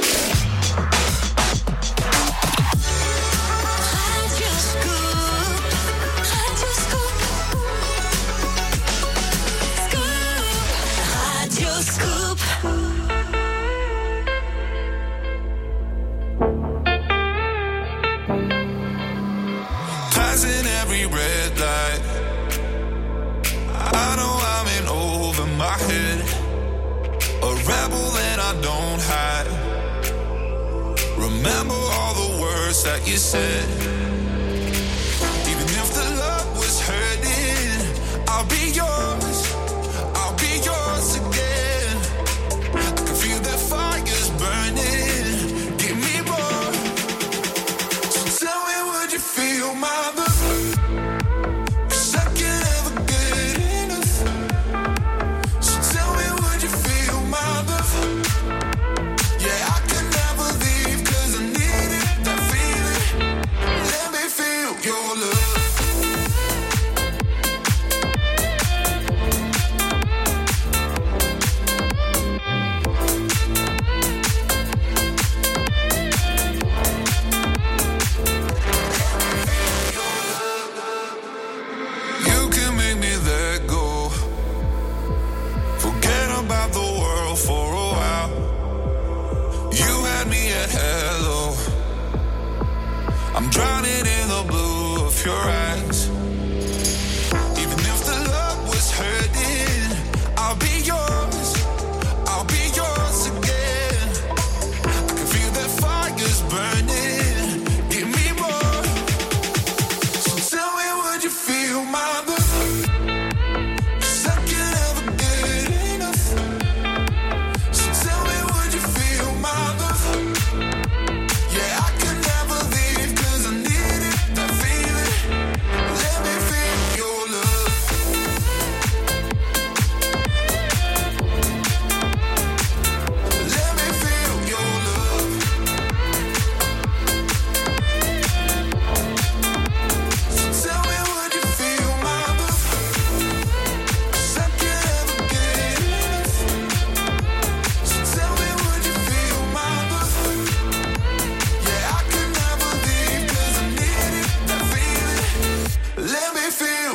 you 33.11 33.17
said. 33.17 33.80